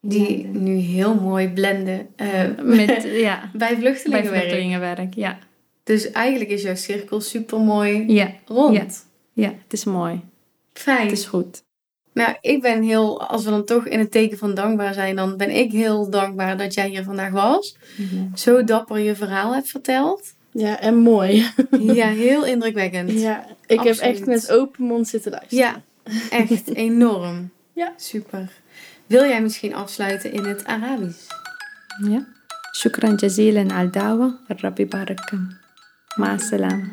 Die 0.00 0.44
nu 0.46 0.74
heel 0.76 1.14
mooi 1.14 1.48
blenden 1.48 2.06
eh, 2.16 2.44
Met, 2.62 3.02
ja, 3.28 3.50
bij 3.52 3.68
bij 3.68 3.76
vluchtelingenwerk. 3.76 4.42
vluchtelingenwerk. 4.42 5.14
Ja. 5.14 5.38
Dus 5.84 6.10
eigenlijk 6.10 6.50
is 6.50 6.62
jouw 6.62 6.74
cirkel 6.76 7.20
super 7.20 7.60
mooi 7.60 8.12
Ja. 8.12 8.32
rond. 8.46 8.74
Ja. 8.74 8.86
ja, 9.32 9.54
het 9.62 9.72
is 9.72 9.84
mooi. 9.84 10.20
Fijn. 10.72 11.02
Het 11.08 11.18
is 11.18 11.24
goed. 11.26 11.62
Nou, 12.13 12.35
ik 12.41 12.61
ben 12.61 12.81
heel, 12.81 13.27
als 13.27 13.43
we 13.43 13.49
dan 13.49 13.65
toch 13.65 13.85
in 13.85 13.99
het 13.99 14.11
teken 14.11 14.37
van 14.37 14.53
dankbaar 14.53 14.93
zijn, 14.93 15.15
dan 15.15 15.37
ben 15.37 15.49
ik 15.49 15.71
heel 15.71 16.09
dankbaar 16.09 16.57
dat 16.57 16.73
jij 16.73 16.89
hier 16.89 17.03
vandaag 17.03 17.31
was. 17.31 17.77
Zo 18.35 18.63
dapper 18.63 18.99
je 18.99 19.15
verhaal 19.15 19.53
hebt 19.53 19.69
verteld. 19.69 20.33
Ja, 20.51 20.79
en 20.79 20.95
mooi. 20.95 21.47
Ja, 21.79 22.07
heel 22.07 22.45
indrukwekkend. 22.45 23.11
Ja, 23.11 23.45
ik 23.65 23.77
heb 23.77 23.85
echt 23.85 24.01
Absoluut. 24.01 24.25
met 24.25 24.51
open 24.51 24.83
mond 24.83 25.07
zitten 25.07 25.31
luisteren. 25.31 25.65
Ja, 25.65 25.81
echt 26.29 26.75
enorm. 26.75 27.51
Ja. 27.73 27.93
Super. 27.97 28.49
Wil 29.05 29.23
jij 29.23 29.41
misschien 29.41 29.75
afsluiten 29.75 30.33
in 30.33 30.43
het 30.43 30.65
Arabisch? 30.65 31.27
Ja. 32.03 32.27
شكرا 32.73 33.17
جزيلا 33.21 33.73
على 33.73 33.87
الدعوة 33.87 34.33
ربي 34.63 34.83
يبارككم 34.83 35.49
مع 36.17 36.35
السلامة 36.35 36.87